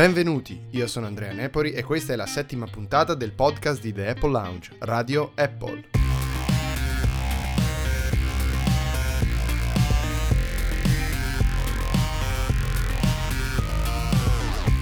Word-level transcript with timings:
Benvenuti, 0.00 0.58
io 0.70 0.86
sono 0.86 1.04
Andrea 1.04 1.30
Nepori 1.34 1.72
e 1.72 1.82
questa 1.82 2.14
è 2.14 2.16
la 2.16 2.24
settima 2.24 2.64
puntata 2.64 3.12
del 3.12 3.32
podcast 3.32 3.82
di 3.82 3.92
The 3.92 4.08
Apple 4.08 4.30
Lounge, 4.30 4.70
Radio 4.78 5.32
Apple. 5.34 5.84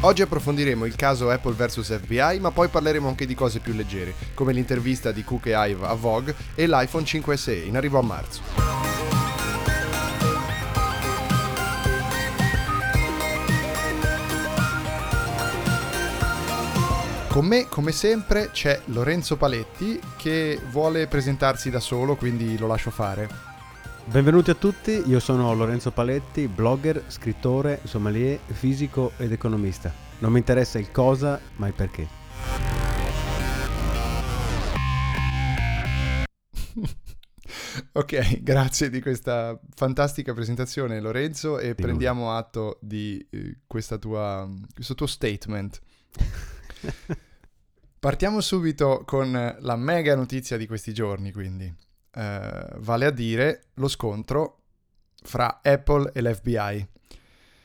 Oggi 0.03 0.23
approfondiremo 0.23 0.85
il 0.85 0.95
caso 0.95 1.31
Apple 1.31 1.55
vs 1.55 1.99
FBI, 1.99 2.39
ma 2.39 2.53
poi 2.53 2.69
parleremo 2.69 3.09
anche 3.09 3.27
di 3.27 3.35
cose 3.35 3.59
più 3.59 3.73
leggere, 3.73 4.15
come 4.35 4.53
l'intervista 4.53 5.11
di 5.11 5.25
Cook 5.25 5.47
e 5.47 5.69
Ive 5.69 5.85
a 5.85 5.95
Vogue 5.95 6.33
e 6.55 6.69
l'iPhone 6.69 7.03
5SE 7.03 7.67
in 7.67 7.77
arrivo 7.77 7.99
a 7.99 8.03
marzo. 8.03 8.68
Con 17.39 17.47
me, 17.47 17.69
come 17.69 17.93
sempre, 17.93 18.51
c'è 18.51 18.81
Lorenzo 18.87 19.37
Paletti 19.37 20.01
che 20.17 20.61
vuole 20.73 21.07
presentarsi 21.07 21.71
da 21.71 21.79
solo, 21.79 22.17
quindi 22.17 22.59
lo 22.59 22.67
lascio 22.67 22.91
fare. 22.91 23.29
Benvenuti 24.07 24.51
a 24.51 24.57
tutti, 24.57 25.05
io 25.07 25.21
sono 25.21 25.55
Lorenzo 25.55 25.93
Paletti, 25.93 26.49
blogger, 26.49 27.05
scrittore, 27.07 27.79
sommelier, 27.85 28.41
fisico 28.45 29.13
ed 29.19 29.31
economista. 29.31 29.95
Non 30.19 30.33
mi 30.33 30.39
interessa 30.39 30.81
il 30.81 30.91
cosa, 30.91 31.41
ma 31.59 31.69
il 31.69 31.75
perché. 31.75 32.09
ok, 37.93 38.43
grazie 38.43 38.91
di 38.91 39.01
questa 39.01 39.57
fantastica 39.77 40.35
presentazione 40.35 40.99
Lorenzo 40.99 41.61
e 41.61 41.77
di 41.77 41.83
prendiamo 41.83 42.23
nulla. 42.23 42.37
atto 42.37 42.79
di 42.81 43.25
eh, 43.31 43.59
tua, 44.01 44.51
questo 44.75 44.95
tuo 44.97 45.07
statement. 45.07 45.81
Partiamo 48.01 48.41
subito 48.41 49.03
con 49.05 49.57
la 49.59 49.77
mega 49.77 50.15
notizia 50.15 50.57
di 50.57 50.69
questi 50.69 50.95
giorni, 50.95 51.33
quindi, 51.33 51.67
uh, 51.67 52.79
vale 52.79 53.07
a 53.07 53.11
dire 53.11 53.63
lo 53.75 53.89
scontro 53.89 54.61
fra 55.21 55.59
Apple 55.65 56.13
e 56.15 56.23
l'FBI. 56.23 56.89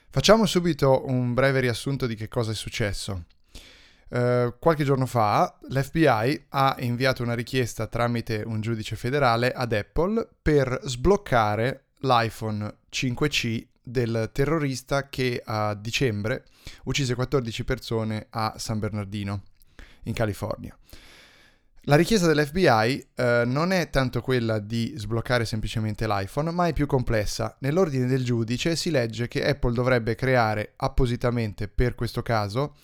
Facciamo 0.09 0.47
subito 0.47 1.03
un 1.05 1.35
breve 1.35 1.59
riassunto 1.59 2.07
di 2.07 2.15
che 2.15 2.29
cosa 2.29 2.49
è 2.49 2.55
successo. 2.55 3.25
Uh, 4.09 4.55
qualche 4.57 4.83
giorno 4.83 5.05
fa 5.05 5.55
l'FBI 5.69 6.45
ha 6.49 6.77
inviato 6.79 7.21
una 7.21 7.35
richiesta 7.35 7.85
tramite 7.85 8.41
un 8.43 8.59
giudice 8.59 8.95
federale 8.95 9.51
ad 9.51 9.71
Apple 9.71 10.27
per 10.41 10.79
sbloccare 10.83 11.89
l'iPhone 11.99 12.77
5C 12.91 13.67
del 13.83 14.31
terrorista 14.33 15.09
che 15.09 15.41
a 15.45 15.75
dicembre 15.75 16.45
uccise 16.85 17.13
14 17.13 17.63
persone 17.63 18.27
a 18.31 18.55
San 18.57 18.79
Bernardino 18.79 19.43
in 20.03 20.13
California. 20.13 20.77
La 21.87 21.97
richiesta 21.97 22.27
dell'FBI 22.27 23.07
eh, 23.13 23.43
non 23.45 23.73
è 23.73 23.89
tanto 23.89 24.21
quella 24.21 24.59
di 24.59 24.93
sbloccare 24.95 25.43
semplicemente 25.43 26.07
l'iPhone, 26.07 26.51
ma 26.51 26.67
è 26.67 26.73
più 26.73 26.85
complessa. 26.85 27.57
Nell'ordine 27.59 28.05
del 28.05 28.23
giudice 28.23 28.77
si 28.77 28.89
legge 28.89 29.27
che 29.27 29.45
Apple 29.45 29.73
dovrebbe 29.73 30.15
creare 30.15 30.73
appositamente 30.77 31.67
per 31.67 31.93
questo 31.93 32.21
caso 32.21 32.75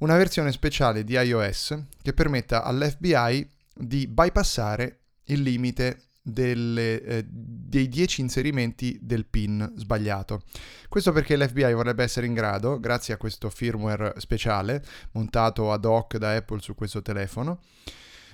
una 0.00 0.18
versione 0.18 0.52
speciale 0.52 1.04
di 1.04 1.14
iOS 1.14 1.84
che 2.02 2.12
permetta 2.12 2.64
all'FBI 2.64 3.48
di 3.72 4.06
bypassare 4.06 4.98
il 5.24 5.40
limite 5.40 6.02
delle, 6.26 7.02
eh, 7.02 7.24
dei 7.28 7.86
10 7.88 8.22
inserimenti 8.22 8.98
del 9.02 9.26
PIN 9.26 9.74
sbagliato. 9.76 10.42
Questo 10.88 11.12
perché 11.12 11.36
l'FBI 11.36 11.74
vorrebbe 11.74 12.02
essere 12.02 12.26
in 12.26 12.32
grado, 12.32 12.80
grazie 12.80 13.12
a 13.12 13.18
questo 13.18 13.50
firmware 13.50 14.14
speciale 14.16 14.82
montato 15.12 15.70
ad 15.70 15.84
hoc 15.84 16.16
da 16.16 16.34
Apple 16.34 16.60
su 16.60 16.74
questo 16.74 17.02
telefono, 17.02 17.60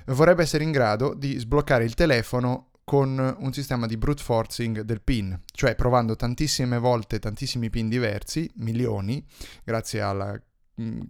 vorrebbe 0.07 0.43
essere 0.43 0.63
in 0.63 0.71
grado 0.71 1.15
di 1.15 1.37
sbloccare 1.37 1.85
il 1.85 1.95
telefono 1.95 2.71
con 2.85 3.37
un 3.39 3.53
sistema 3.53 3.87
di 3.87 3.97
brute 3.97 4.23
forcing 4.23 4.81
del 4.83 5.03
PIN, 5.03 5.43
cioè 5.53 5.75
provando 5.75 6.15
tantissime 6.15 6.79
volte 6.79 7.19
tantissimi 7.19 7.71
PIN 7.71 7.89
diversi, 7.89 8.49
milioni, 8.57 9.25
grazie 9.65 10.01
alla, 10.01 10.41
mm, 10.81 11.01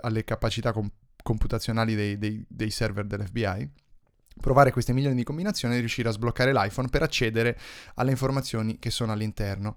alle 0.00 0.24
capacità 0.24 0.74
computazionali 1.22 1.94
dei, 1.94 2.18
dei, 2.18 2.44
dei 2.48 2.70
server 2.70 3.06
dell'FBI 3.06 3.84
provare 4.40 4.70
queste 4.70 4.92
milioni 4.92 5.16
di 5.16 5.24
combinazioni 5.24 5.74
e 5.76 5.78
riuscire 5.78 6.08
a 6.08 6.12
sbloccare 6.12 6.52
l'iPhone 6.52 6.88
per 6.88 7.02
accedere 7.02 7.58
alle 7.94 8.10
informazioni 8.10 8.78
che 8.78 8.90
sono 8.90 9.12
all'interno. 9.12 9.76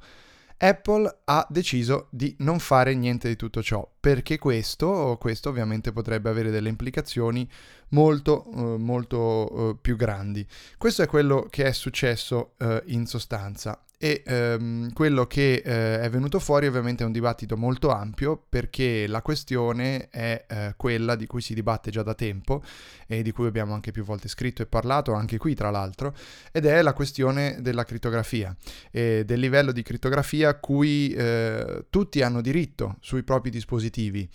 Apple 0.62 1.20
ha 1.24 1.47
deciso 1.50 2.08
di 2.09 2.36
non 2.40 2.59
fare 2.59 2.94
niente 2.94 3.30
di 3.30 3.38
tutto 3.38 3.64
ciò, 3.64 3.90
perché 4.00 4.38
questo, 4.38 5.16
questo 5.18 5.47
ovviamente 5.47 5.94
potrebbe 5.94 6.30
avere 6.30 6.52
delle 6.52 6.68
implicazioni 6.68 7.50
molto, 7.90 8.46
eh, 8.53 8.78
molto 8.78 9.70
eh, 9.70 9.78
più 9.80 9.96
grandi. 9.96 10.46
Questo 10.78 11.02
è 11.02 11.08
quello 11.08 11.47
che 11.50 11.64
è 11.64 11.72
successo 11.72 12.56
eh, 12.58 12.84
in 12.88 13.06
sostanza 13.06 13.81
e 14.02 14.24
ehm, 14.26 14.94
quello 14.94 15.28
che 15.28 15.56
eh, 15.56 16.00
è 16.00 16.10
venuto 16.10 16.40
fuori 16.40 16.68
ovviamente 16.68 17.04
è 17.04 17.06
un 17.06 17.12
dibattito 17.12 17.58
molto 17.58 17.90
ampio 17.90 18.42
perché 18.48 19.06
la 19.08 19.22
questione 19.22 20.08
è 20.08 20.46
eh, 20.48 20.74
quella 20.78 21.16
di 21.16 21.28
cui 21.28 21.42
si 21.42 21.54
dibatte 21.54 21.92
già 21.92 22.02
da 22.02 22.14
tempo 22.14 22.64
e 23.08 23.22
di 23.22 23.34
cui 23.34 23.46
abbiamo 23.46 23.74
anche 23.74 23.92
più 23.92 24.06
volte 24.06 24.30
scritto 24.30 24.62
e 24.62 24.68
parlato, 24.68 25.12
anche 25.12 25.38
qui 25.38 25.54
tra 25.54 25.70
l'altro, 25.70 26.16
ed 26.54 26.66
è 26.66 26.82
la 26.82 26.94
questione 26.94 27.58
della 27.59 27.84
crittografia 27.84 28.56
e 28.90 29.26
del 29.26 29.40
livello 29.42 29.74
di 29.74 29.84
crittografia 29.84 30.48
a 30.48 30.56
cui 30.56 31.12
eh, 31.12 31.88
tutti 31.90 32.22
hanno 32.22 32.40
diritto 32.40 32.96
sui 33.02 33.24
propri 33.24 33.50
dispositivi 33.50 34.30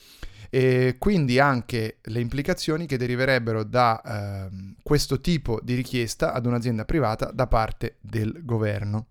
e 0.50 0.96
quindi 0.98 1.38
anche 1.38 2.00
le 2.02 2.20
implicazioni 2.20 2.84
che 2.84 2.98
deriverebbero 2.98 3.64
da 3.64 4.02
eh, 4.02 4.74
questo 4.82 5.22
tipo 5.22 5.58
di 5.62 5.74
richiesta 5.74 6.34
ad 6.34 6.44
un'azienda 6.44 6.84
privata 6.84 7.30
da 7.32 7.46
parte 7.46 7.96
del 8.02 8.44
governo. 8.44 9.06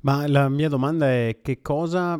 Ma 0.00 0.26
la 0.26 0.48
mia 0.48 0.68
domanda 0.68 1.08
è 1.08 1.40
che 1.42 1.60
cosa... 1.62 2.18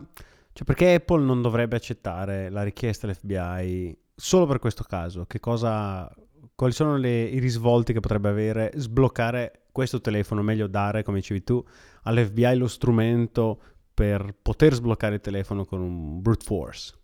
Cioè 0.52 0.64
perché 0.64 0.94
Apple 0.94 1.24
non 1.24 1.42
dovrebbe 1.42 1.76
accettare 1.76 2.50
la 2.50 2.62
richiesta 2.62 3.06
dell'FBI 3.06 3.96
solo 4.14 4.46
per 4.46 4.58
questo 4.58 4.84
caso? 4.84 5.26
Che 5.26 5.40
cosa... 5.40 6.12
Quali 6.54 6.72
sono 6.74 6.96
le, 6.96 7.22
i 7.22 7.38
risvolti 7.38 7.92
che 7.94 8.00
potrebbe 8.00 8.28
avere 8.28 8.70
sbloccare 8.74 9.62
questo 9.72 10.00
telefono, 10.00 10.42
meglio 10.42 10.66
dare, 10.66 11.02
come 11.02 11.18
dicevi 11.18 11.42
tu, 11.42 11.64
all'FBI 12.02 12.56
lo 12.56 12.68
strumento 12.68 13.60
per 13.94 14.34
poter 14.40 14.74
sbloccare 14.74 15.14
il 15.14 15.20
telefono 15.20 15.64
con 15.64 15.80
un 15.80 16.20
brute 16.20 16.44
force? 16.44 16.94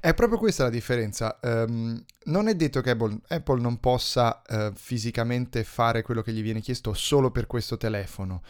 È 0.00 0.14
proprio 0.14 0.38
questa 0.38 0.64
la 0.64 0.70
differenza. 0.70 1.38
Um, 1.42 2.00
non 2.24 2.46
è 2.46 2.54
detto 2.54 2.80
che 2.80 2.90
Apple, 2.90 3.18
Apple 3.28 3.60
non 3.60 3.78
possa 3.80 4.42
uh, 4.48 4.72
fisicamente 4.74 5.64
fare 5.64 6.02
quello 6.02 6.22
che 6.22 6.32
gli 6.32 6.42
viene 6.42 6.60
chiesto 6.60 6.92
solo 6.92 7.32
per 7.32 7.46
questo 7.46 7.76
telefono. 7.76 8.42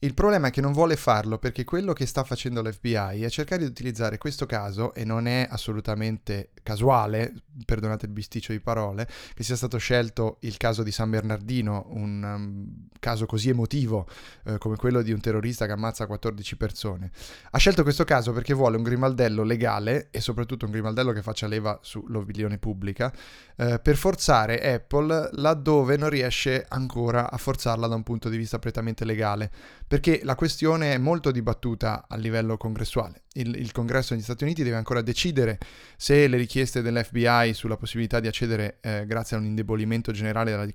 Il 0.00 0.12
problema 0.12 0.48
è 0.48 0.50
che 0.50 0.60
non 0.60 0.72
vuole 0.72 0.94
farlo 0.94 1.38
perché 1.38 1.64
quello 1.64 1.94
che 1.94 2.04
sta 2.04 2.22
facendo 2.22 2.60
l'FBI 2.60 3.22
è 3.22 3.30
cercare 3.30 3.62
di 3.62 3.68
utilizzare 3.68 4.18
questo 4.18 4.44
caso, 4.44 4.92
e 4.92 5.04
non 5.04 5.26
è 5.26 5.46
assolutamente 5.48 6.50
casuale, 6.62 7.32
perdonate 7.64 8.04
il 8.04 8.12
bisticcio 8.12 8.52
di 8.52 8.60
parole, 8.60 9.08
che 9.32 9.42
sia 9.42 9.56
stato 9.56 9.78
scelto 9.78 10.36
il 10.40 10.58
caso 10.58 10.82
di 10.82 10.90
San 10.92 11.08
Bernardino, 11.08 11.86
un 11.90 12.22
um, 12.22 12.88
caso 13.00 13.24
così 13.24 13.48
emotivo 13.48 14.06
eh, 14.44 14.58
come 14.58 14.76
quello 14.76 15.00
di 15.00 15.12
un 15.12 15.20
terrorista 15.20 15.64
che 15.64 15.72
ammazza 15.72 16.06
14 16.06 16.56
persone. 16.56 17.10
Ha 17.52 17.58
scelto 17.58 17.82
questo 17.82 18.04
caso 18.04 18.32
perché 18.32 18.52
vuole 18.52 18.76
un 18.76 18.82
grimaldello 18.82 19.44
legale 19.44 20.08
e 20.10 20.20
soprattutto 20.20 20.66
un 20.66 20.72
grimaldello 20.72 21.12
che 21.12 21.22
faccia 21.22 21.46
leva 21.46 21.78
sull'opinione 21.80 22.58
pubblica 22.58 23.10
eh, 23.56 23.78
per 23.78 23.96
forzare 23.96 24.60
Apple 24.60 25.30
laddove 25.32 25.96
non 25.96 26.10
riesce 26.10 26.64
ancora 26.68 27.30
a 27.30 27.36
forzarla 27.38 27.86
da 27.86 27.94
un 27.94 28.02
punto 28.02 28.28
di 28.28 28.36
vista 28.36 28.58
prettamente 28.58 29.04
legale 29.04 29.50
perché 29.86 30.20
la 30.24 30.34
questione 30.34 30.92
è 30.94 30.98
molto 30.98 31.30
dibattuta 31.30 32.06
a 32.08 32.16
livello 32.16 32.56
congressuale. 32.56 33.22
Il, 33.36 33.54
il, 33.54 33.70
congresso 33.70 34.14
degli 34.14 34.22
Stati 34.22 34.44
Uniti 34.44 34.62
deve 34.62 34.76
ancora 34.76 35.02
decidere 35.02 35.58
se 35.96 36.26
le 36.26 36.38
richieste 36.38 36.80
dell'FBI 36.80 37.52
sulla 37.52 37.76
possibilità 37.76 38.18
di 38.18 38.26
accedere 38.26 38.78
eh, 38.80 39.04
grazie 39.06 39.36
a 39.36 39.40
un 39.40 39.44
indebolimento 39.44 40.10
generale 40.10 40.50
della 40.50 40.66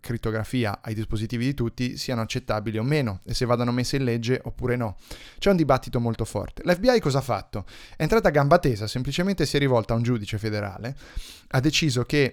crittografia 0.00 0.80
ai 0.82 0.94
dispositivi 0.94 1.44
di 1.44 1.54
tutti 1.54 1.96
siano 1.98 2.22
accettabili 2.22 2.78
o 2.78 2.82
meno 2.82 3.20
e 3.24 3.34
se 3.34 3.44
vadano 3.44 3.70
messe 3.70 3.96
in 3.96 4.04
legge 4.04 4.40
oppure 4.42 4.76
no. 4.76 4.96
C'è 5.38 5.50
un 5.50 5.56
dibattito 5.56 6.00
molto 6.00 6.24
forte. 6.24 6.62
L'FBI 6.64 7.00
cosa 7.00 7.18
ha 7.18 7.22
fatto? 7.22 7.66
È 7.96 8.02
entrata 8.02 8.28
a 8.28 8.32
gamba 8.32 8.58
tesa, 8.58 8.86
semplicemente 8.86 9.46
si 9.46 9.56
è 9.56 9.58
rivolta 9.58 9.92
a 9.92 9.96
un 9.96 10.02
giudice 10.02 10.38
federale, 10.38 10.96
ha 11.48 11.60
deciso 11.60 12.04
che 12.04 12.25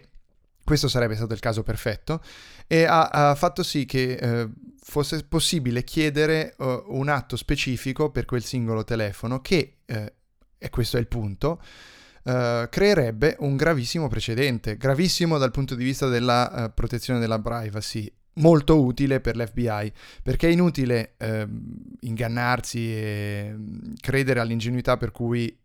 questo 0.64 0.88
sarebbe 0.88 1.16
stato 1.16 1.34
il 1.34 1.40
caso 1.40 1.64
perfetto. 1.64 2.22
E 2.68 2.86
ha, 2.86 3.08
ha 3.08 3.36
fatto 3.36 3.64
sì 3.64 3.86
che 3.86 4.14
eh, 4.14 4.50
fosse 4.84 5.24
possibile 5.24 5.84
chiedere 5.84 6.56
uh, 6.58 6.84
un 6.88 7.10
atto 7.10 7.36
specifico 7.36 8.12
per 8.12 8.26
quel 8.26 8.44
singolo 8.44 8.84
telefono 8.84 9.42
che, 9.42 9.78
eh, 9.86 10.14
e 10.58 10.70
questo 10.70 10.98
è 10.98 11.00
il 11.00 11.08
punto, 11.08 11.62
uh, 12.24 12.68
creerebbe 12.70 13.38
un 13.40 13.56
gravissimo 13.56 14.08
precedente, 14.08 14.78
gravissimo 14.78 15.38
dal 15.38 15.52
punto 15.52 15.76
di 15.76 15.84
vista 15.84 16.08
della 16.08 16.66
uh, 16.66 16.74
protezione 16.74 17.20
della 17.20 17.40
privacy, 17.40 18.12
molto 18.36 18.84
utile 18.84 19.22
per 19.22 19.38
l'FBI, 19.38 19.92
perché 20.22 20.48
è 20.48 20.52
inutile 20.52 21.16
ingannarsi 22.00 22.92
e 22.92 23.54
mm, 23.56 23.94
credere 24.02 24.40
all'ingenuità 24.40 24.98
per 24.98 25.12
cui 25.12 25.56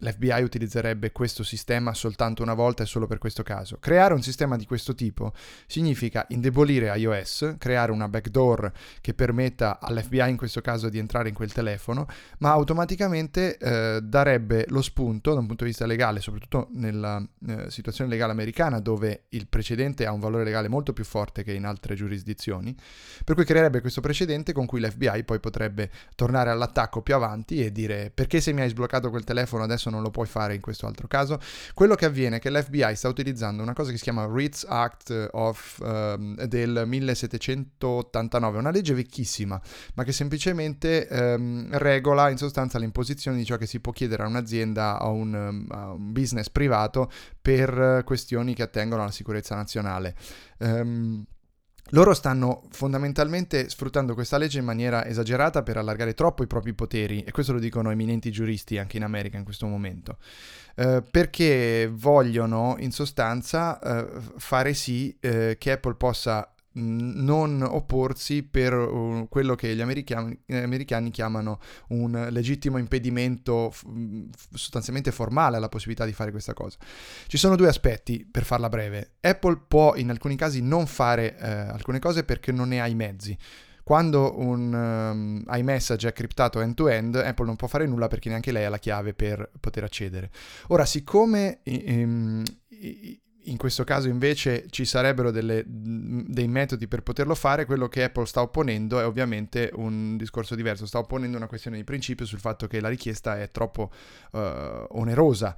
l'FBI 0.00 0.42
utilizzerebbe 0.42 1.12
questo 1.12 1.42
sistema 1.42 1.94
soltanto 1.94 2.42
una 2.42 2.54
volta 2.54 2.82
e 2.82 2.86
solo 2.86 3.06
per 3.06 3.18
questo 3.18 3.42
caso. 3.42 3.78
Creare 3.78 4.14
un 4.14 4.22
sistema 4.22 4.56
di 4.56 4.66
questo 4.66 4.94
tipo 4.94 5.32
significa 5.66 6.26
indebolire 6.28 6.94
iOS, 6.96 7.54
creare 7.58 7.92
una 7.92 8.08
backdoor 8.08 8.72
che 9.00 9.14
permetta 9.14 9.78
all'FBI 9.80 10.30
in 10.30 10.36
questo 10.36 10.60
caso 10.60 10.88
di 10.88 10.98
entrare 10.98 11.28
in 11.28 11.34
quel 11.34 11.52
telefono, 11.52 12.06
ma 12.38 12.50
automaticamente 12.50 13.56
eh, 13.58 14.00
darebbe 14.02 14.64
lo 14.68 14.82
spunto 14.82 15.32
da 15.32 15.40
un 15.40 15.46
punto 15.46 15.64
di 15.64 15.70
vista 15.70 15.86
legale, 15.86 16.20
soprattutto 16.20 16.68
nella 16.72 17.22
eh, 17.46 17.70
situazione 17.70 18.10
legale 18.10 18.32
americana 18.32 18.80
dove 18.80 19.24
il 19.30 19.46
precedente 19.46 20.06
ha 20.06 20.12
un 20.12 20.20
valore 20.20 20.44
legale 20.44 20.68
molto 20.68 20.92
più 20.92 21.04
forte 21.04 21.42
che 21.42 21.52
in 21.52 21.64
altre 21.64 21.94
giurisdizioni, 21.94 22.74
per 23.24 23.34
cui 23.34 23.44
creerebbe 23.44 23.80
questo 23.80 24.00
precedente 24.00 24.52
con 24.52 24.66
cui 24.66 24.80
l'FBI 24.80 25.24
poi 25.24 25.40
potrebbe 25.40 25.90
tornare 26.14 26.50
all'attacco 26.50 27.02
più 27.02 27.14
avanti 27.14 27.62
e 27.64 27.70
dire 27.70 28.10
perché 28.12 28.40
se 28.40 28.52
mi 28.52 28.62
hai 28.62 28.68
sbloccato 28.68 29.10
quel 29.10 29.24
telefono 29.24 29.62
adesso 29.62 29.89
non 29.90 30.02
lo 30.02 30.10
puoi 30.10 30.26
fare 30.26 30.54
in 30.54 30.60
questo 30.60 30.86
altro 30.86 31.06
caso. 31.06 31.38
Quello 31.74 31.94
che 31.94 32.04
avviene 32.04 32.36
è 32.36 32.38
che 32.40 32.50
l'FBI 32.50 32.94
sta 32.94 33.08
utilizzando 33.08 33.62
una 33.62 33.72
cosa 33.72 33.90
che 33.90 33.96
si 33.96 34.04
chiama 34.04 34.28
RITS 34.30 34.66
Act 34.68 35.28
of, 35.32 35.78
uh, 35.80 36.46
del 36.46 36.84
1789, 36.86 38.58
una 38.58 38.70
legge 38.70 38.94
vecchissima, 38.94 39.60
ma 39.94 40.04
che 40.04 40.12
semplicemente 40.12 41.06
um, 41.10 41.68
regola 41.72 42.30
in 42.30 42.36
sostanza 42.36 42.78
l'imposizione 42.78 43.36
di 43.36 43.44
ciò 43.44 43.56
che 43.56 43.66
si 43.66 43.80
può 43.80 43.92
chiedere 43.92 44.22
a 44.22 44.26
un'azienda 44.26 45.06
o 45.06 45.12
un, 45.12 45.34
um, 45.34 45.66
a 45.70 45.92
un 45.92 46.12
business 46.12 46.48
privato 46.48 47.10
per 47.40 48.02
questioni 48.04 48.54
che 48.54 48.62
attengono 48.62 49.02
alla 49.02 49.10
sicurezza 49.10 49.54
nazionale. 49.54 50.14
Um, 50.58 51.24
loro 51.90 52.14
stanno 52.14 52.62
fondamentalmente 52.70 53.68
sfruttando 53.68 54.14
questa 54.14 54.38
legge 54.38 54.58
in 54.58 54.64
maniera 54.64 55.04
esagerata 55.06 55.62
per 55.62 55.76
allargare 55.76 56.14
troppo 56.14 56.42
i 56.42 56.46
propri 56.46 56.72
poteri, 56.72 57.22
e 57.24 57.30
questo 57.32 57.52
lo 57.52 57.58
dicono 57.58 57.90
eminenti 57.90 58.30
giuristi 58.30 58.78
anche 58.78 58.96
in 58.96 59.02
America 59.02 59.36
in 59.36 59.44
questo 59.44 59.66
momento, 59.66 60.18
eh, 60.76 61.02
perché 61.08 61.90
vogliono 61.92 62.76
in 62.78 62.92
sostanza 62.92 63.78
eh, 63.80 64.20
fare 64.36 64.74
sì 64.74 65.16
eh, 65.20 65.56
che 65.58 65.72
Apple 65.72 65.94
possa 65.94 66.52
non 66.72 67.62
opporsi 67.62 68.42
per 68.42 68.72
uh, 68.72 69.26
quello 69.28 69.54
che 69.54 69.74
gli 69.74 69.80
americani, 69.80 70.38
americani, 70.48 71.10
chiamano 71.10 71.58
un 71.88 72.28
legittimo 72.30 72.78
impedimento 72.78 73.72
sostanzialmente 74.54 75.10
formale 75.10 75.56
alla 75.56 75.68
possibilità 75.68 76.04
di 76.04 76.12
fare 76.12 76.30
questa 76.30 76.54
cosa. 76.54 76.78
Ci 77.26 77.36
sono 77.36 77.56
due 77.56 77.68
aspetti 77.68 78.26
per 78.30 78.44
farla 78.44 78.68
breve. 78.68 79.14
Apple 79.20 79.62
può 79.66 79.96
in 79.96 80.10
alcuni 80.10 80.36
casi 80.36 80.62
non 80.62 80.86
fare 80.86 81.36
eh, 81.38 81.48
alcune 81.48 81.98
cose 81.98 82.24
perché 82.24 82.52
non 82.52 82.68
ne 82.68 82.80
ha 82.80 82.86
i 82.86 82.94
mezzi. 82.94 83.36
Quando 83.82 84.38
un 84.38 84.72
um, 84.72 85.42
iMessage 85.48 86.06
è 86.06 86.12
criptato 86.12 86.60
end-to-end, 86.60 87.16
Apple 87.16 87.46
non 87.46 87.56
può 87.56 87.66
fare 87.66 87.86
nulla 87.86 88.06
perché 88.06 88.28
neanche 88.28 88.52
lei 88.52 88.64
ha 88.64 88.68
la 88.68 88.78
chiave 88.78 89.14
per 89.14 89.50
poter 89.58 89.82
accedere. 89.82 90.30
Ora, 90.68 90.84
siccome... 90.84 91.60
Um, 91.64 92.44
in 93.44 93.56
questo 93.56 93.84
caso 93.84 94.08
invece 94.08 94.66
ci 94.70 94.84
sarebbero 94.84 95.30
delle, 95.30 95.64
dei 95.66 96.48
metodi 96.48 96.86
per 96.86 97.02
poterlo 97.02 97.34
fare, 97.34 97.64
quello 97.64 97.88
che 97.88 98.04
Apple 98.04 98.26
sta 98.26 98.42
opponendo 98.42 99.00
è 99.00 99.06
ovviamente 99.06 99.70
un 99.74 100.16
discorso 100.16 100.54
diverso, 100.54 100.86
sta 100.86 100.98
opponendo 100.98 101.36
una 101.36 101.46
questione 101.46 101.76
di 101.76 101.84
principio 101.84 102.26
sul 102.26 102.38
fatto 102.38 102.66
che 102.66 102.80
la 102.80 102.88
richiesta 102.88 103.40
è 103.40 103.50
troppo 103.50 103.90
uh, 104.32 104.38
onerosa 104.90 105.56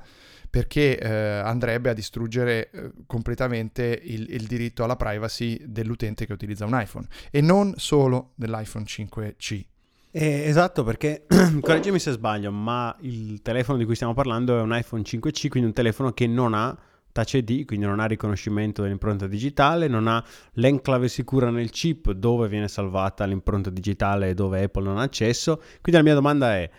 perché 0.49 0.99
uh, 1.01 1.47
andrebbe 1.47 1.89
a 1.89 1.95
distruggere 1.95 2.69
uh, 2.73 3.07
completamente 3.07 3.99
il, 4.03 4.27
il, 4.35 4.47
diritto 4.47 4.85
alla 4.85 4.97
privacy 4.97 5.59
dell'utente 5.65 6.27
che 6.27 6.33
utilizza 6.35 6.67
un 6.67 6.79
iPhone 6.79 7.07
e 7.31 7.41
non 7.41 7.73
solo 7.77 8.33
dell'iPhone 8.35 8.85
5C. 8.85 9.65
Eh, 10.11 10.43
esatto, 10.45 10.85
perché 10.85 11.25
correggimi 11.63 11.99
se 11.99 12.11
sbaglio, 12.11 12.53
ma 12.53 12.95
il 13.01 13.41
telefono 13.41 13.79
di 13.79 13.87
cui 13.87 13.95
stiamo 13.95 14.13
parlando 14.13 14.59
è 14.59 14.61
un 14.61 14.77
iPhone 14.77 15.03
5C, 15.03 15.49
quindi 15.49 15.71
un 15.71 15.75
telefono 15.75 16.13
che 16.13 16.27
non 16.27 16.53
ha 16.53 16.77
Touch 17.13 17.35
ID, 17.35 17.67
quindi 17.67 17.85
non 17.85 18.01
ha 18.01 18.07
riconoscimento 18.07 18.83
dell'impronta 18.83 19.27
digitale, 19.27 19.87
non 19.87 20.09
ha 20.09 20.25
l'enclave 20.55 21.09
sicura 21.09 21.51
nel 21.51 21.71
chip 21.71 22.11
dove 22.13 22.49
viene 22.49 22.69
salvata 22.69 23.25
l'impronta 23.27 23.69
digitale 23.69 24.31
e 24.31 24.35
dove 24.35 24.63
Apple 24.63 24.85
non 24.85 24.99
ha 24.99 25.03
accesso. 25.03 25.57
Quindi 25.57 25.93
la 25.93 26.03
mia 26.03 26.15
domanda 26.15 26.55
è, 26.55 26.71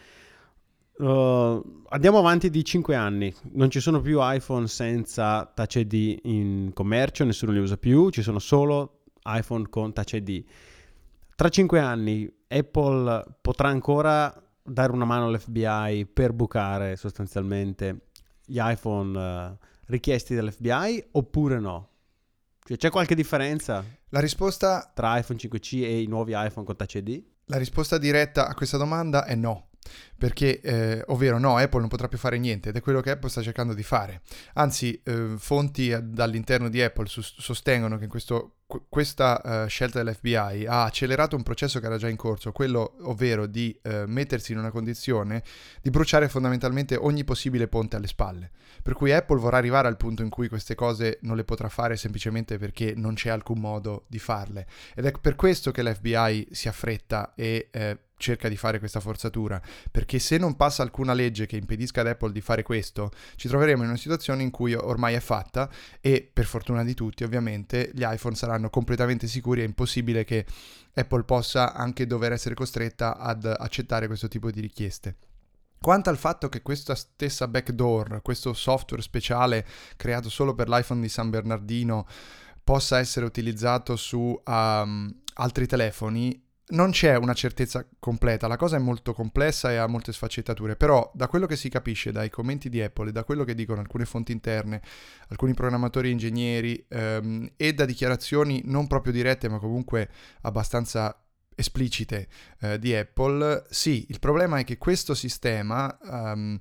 uh, 0.97 1.83
andiamo 1.89 2.17
avanti 2.17 2.49
di 2.49 2.65
5 2.65 2.95
anni, 2.95 3.33
non 3.51 3.69
ci 3.69 3.79
sono 3.79 4.01
più 4.01 4.17
iPhone 4.21 4.67
senza 4.67 5.45
Touch 5.53 5.75
ID 5.75 6.19
in 6.23 6.71
commercio, 6.73 7.23
nessuno 7.23 7.51
li 7.51 7.59
usa 7.59 7.77
più, 7.77 8.09
ci 8.09 8.23
sono 8.23 8.39
solo 8.39 9.03
iPhone 9.25 9.69
con 9.69 9.93
Touch 9.93 10.13
ID. 10.13 10.43
Tra 11.35 11.49
5 11.49 11.79
anni 11.79 12.31
Apple 12.47 13.23
potrà 13.39 13.69
ancora 13.69 14.35
dare 14.63 14.91
una 14.91 15.05
mano 15.05 15.27
all'FBI 15.27 16.07
per 16.11 16.33
bucare 16.33 16.95
sostanzialmente 16.95 18.07
gli 18.43 18.57
iPhone... 18.59 19.17
Uh, 19.17 19.71
richiesti 19.87 20.35
dall'FBI 20.35 21.09
oppure 21.11 21.59
no? 21.59 21.89
Cioè, 22.65 22.77
c'è 22.77 22.89
qualche 22.89 23.15
differenza? 23.15 23.83
La 24.09 24.19
risposta 24.19 24.91
tra 24.93 25.17
iPhone 25.17 25.39
5C 25.39 25.83
e 25.83 26.01
i 26.01 26.07
nuovi 26.07 26.33
iPhone 26.35 26.65
con 26.65 26.75
Touch 26.75 26.95
ID? 26.95 27.23
La 27.45 27.57
risposta 27.57 27.97
diretta 27.97 28.47
a 28.47 28.53
questa 28.53 28.77
domanda 28.77 29.25
è 29.25 29.35
no. 29.35 29.69
Perché, 30.17 30.61
eh, 30.61 31.03
ovvero 31.07 31.37
no, 31.37 31.57
Apple 31.57 31.81
non 31.81 31.89
potrà 31.89 32.07
più 32.07 32.17
fare 32.17 32.37
niente 32.37 32.69
ed 32.69 32.75
è 32.75 32.81
quello 32.81 33.01
che 33.01 33.11
Apple 33.11 33.29
sta 33.29 33.41
cercando 33.41 33.73
di 33.73 33.83
fare. 33.83 34.21
Anzi, 34.53 34.99
eh, 35.03 35.35
fonti 35.37 35.95
dall'interno 36.01 36.69
di 36.69 36.81
Apple 36.81 37.07
sostengono 37.07 37.97
che 37.97 38.07
questo 38.07 38.55
questa 38.89 39.41
uh, 39.43 39.67
scelta 39.67 40.01
dell'FBI 40.01 40.65
ha 40.65 40.83
accelerato 40.85 41.35
un 41.35 41.43
processo 41.43 41.79
che 41.79 41.85
era 41.85 41.97
già 41.97 42.07
in 42.07 42.15
corso, 42.15 42.51
quello 42.51 42.95
ovvero 43.01 43.45
di 43.45 43.77
uh, 43.83 44.03
mettersi 44.07 44.51
in 44.51 44.57
una 44.57 44.71
condizione 44.71 45.43
di 45.81 45.89
bruciare 45.89 46.27
fondamentalmente 46.27 46.95
ogni 46.95 47.23
possibile 47.23 47.67
ponte 47.67 47.95
alle 47.95 48.07
spalle. 48.07 48.51
Per 48.81 48.93
cui 48.93 49.11
Apple 49.11 49.39
vorrà 49.39 49.57
arrivare 49.57 49.87
al 49.87 49.97
punto 49.97 50.23
in 50.23 50.29
cui 50.29 50.47
queste 50.47 50.75
cose 50.75 51.19
non 51.21 51.35
le 51.35 51.43
potrà 51.43 51.69
fare 51.69 51.95
semplicemente 51.95 52.57
perché 52.57 52.93
non 52.95 53.13
c'è 53.13 53.29
alcun 53.29 53.59
modo 53.59 54.05
di 54.07 54.19
farle. 54.19 54.67
Ed 54.95 55.05
è 55.05 55.11
per 55.11 55.35
questo 55.35 55.71
che 55.71 55.83
l'FBI 55.83 56.49
si 56.51 56.67
affretta 56.67 57.33
e 57.35 57.69
eh, 57.71 57.97
cerca 58.23 58.47
di 58.47 58.55
fare 58.55 58.79
questa 58.79 59.01
forzatura, 59.01 59.61
perché 59.91 60.17
se 60.17 60.37
non 60.37 60.55
passa 60.55 60.81
alcuna 60.81 61.13
legge 61.13 61.45
che 61.45 61.57
impedisca 61.57 62.01
ad 62.01 62.07
Apple 62.07 62.31
di 62.31 62.41
fare 62.41 62.63
questo, 62.63 63.11
ci 63.35 63.49
troveremo 63.49 63.83
in 63.83 63.89
una 63.89 63.97
situazione 63.97 64.41
in 64.41 64.49
cui 64.49 64.73
ormai 64.73 65.13
è 65.13 65.19
fatta 65.19 65.69
e 65.99 66.27
per 66.31 66.45
fortuna 66.45 66.83
di 66.83 66.93
tutti 66.93 67.23
ovviamente 67.23 67.91
gli 67.93 68.03
iPhone 68.05 68.35
saranno 68.35 68.69
completamente 68.69 69.27
sicuri, 69.27 69.61
è 69.61 69.65
impossibile 69.65 70.23
che 70.23 70.45
Apple 70.93 71.23
possa 71.23 71.73
anche 71.73 72.07
dover 72.07 72.31
essere 72.31 72.55
costretta 72.55 73.17
ad 73.17 73.45
accettare 73.45 74.07
questo 74.07 74.27
tipo 74.27 74.49
di 74.49 74.61
richieste. 74.61 75.15
Quanto 75.81 76.09
al 76.09 76.17
fatto 76.17 76.47
che 76.47 76.61
questa 76.61 76.95
stessa 76.95 77.45
backdoor, 77.49 78.21
questo 78.21 78.53
software 78.53 79.03
speciale 79.03 79.67
creato 79.97 80.29
solo 80.29 80.53
per 80.53 80.69
l'iPhone 80.69 81.01
di 81.01 81.09
San 81.09 81.29
Bernardino, 81.29 82.07
possa 82.63 82.99
essere 82.99 83.25
utilizzato 83.25 83.97
su 83.97 84.41
um, 84.45 85.13
altri 85.33 85.67
telefoni, 85.67 86.41
non 86.65 86.91
c'è 86.91 87.15
una 87.17 87.33
certezza 87.33 87.85
completa, 87.99 88.47
la 88.47 88.55
cosa 88.55 88.77
è 88.77 88.79
molto 88.79 89.13
complessa 89.13 89.71
e 89.71 89.75
ha 89.75 89.87
molte 89.87 90.13
sfaccettature, 90.13 90.75
però 90.75 91.11
da 91.13 91.27
quello 91.27 91.45
che 91.45 91.57
si 91.57 91.67
capisce 91.69 92.11
dai 92.11 92.29
commenti 92.29 92.69
di 92.69 92.81
Apple 92.81 93.09
e 93.09 93.11
da 93.11 93.23
quello 93.25 93.43
che 93.43 93.53
dicono 93.53 93.81
alcune 93.81 94.05
fonti 94.05 94.31
interne, 94.31 94.81
alcuni 95.27 95.53
programmatori 95.53 96.09
ingegneri 96.09 96.85
ehm, 96.87 97.51
e 97.57 97.73
da 97.73 97.85
dichiarazioni 97.85 98.61
non 98.65 98.87
proprio 98.87 99.11
dirette 99.11 99.49
ma 99.49 99.59
comunque 99.59 100.09
abbastanza 100.41 101.17
esplicite 101.55 102.27
eh, 102.61 102.79
di 102.79 102.95
Apple, 102.95 103.65
sì, 103.69 104.05
il 104.09 104.19
problema 104.19 104.59
è 104.59 104.63
che 104.63 104.77
questo 104.77 105.13
sistema... 105.13 105.97
Um, 106.01 106.57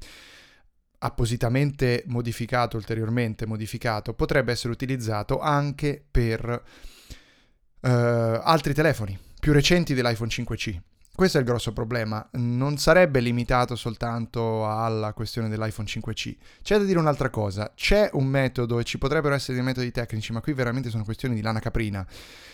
appositamente 1.05 2.05
modificato, 2.07 2.77
ulteriormente 2.77 3.45
modificato, 3.45 4.15
potrebbe 4.15 4.53
essere 4.53 4.73
utilizzato 4.73 5.41
anche 5.41 6.01
per 6.09 6.63
uh, 7.81 7.89
altri 7.89 8.73
telefoni 8.73 9.19
più 9.43 9.53
recenti 9.53 9.93
dell'iPhone 9.93 10.31
5C. 10.31 10.79
Questo 11.13 11.37
è 11.37 11.41
il 11.41 11.47
grosso 11.49 11.73
problema, 11.73 12.25
non 12.35 12.79
sarebbe 12.79 13.19
limitato 13.19 13.75
soltanto 13.75 14.71
alla 14.71 15.13
questione 15.15 15.49
dell'iPhone 15.49 15.89
5C. 15.89 16.37
C'è 16.63 16.79
da 16.79 16.85
dire 16.85 17.01
un'altra 17.01 17.29
cosa, 17.29 17.73
c'è 17.75 18.09
un 18.13 18.27
metodo 18.27 18.79
e 18.79 18.85
ci 18.85 18.99
potrebbero 18.99 19.35
essere 19.35 19.55
dei 19.55 19.65
metodi 19.65 19.91
tecnici, 19.91 20.31
ma 20.33 20.41
qui 20.41 20.53
veramente 20.53 20.91
sono 20.91 21.03
questioni 21.03 21.35
di 21.35 21.43
lana 21.43 21.59
caprina, 21.59 22.07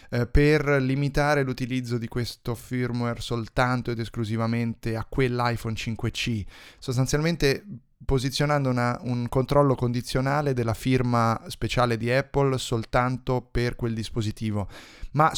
eh, 0.08 0.26
per 0.26 0.66
limitare 0.80 1.42
l'utilizzo 1.42 1.98
di 1.98 2.08
questo 2.08 2.54
firmware 2.54 3.20
soltanto 3.20 3.90
ed 3.90 3.98
esclusivamente 3.98 4.96
a 4.96 5.04
quell'iPhone 5.06 5.74
5C. 5.74 6.42
Sostanzialmente 6.78 7.64
posizionando 8.04 8.70
una, 8.70 8.98
un 9.02 9.28
controllo 9.28 9.74
condizionale 9.74 10.54
della 10.54 10.74
firma 10.74 11.40
speciale 11.48 11.96
di 11.96 12.10
Apple 12.10 12.56
soltanto 12.56 13.46
per 13.50 13.76
quel 13.76 13.94
dispositivo. 13.94 14.68
Ma 15.12 15.32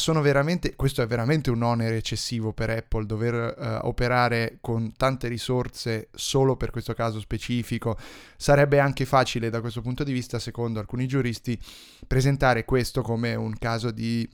questo 0.75 1.01
è 1.01 1.07
veramente 1.07 1.49
un 1.49 1.63
onere 1.63 1.97
eccessivo 1.97 2.53
per 2.53 2.69
Apple 2.69 3.05
dover 3.05 3.55
uh, 3.57 3.87
operare 3.87 4.57
con 4.61 4.93
tante 4.95 5.27
risorse 5.27 6.09
solo 6.13 6.55
per 6.55 6.69
questo 6.71 6.93
caso 6.93 7.19
specifico. 7.19 7.97
Sarebbe 8.37 8.79
anche 8.79 9.05
facile 9.05 9.49
da 9.49 9.61
questo 9.61 9.81
punto 9.81 10.03
di 10.03 10.13
vista, 10.13 10.39
secondo 10.39 10.79
alcuni 10.79 11.07
giuristi, 11.07 11.59
presentare 12.05 12.63
questo 12.65 13.01
come 13.01 13.33
un 13.33 13.57
caso 13.57 13.91
di 13.91 14.27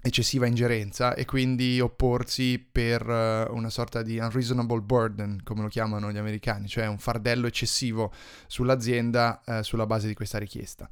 eccessiva 0.00 0.46
ingerenza 0.46 1.14
e 1.14 1.24
quindi 1.24 1.80
opporsi 1.80 2.58
per 2.58 3.06
uh, 3.06 3.54
una 3.54 3.68
sorta 3.68 4.02
di 4.02 4.18
unreasonable 4.18 4.80
burden, 4.80 5.40
come 5.42 5.62
lo 5.62 5.68
chiamano 5.68 6.12
gli 6.12 6.18
americani, 6.18 6.68
cioè 6.68 6.86
un 6.86 6.98
fardello 6.98 7.46
eccessivo 7.46 8.12
sull'azienda 8.46 9.42
uh, 9.44 9.62
sulla 9.62 9.86
base 9.86 10.06
di 10.06 10.14
questa 10.14 10.38
richiesta. 10.38 10.88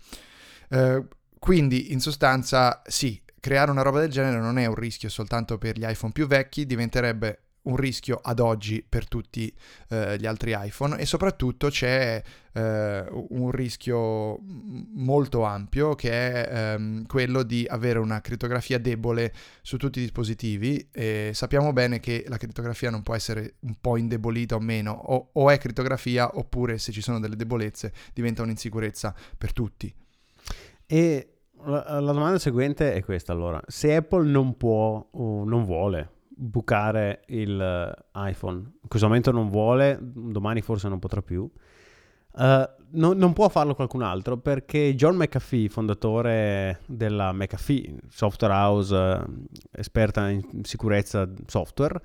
Uh, 0.70 1.06
quindi 1.38 1.92
in 1.92 2.00
sostanza 2.00 2.82
sì, 2.86 3.20
creare 3.38 3.70
una 3.70 3.82
roba 3.82 4.00
del 4.00 4.10
genere 4.10 4.40
non 4.40 4.58
è 4.58 4.66
un 4.66 4.74
rischio 4.74 5.08
soltanto 5.08 5.58
per 5.58 5.78
gli 5.78 5.84
iPhone 5.84 6.12
più 6.12 6.26
vecchi, 6.26 6.66
diventerebbe 6.66 7.45
un 7.66 7.76
rischio 7.76 8.18
ad 8.22 8.40
oggi 8.40 8.84
per 8.86 9.06
tutti 9.06 9.52
eh, 9.88 10.18
gli 10.18 10.26
altri 10.26 10.54
iPhone 10.56 10.98
e 10.98 11.06
soprattutto 11.06 11.68
c'è 11.68 12.22
eh, 12.52 13.06
un 13.10 13.50
rischio 13.50 14.38
molto 14.94 15.44
ampio 15.44 15.94
che 15.94 16.10
è 16.10 16.74
ehm, 16.74 17.06
quello 17.06 17.42
di 17.42 17.66
avere 17.68 17.98
una 17.98 18.20
crittografia 18.20 18.78
debole 18.78 19.32
su 19.62 19.76
tutti 19.76 19.98
i 19.98 20.02
dispositivi 20.02 20.88
e 20.92 21.30
sappiamo 21.34 21.72
bene 21.72 22.00
che 22.00 22.24
la 22.28 22.38
crittografia 22.38 22.90
non 22.90 23.02
può 23.02 23.14
essere 23.14 23.54
un 23.60 23.74
po' 23.80 23.96
indebolita 23.96 24.54
o 24.54 24.60
meno 24.60 24.92
o, 24.92 25.30
o 25.32 25.50
è 25.50 25.58
crittografia 25.58 26.36
oppure 26.36 26.78
se 26.78 26.92
ci 26.92 27.02
sono 27.02 27.20
delle 27.20 27.36
debolezze 27.36 27.92
diventa 28.12 28.42
un'insicurezza 28.42 29.14
per 29.36 29.52
tutti. 29.52 29.92
E 30.86 31.30
la, 31.64 32.00
la 32.00 32.12
domanda 32.12 32.38
seguente 32.38 32.94
è 32.94 33.02
questa 33.02 33.32
allora, 33.32 33.60
se 33.66 33.94
Apple 33.94 34.28
non 34.28 34.56
può 34.56 35.08
o 35.10 35.44
non 35.44 35.64
vuole 35.64 36.14
bucare 36.38 37.22
il 37.28 37.60
eh, 37.60 38.28
iPhone. 38.30 38.58
In 38.58 38.88
questo 38.88 39.08
momento 39.08 39.32
non 39.32 39.48
vuole, 39.48 39.98
domani 40.00 40.60
forse 40.60 40.88
non 40.88 40.98
potrà 40.98 41.22
più. 41.22 41.50
Uh, 42.38 42.68
no, 42.90 43.14
non 43.14 43.32
può 43.32 43.48
farlo 43.48 43.74
qualcun 43.74 44.02
altro 44.02 44.36
perché 44.36 44.94
John 44.94 45.16
McAfee, 45.16 45.70
fondatore 45.70 46.80
della 46.84 47.32
McAfee 47.32 47.96
Software 48.10 48.52
House, 48.52 48.94
uh, 48.94 49.44
esperta 49.70 50.28
in 50.28 50.62
sicurezza 50.62 51.26
software, 51.46 51.98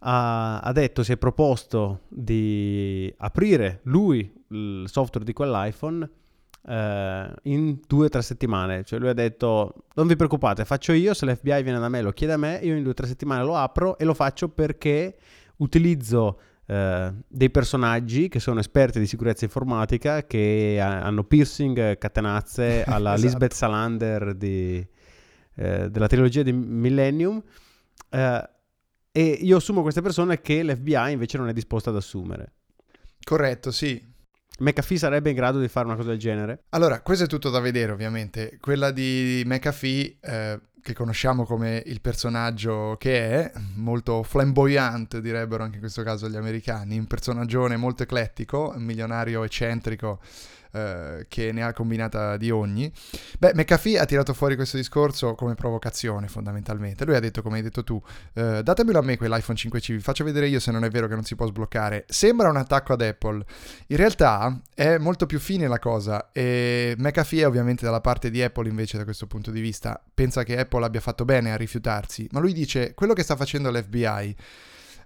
ha, 0.00 0.58
ha, 0.58 0.72
detto, 0.72 1.04
si 1.04 1.12
è 1.12 1.16
proposto 1.16 2.00
di 2.08 3.12
aprire 3.18 3.80
lui 3.84 4.44
il 4.48 4.84
software 4.86 5.24
di 5.24 5.32
quell'iPhone 5.32 6.10
eh, 6.66 7.34
in 7.42 7.80
due 7.86 8.06
o 8.06 8.08
tre 8.08 8.22
settimane. 8.22 8.84
Cioè 8.84 8.98
lui 8.98 9.08
ha 9.08 9.14
detto 9.14 9.74
non 9.94 10.06
vi 10.06 10.16
preoccupate, 10.16 10.64
faccio 10.64 10.92
io, 10.92 11.14
se 11.14 11.26
l'FBI 11.26 11.62
viene 11.62 11.78
da 11.78 11.88
me 11.88 12.02
lo 12.02 12.12
chiede 12.12 12.34
a 12.34 12.36
me, 12.36 12.58
io 12.62 12.74
in 12.74 12.82
due 12.82 12.92
o 12.92 12.94
tre 12.94 13.06
settimane 13.06 13.44
lo 13.44 13.56
apro 13.56 13.98
e 13.98 14.04
lo 14.04 14.14
faccio 14.14 14.48
perché 14.48 15.16
utilizzo 15.56 16.38
eh, 16.66 17.12
dei 17.26 17.50
personaggi 17.50 18.28
che 18.28 18.38
sono 18.38 18.60
esperti 18.60 19.00
di 19.00 19.06
sicurezza 19.06 19.44
informatica, 19.44 20.24
che 20.24 20.78
hanno 20.80 21.24
piercing, 21.24 21.98
catenazze 21.98 22.84
alla 22.86 23.14
esatto. 23.14 23.26
Lisbeth 23.26 23.52
Salander 23.52 24.34
di, 24.34 24.86
eh, 25.56 25.90
della 25.90 26.06
trilogia 26.06 26.42
di 26.42 26.52
Millennium. 26.52 27.42
Eh, 28.08 28.50
e 29.12 29.22
io 29.22 29.56
assumo 29.56 29.82
queste 29.82 30.02
persone 30.02 30.40
che 30.40 30.62
l'FBI 30.62 31.10
invece 31.10 31.38
non 31.38 31.48
è 31.48 31.52
disposta 31.52 31.90
ad 31.90 31.96
assumere. 31.96 32.52
Corretto, 33.24 33.72
sì. 33.72 34.00
McAfee 34.60 34.98
sarebbe 34.98 35.30
in 35.30 35.36
grado 35.36 35.58
di 35.58 35.68
fare 35.68 35.86
una 35.86 35.96
cosa 35.96 36.10
del 36.10 36.18
genere? 36.18 36.64
Allora, 36.70 37.00
questo 37.00 37.24
è 37.24 37.26
tutto 37.26 37.50
da 37.50 37.60
vedere 37.60 37.92
ovviamente. 37.92 38.58
Quella 38.60 38.90
di 38.90 39.42
McAfee, 39.44 40.16
eh, 40.20 40.60
che 40.82 40.92
conosciamo 40.94 41.44
come 41.44 41.82
il 41.86 42.00
personaggio 42.00 42.96
che 42.98 43.30
è, 43.30 43.52
molto 43.74 44.22
flamboyant 44.22 45.18
direbbero 45.18 45.62
anche 45.62 45.76
in 45.76 45.80
questo 45.80 46.02
caso 46.02 46.28
gli 46.28 46.36
americani, 46.36 46.98
un 46.98 47.06
personaggio 47.06 47.66
molto 47.76 48.02
eclettico, 48.02 48.72
un 48.74 48.82
milionario 48.82 49.42
eccentrico 49.44 50.20
eh, 50.72 51.26
che 51.28 51.52
ne 51.52 51.62
ha 51.62 51.72
combinata 51.72 52.36
di 52.36 52.50
ogni. 52.50 52.90
Beh, 53.38 53.52
McAfee 53.54 53.98
ha 53.98 54.04
tirato 54.04 54.34
fuori 54.34 54.56
questo 54.56 54.76
discorso 54.76 55.34
come 55.34 55.54
provocazione 55.54 56.28
fondamentalmente. 56.28 57.04
Lui 57.04 57.16
ha 57.16 57.20
detto, 57.20 57.42
come 57.42 57.56
hai 57.56 57.62
detto 57.62 57.84
tu, 57.84 58.00
eh, 58.34 58.62
datemelo 58.62 58.98
a 58.98 59.02
me 59.02 59.16
quell'iPhone 59.16 59.58
5C, 59.58 59.92
vi 59.92 60.00
faccio 60.00 60.24
vedere 60.24 60.48
io 60.48 60.60
se 60.60 60.70
non 60.70 60.84
è 60.84 60.90
vero 60.90 61.08
che 61.08 61.14
non 61.14 61.24
si 61.24 61.34
può 61.34 61.46
sbloccare. 61.46 62.04
Sembra 62.08 62.48
un 62.48 62.56
attacco 62.56 62.92
ad 62.92 63.02
Apple. 63.02 63.44
In 63.88 63.96
realtà 63.96 64.60
è 64.74 64.98
molto 64.98 65.26
più 65.26 65.38
fine 65.38 65.68
la 65.68 65.78
cosa 65.78 66.30
e 66.32 66.94
McAfee 66.98 67.42
è 67.42 67.46
ovviamente 67.46 67.84
dalla 67.84 68.00
parte 68.00 68.30
di 68.30 68.42
Apple 68.42 68.68
invece 68.68 68.98
da 68.98 69.04
questo 69.04 69.26
punto 69.26 69.50
di 69.50 69.60
vista. 69.60 70.00
Pensa 70.12 70.42
che 70.42 70.58
Apple 70.58 70.84
abbia 70.84 71.00
fatto 71.00 71.24
bene 71.24 71.52
a 71.52 71.56
rifiutarsi, 71.56 72.28
ma 72.32 72.40
lui 72.40 72.52
dice 72.52 72.94
quello 72.94 73.12
che 73.12 73.22
sta 73.22 73.36
facendo 73.36 73.70
l'FBI 73.70 74.36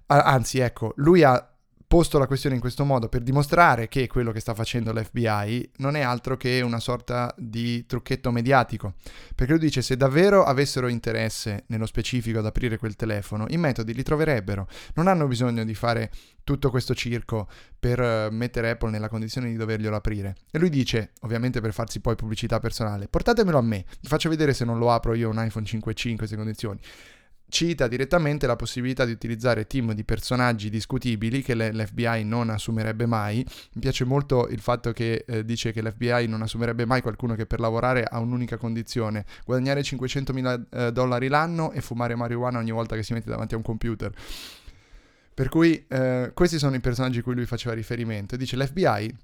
anzi 0.07 0.59
ecco, 0.59 0.93
lui 0.97 1.23
ha 1.23 1.54
posto 1.95 2.19
la 2.19 2.27
questione 2.27 2.57
in 2.57 2.61
questo 2.61 2.85
modo 2.85 3.09
per 3.09 3.23
dimostrare 3.23 3.87
che 3.87 4.09
quello 4.09 4.33
che 4.33 4.41
sta 4.41 4.53
facendo 4.53 4.93
l'FBI 4.93 5.71
non 5.77 5.95
è 5.95 6.01
altro 6.01 6.37
che 6.37 6.61
una 6.61 6.81
sorta 6.81 7.33
di 7.39 7.87
trucchetto 7.87 8.33
mediatico. 8.33 8.95
Perché 9.33 9.53
lui 9.53 9.61
dice 9.61 9.81
se 9.81 9.97
davvero 9.97 10.43
avessero 10.43 10.89
interesse 10.89 11.63
nello 11.69 11.87
specifico 11.87 12.41
ad 12.41 12.47
aprire 12.47 12.79
quel 12.79 12.97
telefono, 12.97 13.45
i 13.51 13.59
metodi 13.59 13.95
li 13.95 14.03
troverebbero. 14.03 14.67
Non 14.95 15.07
hanno 15.07 15.29
bisogno 15.29 15.65
di 15.65 15.75
fare 15.77 16.11
tutto 16.43 16.69
questo 16.69 16.97
circo 16.97 17.47
per 17.79 18.01
eh, 18.01 18.29
mettere 18.29 18.71
Apple 18.71 18.91
nella 18.91 19.09
condizione 19.09 19.49
di 19.49 19.55
doverglielo 19.55 19.95
aprire. 19.95 20.35
E 20.51 20.59
lui 20.59 20.71
dice, 20.71 21.13
ovviamente 21.21 21.61
per 21.61 21.73
farsi 21.73 22.01
poi 22.01 22.17
pubblicità 22.17 22.59
personale, 22.59 23.07
portatemelo 23.07 23.57
a 23.57 23.63
me, 23.63 23.85
vi 24.01 24.09
faccio 24.09 24.29
vedere 24.29 24.53
se 24.53 24.65
non 24.65 24.79
lo 24.79 24.91
apro 24.91 25.15
io 25.15 25.31
un 25.31 25.41
iPhone 25.41 25.65
5C 25.65 26.09
in 26.09 26.17
queste 26.17 26.35
condizioni 26.35 26.81
cita 27.55 27.87
direttamente 27.87 28.49
la 28.49 28.57
possibilità 28.57 29.05
di 29.05 29.13
utilizzare 29.13 29.69
team 29.69 29.93
di 29.93 30.03
personaggi 30.03 30.69
discutibili 30.71 31.41
che 31.41 31.55
l'FBI 31.55 32.25
non 32.25 32.51
assumerebbe 32.51 33.07
mai. 33.07 33.47
Mi 33.75 33.81
piace 33.81 34.05
molto 34.05 34.49
il 34.49 34.59
fatto 34.59 34.91
che 34.91 35.25
eh, 35.25 35.45
dice 35.45 35.71
che 35.71 35.81
l'FBI 35.81 36.27
non 36.27 36.43
assumerebbe 36.43 36.85
mai 36.85 37.01
qualcuno 37.01 37.37
che 37.37 37.47
per 37.47 37.61
lavorare 37.61 38.03
ha 38.03 38.19
un'unica 38.19 38.57
condizione, 38.57 39.25
guadagnare 39.47 39.83
500.000 39.83 40.63
eh, 40.69 40.93
dollari 40.93 41.29
l'anno 41.29 41.71
e 41.71 41.81
fumare 41.81 42.17
marijuana 42.17 42.59
ogni 42.59 42.73
volta 42.73 42.97
che 42.97 43.05
si 43.05 43.13
mette 43.13 43.31
davanti 43.31 43.55
a 43.55 43.57
un 43.57 43.63
computer. 43.63 44.13
Per 45.33 45.49
cui 45.49 45.85
eh, 45.87 46.33
questi 46.35 46.59
sono 46.59 46.75
i 46.75 46.81
personaggi 46.81 47.21
a 47.21 47.23
cui 47.23 47.35
lui 47.35 47.47
faceva 47.47 47.73
riferimento. 47.73 48.35
Dice 48.35 48.57
l'FBI 48.57 49.15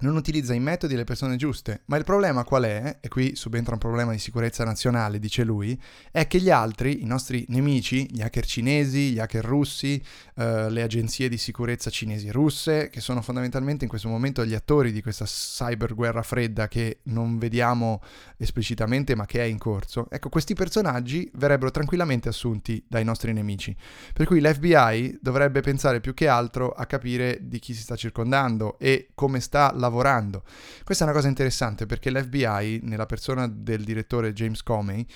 non 0.00 0.16
utilizza 0.16 0.54
i 0.54 0.60
metodi 0.60 0.94
e 0.94 0.96
le 0.96 1.04
persone 1.04 1.36
giuste. 1.36 1.82
Ma 1.86 1.96
il 1.96 2.04
problema 2.04 2.44
qual 2.44 2.64
è? 2.64 2.98
E 3.00 3.08
qui 3.08 3.34
subentra 3.34 3.72
un 3.72 3.80
problema 3.80 4.12
di 4.12 4.18
sicurezza 4.18 4.64
nazionale, 4.64 5.18
dice 5.18 5.42
lui, 5.42 5.80
è 6.12 6.26
che 6.26 6.38
gli 6.38 6.50
altri, 6.50 7.02
i 7.02 7.06
nostri 7.06 7.44
nemici, 7.48 8.06
gli 8.10 8.20
hacker 8.20 8.46
cinesi, 8.46 9.12
gli 9.12 9.18
hacker 9.18 9.44
russi, 9.44 10.02
eh, 10.36 10.70
le 10.70 10.82
agenzie 10.82 11.28
di 11.28 11.36
sicurezza 11.36 11.90
cinesi 11.90 12.28
e 12.28 12.32
russe, 12.32 12.90
che 12.90 13.00
sono 13.00 13.22
fondamentalmente 13.22 13.84
in 13.84 13.90
questo 13.90 14.08
momento 14.08 14.44
gli 14.44 14.54
attori 14.54 14.92
di 14.92 15.02
questa 15.02 15.24
cyber 15.24 15.94
guerra 15.94 16.22
fredda 16.22 16.68
che 16.68 17.00
non 17.04 17.38
vediamo 17.38 18.00
esplicitamente 18.36 19.16
ma 19.16 19.26
che 19.26 19.40
è 19.40 19.44
in 19.44 19.58
corso, 19.58 20.06
ecco, 20.10 20.28
questi 20.28 20.54
personaggi 20.54 21.28
verrebbero 21.34 21.70
tranquillamente 21.70 22.28
assunti 22.28 22.84
dai 22.86 23.04
nostri 23.04 23.32
nemici. 23.32 23.74
Per 24.12 24.26
cui 24.26 24.40
l'FBI 24.40 25.18
dovrebbe 25.20 25.60
pensare 25.60 26.00
più 26.00 26.14
che 26.14 26.28
altro 26.28 26.70
a 26.70 26.86
capire 26.86 27.38
di 27.42 27.58
chi 27.58 27.74
si 27.74 27.82
sta 27.82 27.96
circondando 27.96 28.78
e 28.78 29.10
come 29.14 29.40
sta 29.40 29.72
lavorando 29.72 29.87
lavorando. 29.88 30.44
Questa 30.84 31.04
è 31.04 31.06
una 31.06 31.16
cosa 31.16 31.28
interessante 31.28 31.86
perché 31.86 32.10
l'FBI, 32.10 32.80
nella 32.82 33.06
persona 33.06 33.48
del 33.48 33.82
direttore 33.82 34.32
James 34.32 34.62
Comey, 34.62 35.06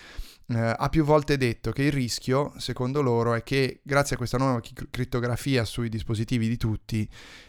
eh, 0.49 0.75
ha 0.77 0.89
più 0.89 1.05
volte 1.05 1.37
detto 1.37 1.71
che 1.71 1.85
il 1.85 1.93
rischio, 1.93 2.53
secondo 2.57 3.01
loro, 3.01 3.35
è 3.35 3.43
che 3.43 3.81
grazie 3.83 4.17
a 4.17 4.19
questa 4.19 4.39
nuova 4.39 4.61
crittografia 4.91 5.65
sui 5.65 5.89
dispositivi 5.89 6.49
di 6.49 6.57
tutti, 6.57 7.09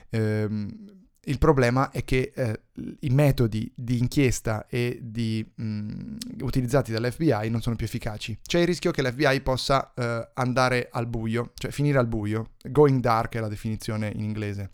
ehm, 0.09 1.01
il 1.25 1.37
problema 1.37 1.89
è 1.89 2.03
che 2.03 2.33
eh, 2.35 2.61
i 2.99 3.09
metodi 3.09 3.71
di 3.73 3.97
inchiesta 3.97 4.67
e 4.67 4.99
di, 5.01 5.45
mh, 5.55 6.17
utilizzati 6.41 6.91
dall'FBI 6.91 7.49
non 7.49 7.61
sono 7.61 7.77
più 7.77 7.85
efficaci. 7.85 8.37
C'è 8.45 8.59
il 8.59 8.65
rischio 8.65 8.91
che 8.91 9.01
l'FBI 9.01 9.39
possa 9.39 9.93
eh, 9.93 10.31
andare 10.33 10.89
al 10.91 11.07
buio, 11.07 11.51
cioè 11.55 11.71
finire 11.71 11.97
al 11.97 12.07
buio. 12.07 12.51
Going 12.69 12.99
dark 12.99 13.35
è 13.35 13.39
la 13.39 13.47
definizione 13.47 14.11
in 14.13 14.23
inglese. 14.23 14.69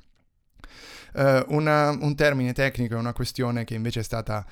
Uh, 1.13 1.43
una, 1.47 1.89
un 1.89 2.15
termine 2.15 2.53
tecnico 2.53 2.95
è 2.95 2.97
una 2.97 3.13
questione 3.13 3.63
che 3.63 3.73
invece 3.73 4.01
è 4.01 4.03
stata 4.03 4.45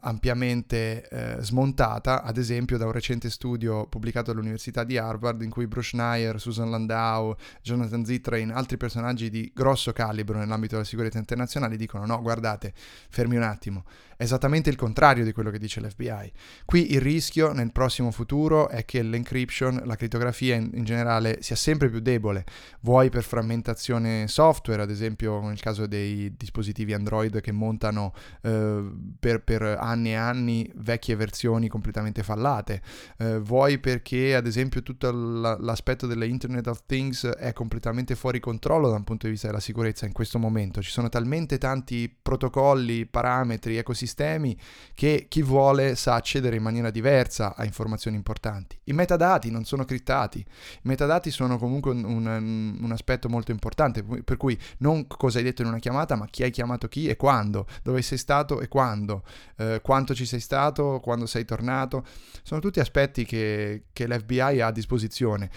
ampiamente 0.00 1.08
uh, 1.10 1.40
smontata, 1.40 2.22
ad 2.22 2.36
esempio 2.36 2.76
da 2.78 2.86
un 2.86 2.92
recente 2.92 3.30
studio 3.30 3.86
pubblicato 3.86 4.30
all'Università 4.30 4.82
di 4.82 4.98
Harvard 4.98 5.42
in 5.42 5.50
cui 5.50 5.66
Bruce 5.66 5.90
Schneier, 5.90 6.40
Susan 6.40 6.70
Landau, 6.70 7.34
Jonathan 7.62 8.04
Zittrain, 8.04 8.50
altri 8.50 8.76
personaggi 8.76 9.30
di 9.30 9.50
grosso 9.54 9.92
calibro 9.92 10.38
nell'ambito 10.38 10.74
della 10.74 10.86
sicurezza 10.86 11.18
internazionale 11.18 11.76
dicono 11.76 12.06
no, 12.06 12.20
guardate, 12.20 12.72
fermi 12.74 13.36
un 13.36 13.42
attimo, 13.42 13.84
esattamente 14.16 14.68
il 14.68 14.76
contrario 14.76 15.24
di 15.24 15.32
quello 15.32 15.50
che 15.50 15.58
dice 15.58 15.80
l'FBI. 15.80 16.32
Qui 16.64 16.92
il 16.92 17.00
rischio 17.00 17.52
nel 17.52 17.70
prossimo 17.70 18.10
futuro 18.10 18.68
è 18.68 18.84
che 18.84 19.02
l'encryption, 19.02 19.82
la 19.84 19.96
crittografia 19.96 20.56
in, 20.56 20.70
in 20.74 20.84
generale, 20.84 21.38
sia 21.40 21.56
sempre 21.56 21.88
più 21.88 22.00
debole, 22.00 22.44
vuoi 22.80 23.10
per 23.10 23.22
frammentazione 23.22 24.26
software, 24.26 24.82
ad 24.82 24.90
esempio 24.90 25.40
nel 25.40 25.60
caso 25.60 25.86
dei 25.86 26.34
dispositivi 26.36 26.94
Android 26.94 27.40
che 27.40 27.52
montano 27.52 28.12
eh, 28.42 28.90
per, 29.20 29.42
per 29.42 29.67
anni 29.76 30.10
e 30.10 30.14
anni 30.14 30.70
vecchie 30.76 31.16
versioni 31.16 31.68
completamente 31.68 32.22
fallate, 32.22 32.82
eh, 33.18 33.38
vuoi 33.38 33.78
perché 33.78 34.34
ad 34.34 34.46
esempio 34.46 34.82
tutto 34.82 35.10
l'aspetto 35.10 36.06
delle 36.06 36.26
Internet 36.26 36.66
of 36.66 36.82
Things 36.86 37.26
è 37.26 37.52
completamente 37.52 38.14
fuori 38.14 38.40
controllo 38.40 38.88
da 38.88 38.96
un 38.96 39.04
punto 39.04 39.26
di 39.26 39.32
vista 39.32 39.48
della 39.48 39.60
sicurezza 39.60 40.06
in 40.06 40.12
questo 40.12 40.38
momento, 40.38 40.82
ci 40.82 40.90
sono 40.90 41.08
talmente 41.08 41.58
tanti 41.58 42.14
protocolli, 42.20 43.06
parametri, 43.06 43.76
ecosistemi 43.76 44.56
che 44.94 45.26
chi 45.28 45.42
vuole 45.42 45.94
sa 45.94 46.14
accedere 46.14 46.56
in 46.56 46.62
maniera 46.62 46.90
diversa 46.90 47.54
a 47.56 47.64
informazioni 47.64 48.16
importanti. 48.16 48.78
I 48.84 48.92
metadati 48.92 49.50
non 49.50 49.64
sono 49.64 49.84
crittati, 49.84 50.38
i 50.38 50.44
metadati 50.82 51.30
sono 51.30 51.58
comunque 51.58 51.92
un, 51.92 52.04
un, 52.04 52.78
un 52.80 52.92
aspetto 52.92 53.28
molto 53.28 53.50
importante, 53.50 54.02
per 54.02 54.36
cui 54.36 54.58
non 54.78 55.06
cosa 55.06 55.38
hai 55.38 55.44
detto 55.44 55.62
in 55.62 55.68
una 55.68 55.78
chiamata, 55.78 56.16
ma 56.16 56.26
chi 56.26 56.42
hai 56.42 56.50
chiamato 56.50 56.88
chi 56.88 57.06
e 57.08 57.16
quando, 57.16 57.66
dove 57.82 58.02
sei 58.02 58.18
stato 58.18 58.60
e 58.60 58.68
quando, 58.68 59.22
eh, 59.58 59.80
quanto 59.82 60.14
ci 60.14 60.24
sei 60.24 60.40
stato, 60.40 61.00
quando 61.02 61.26
sei 61.26 61.44
tornato, 61.44 62.04
sono 62.42 62.60
tutti 62.60 62.80
aspetti 62.80 63.24
che, 63.24 63.84
che 63.92 64.08
l'FBI 64.08 64.60
ha 64.60 64.66
a 64.66 64.72
disposizione. 64.72 65.50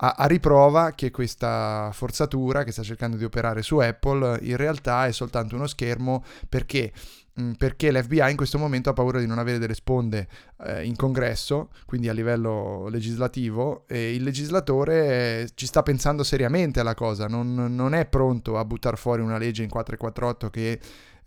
A, 0.00 0.26
riprova 0.26 0.92
che 0.92 1.10
questa 1.10 1.90
forzatura 1.92 2.62
che 2.62 2.70
sta 2.70 2.82
cercando 2.82 3.16
di 3.16 3.24
operare 3.24 3.62
su 3.62 3.78
Apple 3.78 4.38
in 4.42 4.56
realtà 4.56 5.06
è 5.06 5.12
soltanto 5.12 5.56
uno 5.56 5.66
schermo 5.66 6.24
perché 6.48 6.92
Mm, 7.40 7.52
perché 7.52 7.92
l'FBI 7.92 8.30
in 8.30 8.36
questo 8.36 8.58
momento 8.58 8.90
ha 8.90 8.92
paura 8.92 9.20
di 9.20 9.26
non 9.26 9.38
avere 9.38 9.58
delle 9.58 9.74
sponde 9.74 10.26
eh, 10.64 10.84
in 10.84 10.96
congresso, 10.96 11.68
quindi 11.86 12.08
a 12.08 12.12
livello 12.12 12.88
legislativo, 12.88 13.84
e 13.86 14.12
il 14.14 14.24
legislatore 14.24 15.42
eh, 15.42 15.48
ci 15.54 15.66
sta 15.66 15.82
pensando 15.84 16.24
seriamente 16.24 16.80
alla 16.80 16.94
cosa, 16.94 17.28
non, 17.28 17.54
non 17.54 17.94
è 17.94 18.06
pronto 18.06 18.58
a 18.58 18.64
buttare 18.64 18.96
fuori 18.96 19.22
una 19.22 19.38
legge 19.38 19.62
in 19.62 19.68
448 19.68 20.50
che 20.50 20.80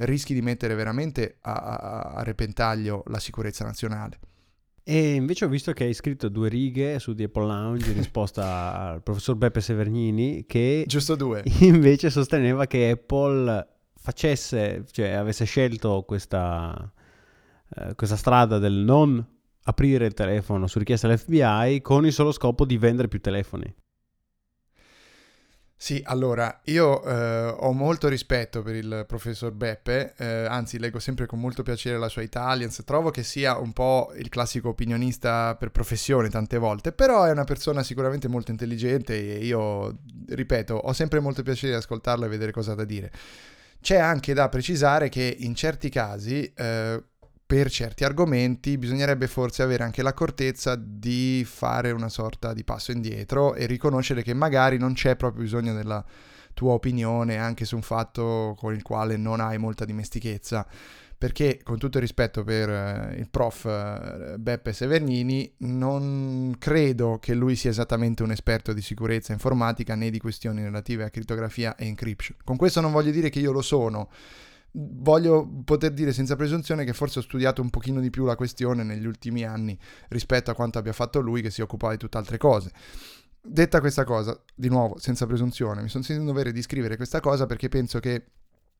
rischi 0.05 0.33
di 0.33 0.41
mettere 0.41 0.75
veramente 0.75 1.37
a, 1.41 1.53
a, 1.53 1.99
a 2.15 2.23
repentaglio 2.23 3.03
la 3.07 3.19
sicurezza 3.19 3.63
nazionale. 3.63 4.19
E 4.83 5.13
invece 5.13 5.45
ho 5.45 5.47
visto 5.47 5.73
che 5.73 5.83
hai 5.83 5.93
scritto 5.93 6.27
due 6.27 6.49
righe 6.49 6.97
su 6.99 7.13
The 7.13 7.25
Apple 7.25 7.45
Lounge 7.45 7.91
in 7.91 7.97
risposta 7.97 8.73
al 8.93 9.03
professor 9.03 9.35
Beppe 9.35 9.61
Severnini 9.61 10.45
che 10.45 10.83
Giusto 10.87 11.15
due. 11.15 11.43
invece 11.61 12.09
sosteneva 12.09 12.65
che 12.65 12.89
Apple 12.89 13.67
facesse, 13.93 14.85
cioè 14.91 15.11
avesse 15.11 15.45
scelto 15.45 16.03
questa, 16.07 16.91
eh, 17.75 17.93
questa 17.95 18.15
strada 18.15 18.57
del 18.57 18.73
non 18.73 19.23
aprire 19.63 20.07
il 20.07 20.13
telefono 20.13 20.65
su 20.65 20.79
richiesta 20.79 21.07
dell'FBI 21.07 21.81
con 21.81 22.05
il 22.05 22.11
solo 22.11 22.31
scopo 22.31 22.65
di 22.65 22.77
vendere 22.77 23.07
più 23.07 23.21
telefoni. 23.21 23.71
Sì, 25.83 25.99
allora, 26.05 26.61
io 26.65 27.03
eh, 27.03 27.55
ho 27.57 27.71
molto 27.71 28.07
rispetto 28.07 28.61
per 28.61 28.75
il 28.75 29.03
professor 29.07 29.51
Beppe, 29.51 30.13
eh, 30.15 30.45
anzi 30.45 30.77
leggo 30.77 30.99
sempre 30.99 31.25
con 31.25 31.39
molto 31.39 31.63
piacere 31.63 31.97
la 31.97 32.07
sua 32.07 32.21
Italians, 32.21 32.83
trovo 32.85 33.09
che 33.09 33.23
sia 33.23 33.57
un 33.57 33.73
po' 33.73 34.13
il 34.15 34.29
classico 34.29 34.69
opinionista 34.69 35.55
per 35.55 35.71
professione 35.71 36.29
tante 36.29 36.59
volte, 36.59 36.91
però 36.91 37.23
è 37.23 37.31
una 37.31 37.45
persona 37.45 37.81
sicuramente 37.81 38.27
molto 38.27 38.51
intelligente 38.51 39.15
e 39.15 39.43
io, 39.43 39.97
ripeto, 40.27 40.75
ho 40.75 40.93
sempre 40.93 41.19
molto 41.19 41.41
piacere 41.41 41.71
di 41.71 41.79
ascoltarlo 41.79 42.25
e 42.25 42.29
vedere 42.29 42.51
cosa 42.51 42.73
ha 42.73 42.75
da 42.75 42.85
dire. 42.85 43.11
C'è 43.81 43.97
anche 43.97 44.35
da 44.35 44.49
precisare 44.49 45.09
che 45.09 45.35
in 45.39 45.55
certi 45.55 45.89
casi, 45.89 46.43
eh, 46.55 47.03
per 47.51 47.69
certi 47.69 48.05
argomenti, 48.05 48.77
bisognerebbe 48.77 49.27
forse 49.27 49.61
avere 49.61 49.83
anche 49.83 50.01
l'accortezza 50.01 50.77
di 50.77 51.45
fare 51.45 51.91
una 51.91 52.07
sorta 52.07 52.53
di 52.53 52.63
passo 52.63 52.93
indietro 52.93 53.55
e 53.55 53.65
riconoscere 53.65 54.23
che 54.23 54.33
magari 54.33 54.77
non 54.77 54.93
c'è 54.93 55.17
proprio 55.17 55.43
bisogno 55.43 55.73
della 55.73 56.01
tua 56.53 56.71
opinione 56.71 57.39
anche 57.39 57.65
su 57.65 57.75
un 57.75 57.81
fatto 57.81 58.55
con 58.57 58.73
il 58.73 58.81
quale 58.81 59.17
non 59.17 59.41
hai 59.41 59.57
molta 59.57 59.83
dimestichezza 59.83 60.65
perché 61.17 61.59
con 61.61 61.77
tutto 61.77 61.97
il 61.97 62.03
rispetto 62.03 62.45
per 62.45 62.69
eh, 62.69 63.15
il 63.19 63.27
prof 63.29 63.65
eh, 63.65 64.37
Beppe 64.39 64.71
Severnini, 64.71 65.53
non 65.57 66.55
credo 66.57 67.19
che 67.19 67.33
lui 67.33 67.57
sia 67.57 67.69
esattamente 67.69 68.23
un 68.23 68.31
esperto 68.31 68.71
di 68.71 68.81
sicurezza 68.81 69.33
informatica 69.33 69.93
né 69.95 70.09
di 70.09 70.19
questioni 70.19 70.63
relative 70.63 71.03
a 71.03 71.09
crittografia 71.09 71.75
e 71.75 71.85
encryption. 71.85 72.37
Con 72.45 72.55
questo 72.55 72.79
non 72.79 72.93
voglio 72.93 73.11
dire 73.11 73.29
che 73.29 73.39
io 73.39 73.51
lo 73.51 73.61
sono, 73.61 74.09
voglio 74.73 75.47
poter 75.65 75.91
dire 75.91 76.13
senza 76.13 76.35
presunzione 76.35 76.85
che 76.85 76.93
forse 76.93 77.19
ho 77.19 77.21
studiato 77.21 77.61
un 77.61 77.69
pochino 77.69 77.99
di 77.99 78.09
più 78.09 78.25
la 78.25 78.35
questione 78.35 78.83
negli 78.83 79.05
ultimi 79.05 79.43
anni 79.43 79.77
rispetto 80.09 80.51
a 80.51 80.55
quanto 80.55 80.79
abbia 80.79 80.93
fatto 80.93 81.19
lui 81.19 81.41
che 81.41 81.49
si 81.49 81.61
occupava 81.61 81.93
di 81.93 81.99
tutt'altre 81.99 82.37
cose. 82.37 82.71
Detta 83.43 83.79
questa 83.79 84.03
cosa, 84.03 84.39
di 84.53 84.69
nuovo, 84.69 84.99
senza 84.99 85.25
presunzione, 85.25 85.81
mi 85.81 85.89
sono 85.89 86.03
sentito 86.03 86.19
in 86.19 86.27
dovere 86.27 86.51
di 86.51 86.61
scrivere 86.61 86.95
questa 86.95 87.19
cosa 87.19 87.47
perché 87.47 87.69
penso 87.69 87.99
che 87.99 88.25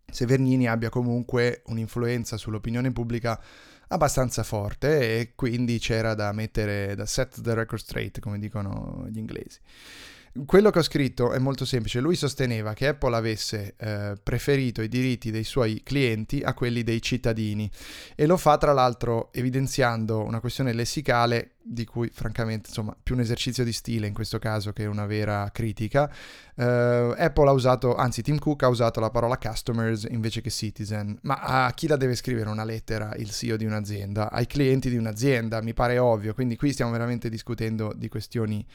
Severnini 0.10 0.68
abbia 0.68 0.90
comunque 0.90 1.64
un'influenza 1.68 2.38
sull'opinione 2.38 2.92
pubblica 2.92 3.42
abbastanza 3.88 4.44
forte 4.44 5.20
e 5.20 5.34
quindi 5.36 5.80
c'era 5.80 6.14
da 6.14 6.32
mettere, 6.32 6.96
da 6.96 7.06
set 7.06 7.42
the 7.42 7.54
record 7.54 7.82
straight, 7.82 8.20
come 8.20 8.40
dicono 8.40 9.06
gli 9.10 9.18
inglesi. 9.18 9.60
Quello 10.46 10.70
che 10.70 10.80
ho 10.80 10.84
scritto 10.84 11.34
è 11.34 11.40
molto 11.40 11.66
semplice, 11.66 12.00
lui 12.00 12.16
sosteneva 12.16 12.72
che 12.72 12.88
Apple 12.88 13.18
avesse 13.18 13.74
eh, 13.76 14.14
preferito 14.24 14.82
i 14.82 14.88
diritti 14.88 15.30
dei 15.30 15.44
suoi 15.44 15.82
clienti 15.84 16.42
a 16.42 16.54
quelli 16.54 16.84
dei 16.84 17.02
cittadini 17.02 17.70
e 18.16 18.26
lo 18.26 18.38
fa 18.38 18.58
tra 18.58 18.72
l'altro 18.72 19.34
evidenziando 19.34 20.24
una 20.24 20.40
questione 20.40 20.72
lessicale 20.72 21.56
di 21.62 21.84
cui 21.84 22.10
francamente 22.14 22.70
insomma 22.70 22.96
più 23.02 23.16
un 23.16 23.22
esercizio 23.22 23.66
di 23.66 23.74
stile 23.74 24.08
in 24.08 24.14
questo 24.14 24.40
caso 24.40 24.72
che 24.72 24.86
una 24.86 25.06
vera 25.06 25.50
critica. 25.52 26.10
Uh, 26.56 27.14
Apple 27.18 27.50
ha 27.50 27.52
usato, 27.52 27.96
anzi 27.96 28.22
Tim 28.22 28.40
Cook 28.40 28.64
ha 28.64 28.70
usato 28.70 29.02
la 29.02 29.10
parola 29.10 29.38
customers 29.38 30.08
invece 30.10 30.40
che 30.40 30.50
citizen, 30.50 31.18
ma 31.24 31.66
a 31.66 31.74
chi 31.74 31.88
la 31.88 31.98
deve 31.98 32.16
scrivere 32.16 32.50
una 32.50 32.64
lettera 32.64 33.14
il 33.18 33.32
CEO 33.32 33.58
di 33.58 33.66
un'azienda? 33.66 34.32
Ai 34.32 34.48
clienti 34.48 34.90
di 34.90 34.96
un'azienda, 34.96 35.62
mi 35.62 35.74
pare 35.74 35.98
ovvio, 35.98 36.34
quindi 36.34 36.56
qui 36.56 36.72
stiamo 36.72 36.92
veramente 36.92 37.28
discutendo 37.28 37.94
di 37.94 38.08
questioni 38.08 38.66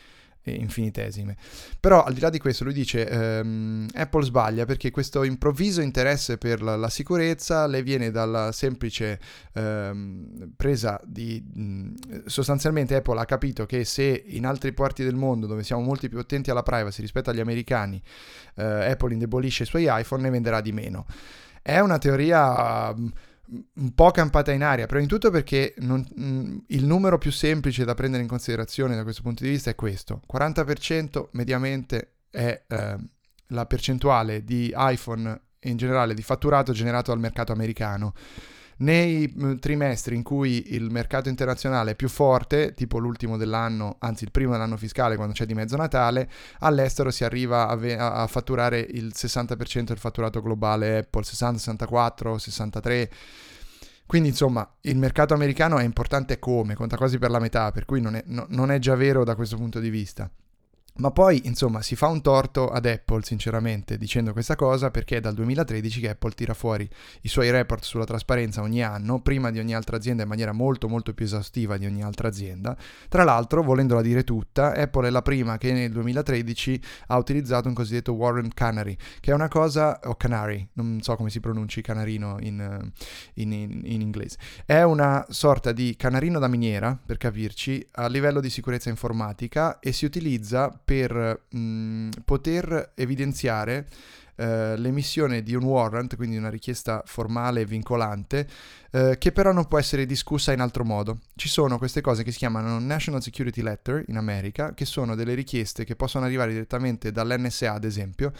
infinitesime. 0.51 1.37
Però 1.81 2.03
al 2.03 2.15
di 2.15 2.21
là 2.21 2.31
di 2.31 2.39
questo 2.39 2.65
lui 2.65 2.73
dice 2.73 3.09
ehm, 3.09 3.89
Apple 3.95 4.25
sbaglia 4.25 4.65
perché 4.65 4.91
questo 4.91 5.23
improvviso 5.23 5.81
interesse 5.81 6.39
per 6.39 6.63
la, 6.63 6.77
la 6.77 6.89
sicurezza 6.89 7.67
le 7.67 7.83
viene 7.83 8.11
dalla 8.11 8.53
semplice 8.53 9.19
ehm, 9.53 10.53
presa 10.57 11.01
di... 11.05 11.43
Mh, 11.43 12.25
sostanzialmente 12.27 12.95
Apple 12.95 13.21
ha 13.21 13.25
capito 13.25 13.67
che 13.67 13.85
se 13.85 14.25
in 14.27 14.47
altri 14.47 14.73
parti 14.73 15.05
del 15.05 15.15
mondo 15.15 15.47
dove 15.47 15.63
siamo 15.63 15.83
molti 15.83 16.09
più 16.09 16.19
attenti 16.19 16.51
alla 16.51 16.63
privacy 16.63 17.01
rispetto 17.01 17.31
agli 17.31 17.41
americani 17.41 18.01
eh, 18.55 18.65
Apple 18.65 19.13
indebolisce 19.13 19.65
i 19.65 19.67
suoi 19.67 19.87
iPhone 19.89 20.23
ne 20.23 20.31
venderà 20.31 20.61
di 20.61 20.73
meno. 20.73 21.07
È 21.63 21.79
una 21.79 21.99
teoria... 21.99 22.95
Mh, 22.95 23.13
un 23.49 23.95
po' 23.95 24.11
campata 24.11 24.53
in 24.53 24.63
aria, 24.63 24.87
prima 24.87 25.03
di 25.03 25.09
tutto 25.09 25.31
perché 25.31 25.75
non, 25.79 26.07
mm, 26.19 26.59
il 26.69 26.85
numero 26.85 27.19
più 27.19 27.31
semplice 27.31 27.85
da 27.85 27.95
prendere 27.95 28.23
in 28.23 28.29
considerazione 28.29 28.97
da 28.97 29.03
questo 29.03 29.23
punto 29.23 29.45
di 29.45 29.51
vista 29.51 29.71
è 29.71 29.75
questo. 29.75 30.23
40% 30.33 31.29
mediamente 31.33 32.17
è 32.31 32.65
eh, 32.67 32.97
la 33.49 33.67
percentuale 33.67 34.45
di 34.45 34.73
iPhone 34.77 35.41
in 35.61 35.77
generale 35.77 36.15
di 36.15 36.23
fatturato 36.23 36.73
generato 36.73 37.11
dal 37.11 37.21
mercato 37.21 37.53
americano 37.53 38.15
nei 38.79 39.33
mm, 39.35 39.57
trimestri 39.57 40.17
in 40.17 40.23
cui 40.23 40.75
il 40.75 40.91
mercato 40.91 41.29
internazionale 41.29 41.93
è 41.93 41.95
più 41.95 42.09
forte, 42.09 42.75
tipo 42.75 42.99
l'ultimo 42.99 43.37
dell'anno, 43.37 43.97
anzi 44.01 44.25
il 44.25 44.31
primo 44.31 44.53
dell'anno 44.53 44.77
fiscale 44.77 45.17
quando 45.17 45.33
c'è 45.33 45.47
di 45.47 45.55
mezzo 45.55 45.77
Natale, 45.77 46.29
all'estero 46.61 47.11
si 47.11 47.25
arriva 47.25 47.69
a, 47.69 47.77
ve- 47.77 47.97
a 47.97 48.27
fatturare 48.27 48.79
il 48.79 49.13
60% 49.15 49.83
del 49.85 49.99
fatturato 49.99 50.43
globale 50.43 50.99
Apple, 50.99 51.23
60, 51.25 51.59
64, 51.59 52.39
63. 52.39 53.11
Quindi 54.07 54.29
insomma 54.29 54.69
il 54.83 54.97
mercato 54.99 55.35
americano 55.35 55.79
è 55.79 55.83
importante 55.83 56.39
come, 56.39 56.75
conta 56.75 56.97
quasi 56.97 57.19
per 57.19 57.31
la 57.31 57.41
metà, 57.41 57.73
per 57.73 57.85
cui 57.85 58.01
non 58.01 58.15
è, 58.15 58.23
no, 58.27 58.47
non 58.51 58.71
è 58.71 58.79
già 58.79 58.95
vero 58.95 59.25
da 59.25 59.35
questo 59.35 59.57
punto 59.57 59.81
di 59.81 59.91
vista. 59.91 60.31
Ma 60.99 61.11
poi, 61.11 61.43
insomma, 61.45 61.83
si 61.83 61.95
fa 61.95 62.07
un 62.07 62.23
torto 62.23 62.69
ad 62.69 62.87
Apple, 62.87 63.23
sinceramente, 63.23 63.99
dicendo 63.99 64.33
questa 64.33 64.57
cosa 64.57 64.91
perché 64.91 65.19
è 65.19 65.21
dal 65.21 65.35
2013 65.35 66.01
che 66.01 66.09
Apple 66.09 66.31
tira 66.31 66.55
fuori 66.55 66.89
i 67.23 67.29
suoi 67.29 67.51
report 67.51 67.83
sulla 67.83 68.05
trasparenza 68.05 68.63
ogni 68.63 68.83
anno, 68.83 69.21
prima 69.21 69.51
di 69.51 69.59
ogni 69.59 69.75
altra 69.75 69.97
azienda 69.97 70.23
in 70.23 70.29
maniera 70.29 70.53
molto 70.53 70.89
molto 70.89 71.13
più 71.13 71.27
esaustiva 71.27 71.77
di 71.77 71.85
ogni 71.85 72.03
altra 72.03 72.29
azienda. 72.29 72.75
Tra 73.09 73.25
l'altro, 73.25 73.63
volendola 73.63 74.01
dire 74.01 74.25
tutta, 74.25 74.73
Apple 74.73 75.09
è 75.09 75.11
la 75.11 75.21
prima 75.21 75.59
che 75.59 75.73
nel 75.73 75.93
2013 75.93 76.81
ha 77.09 77.19
utilizzato 77.19 77.69
un 77.69 77.75
cosiddetto 77.75 78.15
Warren 78.15 78.53
Canary, 78.55 78.97
che 79.21 79.33
è 79.33 79.35
una 79.35 79.49
cosa, 79.49 80.01
o 80.05 80.15
Canary, 80.15 80.67
non 80.75 81.01
so 81.03 81.15
come 81.17 81.29
si 81.29 81.41
pronunci 81.41 81.83
canarino 81.83 82.39
in, 82.41 82.91
in, 83.35 83.53
in, 83.53 83.81
in 83.85 84.01
inglese, 84.01 84.39
è 84.65 84.81
una 84.81 85.27
sorta 85.29 85.73
di 85.73 85.95
canarino 85.95 86.39
da 86.39 86.49
miniera, 86.49 86.99
per 87.05 87.19
capirci, 87.19 87.87
a 87.93 88.07
livello 88.07 88.41
di 88.41 88.49
sicurezza 88.49 88.89
informatica 88.89 89.79
e 89.79 89.93
si 89.93 90.07
utilizza 90.07 90.81
per 90.87 91.47
mh, 91.51 91.59
mm, 91.59 92.11
poter 92.25 92.93
evidenziare 92.95 93.87
Uh, 94.37 94.77
l'emissione 94.77 95.43
di 95.43 95.55
un 95.55 95.65
warrant, 95.65 96.15
quindi 96.15 96.37
una 96.37 96.51
richiesta 96.51 97.03
formale 97.07 97.63
e 97.63 97.65
vincolante, 97.65 98.47
uh, 98.91 99.13
che 99.17 99.33
però 99.33 99.51
non 99.51 99.67
può 99.67 99.79
essere 99.79 100.05
discussa 100.05 100.53
in 100.53 100.61
altro 100.61 100.85
modo. 100.85 101.21
Ci 101.37 101.49
sono 101.49 101.79
queste 101.79 102.03
cose 102.03 102.23
che 102.23 102.33
si 102.33 102.37
chiamano 102.37 102.79
National 102.79 103.23
Security 103.23 103.63
Letter 103.63 104.05
in 104.09 104.19
America, 104.19 104.75
che 104.75 104.85
sono 104.85 105.15
delle 105.15 105.33
richieste 105.33 105.85
che 105.85 105.97
possono 105.97 106.27
arrivare 106.27 106.53
direttamente 106.53 107.13
dall'NSA, 107.13 107.73
ad 107.73 107.85
esempio, 107.85 108.35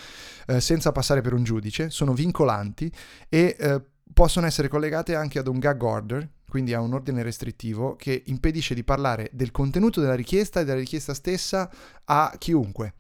uh, 0.49 0.59
senza 0.59 0.93
passare 0.93 1.23
per 1.23 1.33
un 1.33 1.45
giudice, 1.45 1.89
sono 1.89 2.13
vincolanti 2.13 2.93
e 3.31 3.57
possono 4.13 4.45
essere 4.45 4.69
collegate 4.69 5.15
anche 5.15 5.39
ad 5.39 5.49
un 5.49 5.59
gag 5.59 5.83
order, 5.83 6.29
quindi 6.57 6.73
ha 6.73 6.81
un 6.81 6.95
ordine 6.95 7.23
restrittivo 7.23 7.97
che 7.97 8.23
impedisce 8.25 8.73
di 8.73 8.83
parlare 8.83 9.29
del 9.35 9.51
contenuto 9.51 10.01
della 10.01 10.15
richiesta 10.15 10.61
e 10.61 10.65
della 10.65 10.79
richiesta 10.79 11.13
stessa 11.13 11.71
a 12.07 12.35
chiunque. 12.39 12.95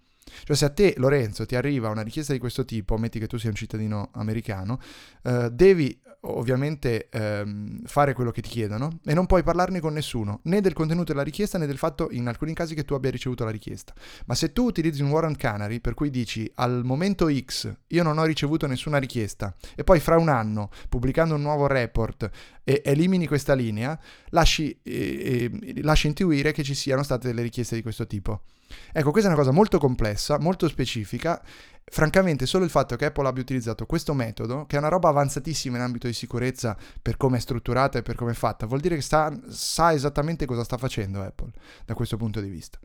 Cioè 0.44 0.54
se 0.54 0.66
a 0.66 0.68
te, 0.68 0.92
Lorenzo, 0.98 1.46
ti 1.46 1.56
arriva 1.56 1.88
una 1.88 2.02
richiesta 2.02 2.34
di 2.34 2.38
questo 2.38 2.66
tipo, 2.66 2.98
metti 2.98 3.18
che 3.18 3.26
tu 3.26 3.38
sia 3.38 3.48
un 3.48 3.54
cittadino 3.54 4.10
americano, 4.12 4.78
eh, 5.22 5.48
devi 5.50 5.98
ovviamente 6.26 7.08
ehm, 7.10 7.82
fare 7.84 8.12
quello 8.12 8.30
che 8.30 8.42
ti 8.42 8.48
chiedono 8.48 9.00
e 9.04 9.14
non 9.14 9.26
puoi 9.26 9.42
parlarne 9.42 9.80
con 9.80 9.92
nessuno, 9.92 10.40
né 10.44 10.60
del 10.60 10.72
contenuto 10.72 11.12
della 11.12 11.24
richiesta 11.24 11.58
né 11.58 11.66
del 11.66 11.78
fatto 11.78 12.08
in 12.10 12.26
alcuni 12.26 12.54
casi 12.54 12.74
che 12.74 12.84
tu 12.84 12.94
abbia 12.94 13.10
ricevuto 13.10 13.44
la 13.44 13.50
richiesta. 13.50 13.92
Ma 14.26 14.34
se 14.34 14.52
tu 14.52 14.64
utilizzi 14.64 15.02
un 15.02 15.10
warrant 15.10 15.36
canary 15.36 15.80
per 15.80 15.94
cui 15.94 16.10
dici 16.10 16.50
al 16.56 16.82
momento 16.84 17.28
X 17.32 17.74
io 17.88 18.02
non 18.02 18.18
ho 18.18 18.24
ricevuto 18.24 18.66
nessuna 18.66 18.98
richiesta 18.98 19.54
e 19.74 19.84
poi 19.84 20.00
fra 20.00 20.16
un 20.16 20.28
anno 20.28 20.70
pubblicando 20.88 21.34
un 21.34 21.42
nuovo 21.42 21.66
report 21.66 22.30
e 22.64 22.82
elimini 22.84 23.26
questa 23.26 23.54
linea, 23.54 23.98
lasci, 24.30 24.76
eh, 24.82 25.50
eh, 25.52 25.82
lasci 25.82 26.08
intuire 26.08 26.52
che 26.52 26.64
ci 26.64 26.74
siano 26.74 27.02
state 27.02 27.28
delle 27.28 27.42
richieste 27.42 27.76
di 27.76 27.82
questo 27.82 28.06
tipo. 28.06 28.42
Ecco, 28.92 29.10
questa 29.10 29.28
è 29.28 29.32
una 29.32 29.40
cosa 29.40 29.52
molto 29.52 29.78
complessa, 29.78 30.38
molto 30.38 30.68
specifica. 30.68 31.42
Francamente, 31.88 32.46
solo 32.46 32.64
il 32.64 32.70
fatto 32.70 32.96
che 32.96 33.04
Apple 33.06 33.28
abbia 33.28 33.42
utilizzato 33.42 33.86
questo 33.86 34.12
metodo, 34.12 34.66
che 34.66 34.76
è 34.76 34.78
una 34.78 34.88
roba 34.88 35.08
avanzatissima 35.08 35.76
in 35.76 35.82
ambito 35.82 36.08
di 36.08 36.12
sicurezza 36.12 36.76
per 37.00 37.16
come 37.16 37.36
è 37.36 37.40
strutturata 37.40 37.98
e 37.98 38.02
per 38.02 38.16
come 38.16 38.32
è 38.32 38.34
fatta, 38.34 38.66
vuol 38.66 38.80
dire 38.80 38.96
che 38.96 39.02
sta, 39.02 39.32
sa 39.48 39.92
esattamente 39.92 40.46
cosa 40.46 40.64
sta 40.64 40.76
facendo 40.78 41.22
Apple 41.22 41.50
da 41.84 41.94
questo 41.94 42.16
punto 42.16 42.40
di 42.40 42.48
vista 42.48 42.78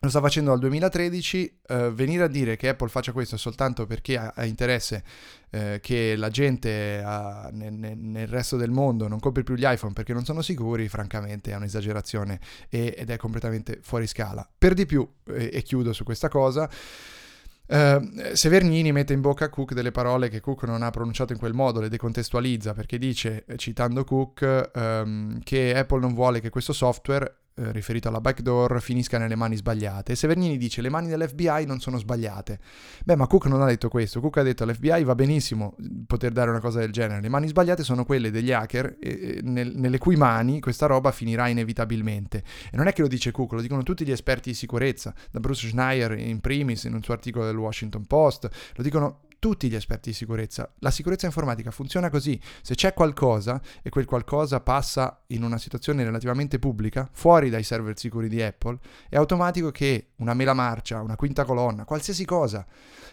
lo 0.00 0.08
sta 0.10 0.20
facendo 0.20 0.50
dal 0.50 0.60
2013, 0.60 1.60
eh, 1.68 1.90
venire 1.90 2.24
a 2.24 2.28
dire 2.28 2.56
che 2.56 2.68
Apple 2.68 2.88
faccia 2.88 3.12
questo 3.12 3.36
soltanto 3.36 3.86
perché 3.86 4.18
ha, 4.18 4.32
ha 4.34 4.44
interesse 4.44 5.02
eh, 5.50 5.78
che 5.80 6.16
la 6.16 6.28
gente 6.28 7.02
ha, 7.04 7.48
nel, 7.52 7.72
nel, 7.72 8.26
resto 8.26 8.56
del 8.56 8.70
mondo 8.70 9.08
non 9.08 9.18
compri 9.18 9.42
più 9.42 9.54
gli 9.54 9.64
iPhone 9.64 9.94
perché 9.94 10.12
non 10.12 10.24
sono 10.24 10.42
sicuri, 10.42 10.88
francamente 10.88 11.52
è 11.52 11.56
un'esagerazione 11.56 12.38
e, 12.68 12.94
ed 12.96 13.10
è 13.10 13.16
completamente 13.16 13.78
fuori 13.82 14.06
scala. 14.06 14.46
Per 14.56 14.74
di 14.74 14.84
più, 14.84 15.08
e, 15.24 15.50
e 15.52 15.62
chiudo 15.62 15.92
su 15.92 16.04
questa 16.04 16.28
cosa, 16.28 16.68
Uh, 17.68 18.32
Severnini 18.32 18.92
mette 18.92 19.12
in 19.12 19.20
bocca 19.20 19.46
a 19.46 19.48
Cook 19.48 19.74
delle 19.74 19.90
parole 19.90 20.28
che 20.28 20.38
Cook 20.38 20.62
non 20.68 20.82
ha 20.82 20.90
pronunciato 20.90 21.32
in 21.32 21.38
quel 21.40 21.52
modo, 21.52 21.80
le 21.80 21.88
decontestualizza 21.88 22.74
perché 22.74 22.96
dice, 22.96 23.44
citando 23.56 24.04
Cook, 24.04 24.70
um, 24.72 25.40
che 25.42 25.74
Apple 25.74 25.98
non 25.98 26.14
vuole 26.14 26.40
che 26.40 26.48
questo 26.48 26.72
software 26.72 27.45
eh, 27.58 27.72
riferito 27.72 28.08
alla 28.08 28.20
backdoor 28.20 28.82
finisca 28.82 29.16
nelle 29.16 29.34
mani 29.34 29.56
sbagliate. 29.56 30.12
E 30.12 30.14
Severnini 30.14 30.58
dice 30.58 30.82
le 30.82 30.90
mani 30.90 31.08
dell'FBI 31.08 31.64
non 31.66 31.80
sono 31.80 31.96
sbagliate. 31.96 32.58
Beh, 33.04 33.16
ma 33.16 33.26
Cook 33.26 33.46
non 33.46 33.62
ha 33.62 33.66
detto 33.66 33.88
questo. 33.88 34.20
Cook 34.20 34.36
ha 34.36 34.42
detto 34.42 34.64
all'FBI 34.64 35.04
va 35.04 35.14
benissimo 35.14 35.74
poter 36.06 36.32
dare 36.32 36.50
una 36.50 36.60
cosa 36.60 36.80
del 36.80 36.92
genere. 36.92 37.22
Le 37.22 37.30
mani 37.30 37.48
sbagliate 37.48 37.82
sono 37.82 38.04
quelle 38.04 38.30
degli 38.30 38.52
hacker 38.52 38.98
eh, 39.00 39.40
nel, 39.42 39.72
nelle 39.74 39.96
cui 39.96 40.16
mani 40.16 40.60
questa 40.60 40.84
roba 40.84 41.12
finirà 41.12 41.48
inevitabilmente. 41.48 42.44
E 42.70 42.76
non 42.76 42.88
è 42.88 42.92
che 42.92 43.00
lo 43.00 43.08
dice 43.08 43.30
Cook, 43.30 43.52
lo 43.52 43.62
dicono 43.62 43.82
tutti 43.82 44.04
gli 44.04 44.10
esperti 44.12 44.50
di 44.50 44.54
sicurezza, 44.54 45.14
da 45.30 45.40
Bruce 45.40 45.68
Schneier 45.68 46.12
in 46.18 46.40
primis 46.40 46.84
in 46.84 46.92
un 46.92 47.02
suo 47.02 47.14
articolo 47.14 47.46
del 47.46 47.56
Washington 47.56 48.04
Post, 48.04 48.50
lo 48.74 48.82
dicono 48.82 49.20
tutti 49.38 49.68
gli 49.68 49.74
esperti 49.74 50.10
di 50.10 50.14
sicurezza. 50.14 50.72
La 50.80 50.90
sicurezza 50.90 51.26
informatica 51.26 51.70
funziona 51.70 52.10
così. 52.10 52.40
Se 52.62 52.74
c'è 52.74 52.94
qualcosa 52.94 53.60
e 53.82 53.90
quel 53.90 54.04
qualcosa 54.04 54.60
passa 54.60 55.22
in 55.28 55.42
una 55.42 55.58
situazione 55.58 56.04
relativamente 56.04 56.58
pubblica, 56.58 57.08
fuori 57.12 57.50
dai 57.50 57.62
server 57.62 57.98
sicuri 57.98 58.28
di 58.28 58.42
Apple, 58.42 58.78
è 59.08 59.16
automatico 59.16 59.70
che 59.70 60.08
una 60.16 60.34
mela 60.34 60.54
marcia, 60.54 61.00
una 61.00 61.16
quinta 61.16 61.44
colonna, 61.44 61.84
qualsiasi 61.84 62.24
cosa, 62.24 62.66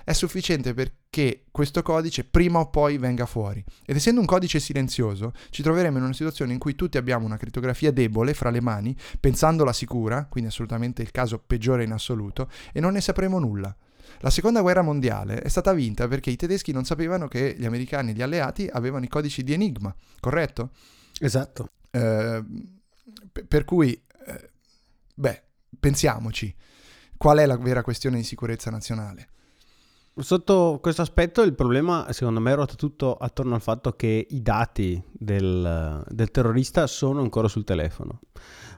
è 0.04 0.14
sufficiente 0.14 0.74
perché 0.74 1.46
questo 1.52 1.82
codice 1.82 2.24
prima 2.24 2.60
o 2.60 2.70
poi 2.70 2.98
venga 2.98 3.26
fuori. 3.26 3.64
Ed 3.86 3.96
essendo 3.96 4.20
un 4.20 4.26
codice 4.26 4.60
silenzioso, 4.60 5.34
ci 5.50 5.62
troveremo 5.62 5.98
in 5.98 6.04
una 6.04 6.14
situazione 6.14 6.54
in 6.54 6.60
cui 6.60 6.76
tutti 6.76 6.98
abbiamo 6.98 7.26
una 7.26 7.38
crittografia 7.38 7.92
debole 7.92 8.34
fra 8.34 8.50
le 8.50 8.62
mani, 8.62 8.96
pensandola 9.20 9.72
sicura, 9.72 10.26
quindi 10.30 10.50
assolutamente 10.50 11.02
il 11.02 11.12
caso 11.12 11.40
peggiore 11.40 11.84
in 11.84 11.92
assoluto, 11.92 12.50
e 12.72 12.80
non 12.80 12.94
ne 12.94 13.02
sapremo 13.02 13.40
nulla. 13.40 13.76
La 14.24 14.30
seconda 14.30 14.62
guerra 14.62 14.82
mondiale 14.82 15.42
è 15.42 15.50
stata 15.50 15.74
vinta 15.74 16.08
perché 16.08 16.30
i 16.30 16.38
tedeschi 16.38 16.72
non 16.72 16.86
sapevano 16.86 17.28
che 17.28 17.56
gli 17.58 17.66
americani 17.66 18.12
e 18.12 18.14
gli 18.14 18.22
alleati 18.22 18.70
avevano 18.72 19.04
i 19.04 19.10
codici 19.10 19.44
di 19.44 19.52
Enigma, 19.52 19.94
corretto? 20.22 20.70
Esatto. 21.20 21.72
Eh, 21.92 22.42
per 23.46 23.66
cui, 23.66 23.92
eh, 23.92 24.52
beh, 25.14 25.44
pensiamoci, 25.78 26.56
qual 27.18 27.40
è 27.40 27.46
la 27.46 27.58
vera 27.58 27.84
questione 27.84 28.16
di 28.16 28.24
sicurezza 28.24 28.72
nazionale? 28.72 29.28
Sotto 30.16 30.80
questo 30.82 31.02
aspetto 31.02 31.42
il 31.42 31.56
problema 31.56 32.06
secondo 32.14 32.40
me 32.40 32.54
ruota 32.54 32.76
tutto 32.76 33.16
attorno 33.16 33.56
al 33.56 33.62
fatto 33.62 33.94
che 33.96 34.28
i 34.30 34.42
dati 34.42 35.04
del, 35.12 36.06
del, 36.08 36.32
terrorista 36.32 36.88
sono 36.88 37.20
ancora 37.20 37.48
sul 37.50 37.64
telefono, 37.64 38.22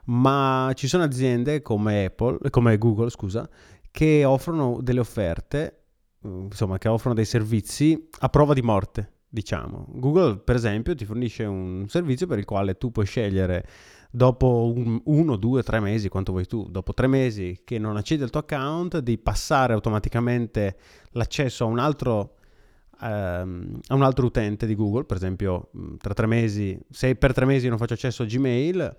ma 0.06 0.72
ci 0.76 0.88
sono 0.88 1.04
aziende 1.04 1.62
come 1.62 2.06
Apple, 2.06 2.50
come 2.50 2.78
Google 2.78 3.10
scusa, 3.10 3.48
che 3.96 4.26
offrono 4.26 4.80
delle 4.82 5.00
offerte, 5.00 5.84
mm, 6.28 6.48
insomma, 6.48 6.78
che 6.78 6.90
offrono 6.90 7.16
dei 7.16 7.24
servizi 7.24 8.10
a 8.20 8.28
prova 8.28 8.54
di 8.54 8.62
morte, 8.62 9.12
diciamo. 9.30 9.86
Google, 9.88 10.40
per 10.40 10.58
esempio, 10.58 10.94
ti 10.96 11.06
fornisce 11.06 11.46
un 11.46 11.86
servizio 11.88 12.28
per 12.28 12.38
il 12.38 12.44
quale 12.44 12.78
tu 12.78 12.92
puoi 12.92 13.06
scegliere 13.06 13.66
dopo 14.12 14.74
un, 14.76 15.00
uno, 15.06 15.38
due, 15.38 15.64
tre 15.64 15.80
mesi, 15.80 16.10
quanto 16.10 16.34
vuoi 16.34 16.46
tu, 16.46 16.68
dopo 16.70 16.94
tre 16.94 17.08
mesi 17.08 17.62
che 17.64 17.80
non 17.80 17.96
accedi 17.96 18.22
al 18.22 18.32
tuo 18.32 18.42
account, 18.42 18.98
di 19.00 19.18
passare 19.18 19.72
automaticamente 19.72 20.76
l'accesso 21.12 21.64
a 21.64 21.68
un 21.68 21.80
altro 21.80 22.36
ehm, 23.02 23.80
a 23.88 23.96
un 23.96 24.02
altro 24.04 24.26
utente 24.26 24.66
di 24.66 24.76
Google, 24.76 25.06
per 25.06 25.16
esempio 25.16 25.70
mm, 25.78 25.96
tra 26.02 26.14
tre 26.14 26.28
mesi, 26.28 26.78
se 26.90 27.16
per 27.16 27.32
tre 27.32 27.46
mesi 27.46 27.70
non 27.70 27.78
faccio 27.78 27.94
accesso 27.94 28.24
a 28.24 28.26
Gmail, 28.26 28.96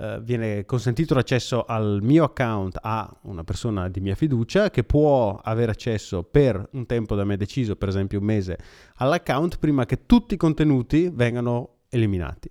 eh, 0.00 0.20
viene 0.22 0.64
consentito 0.64 1.14
l'accesso 1.14 1.64
al 1.64 1.98
mio 2.02 2.22
account 2.22 2.78
a 2.80 3.12
una 3.22 3.42
persona 3.42 3.88
di 3.88 3.98
mia 3.98 4.14
fiducia 4.14 4.70
che 4.70 4.84
può 4.84 5.40
avere 5.42 5.72
accesso 5.72 6.22
per 6.22 6.68
un 6.74 6.86
tempo 6.86 7.16
da 7.16 7.24
me 7.24 7.36
deciso, 7.36 7.74
per 7.74 7.88
esempio 7.88 8.20
un 8.20 8.24
mese, 8.24 8.58
all'account 8.98 9.58
prima 9.58 9.86
che 9.86 10.06
tutti 10.06 10.34
i 10.34 10.36
contenuti 10.36 11.10
vengano 11.12 11.78
eliminati. 11.88 12.48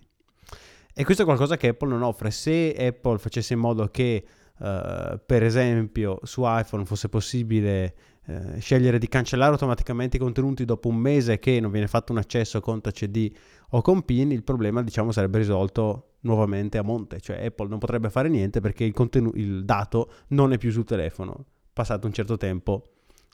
E 0.93 1.05
questo 1.05 1.21
è 1.21 1.25
qualcosa 1.25 1.55
che 1.55 1.69
Apple 1.69 1.87
non 1.87 2.01
offre. 2.01 2.31
Se 2.31 2.75
Apple 2.77 3.17
facesse 3.17 3.53
in 3.53 3.59
modo 3.59 3.87
che, 3.87 4.25
uh, 4.57 5.17
per 5.25 5.43
esempio, 5.43 6.19
su 6.23 6.41
iPhone 6.43 6.83
fosse 6.83 7.07
possibile 7.07 7.95
uh, 8.25 8.59
scegliere 8.59 8.97
di 8.97 9.07
cancellare 9.07 9.53
automaticamente 9.53 10.17
i 10.17 10.19
contenuti 10.19 10.65
dopo 10.65 10.89
un 10.89 10.97
mese 10.97 11.39
che 11.39 11.61
non 11.61 11.71
viene 11.71 11.87
fatto 11.87 12.11
un 12.11 12.17
accesso 12.17 12.59
con 12.59 12.81
Touch 12.81 13.03
ID 13.03 13.31
o 13.69 13.81
con 13.81 14.03
PIN, 14.03 14.31
il 14.31 14.43
problema 14.43 14.81
diciamo 14.81 15.11
sarebbe 15.11 15.37
risolto 15.37 16.15
nuovamente 16.27 16.77
a 16.77 16.83
monte, 16.83 17.19
cioè 17.19 17.43
Apple 17.43 17.67
non 17.67 17.79
potrebbe 17.79 18.09
fare 18.09 18.29
niente 18.29 18.59
perché 18.59 18.83
il, 18.83 18.93
contenu- 18.93 19.35
il 19.35 19.65
dato 19.65 20.11
non 20.29 20.53
è 20.53 20.57
più 20.57 20.69
sul 20.69 20.83
telefono, 20.83 21.45
passato 21.73 22.05
un 22.05 22.13
certo 22.13 22.37
tempo 22.37 22.83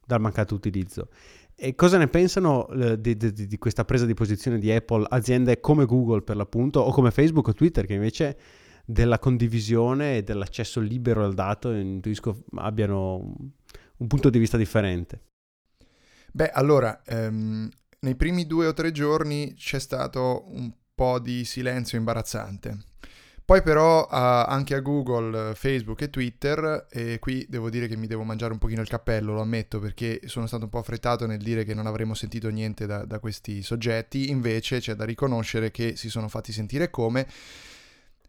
dal 0.05 0.21
mancato 0.21 0.55
utilizzo. 0.55 1.09
E 1.55 1.75
cosa 1.75 1.97
ne 1.97 2.07
pensano 2.07 2.67
eh, 2.69 2.99
di, 2.99 3.15
di, 3.15 3.47
di, 3.47 3.57
questa 3.57 3.85
presa 3.85 4.05
di 4.05 4.13
posizione 4.13 4.57
di 4.57 4.71
Apple 4.71 5.05
aziende 5.09 5.59
come 5.59 5.85
Google 5.85 6.21
per 6.21 6.35
l'appunto 6.35 6.79
o 6.79 6.91
come 6.91 7.11
Facebook 7.11 7.47
o 7.49 7.53
Twitter 7.53 7.85
che 7.85 7.93
invece 7.93 8.37
della 8.85 9.19
condivisione 9.19 10.17
e 10.17 10.23
dell'accesso 10.23 10.79
libero 10.79 11.23
al 11.23 11.33
dato 11.33 11.71
intuisco 11.71 12.43
abbiano 12.55 13.35
un 13.97 14.07
punto 14.07 14.29
di 14.29 14.39
vista 14.39 14.57
differente? 14.57 15.21
Beh, 16.31 16.49
allora, 16.49 17.01
ehm, 17.05 17.69
nei 17.99 18.15
primi 18.15 18.45
due 18.45 18.67
o 18.67 18.73
tre 18.73 18.91
giorni 18.91 19.53
c'è 19.53 19.79
stato 19.79 20.45
un 20.47 20.71
po' 21.03 21.19
di 21.19 21.43
silenzio 21.43 21.97
imbarazzante. 21.97 22.77
Poi 23.43 23.61
però 23.61 24.03
uh, 24.03 24.07
anche 24.09 24.73
a 24.73 24.79
Google, 24.79 25.53
Facebook 25.53 26.01
e 26.01 26.09
Twitter, 26.09 26.87
e 26.89 27.19
qui 27.19 27.45
devo 27.49 27.69
dire 27.69 27.87
che 27.87 27.97
mi 27.97 28.07
devo 28.07 28.23
mangiare 28.23 28.53
un 28.53 28.57
pochino 28.57 28.79
il 28.79 28.87
cappello, 28.87 29.33
lo 29.33 29.41
ammetto, 29.41 29.79
perché 29.79 30.21
sono 30.27 30.47
stato 30.47 30.63
un 30.63 30.69
po' 30.69 30.77
affrettato 30.77 31.25
nel 31.25 31.41
dire 31.41 31.65
che 31.65 31.73
non 31.73 31.87
avremmo 31.87 32.13
sentito 32.13 32.47
niente 32.47 32.85
da, 32.85 33.03
da 33.03 33.19
questi 33.19 33.61
soggetti, 33.61 34.29
invece 34.29 34.79
c'è 34.79 34.93
da 34.93 35.03
riconoscere 35.03 35.71
che 35.71 35.97
si 35.97 36.09
sono 36.09 36.29
fatti 36.29 36.53
sentire 36.53 36.89
come 36.89 37.27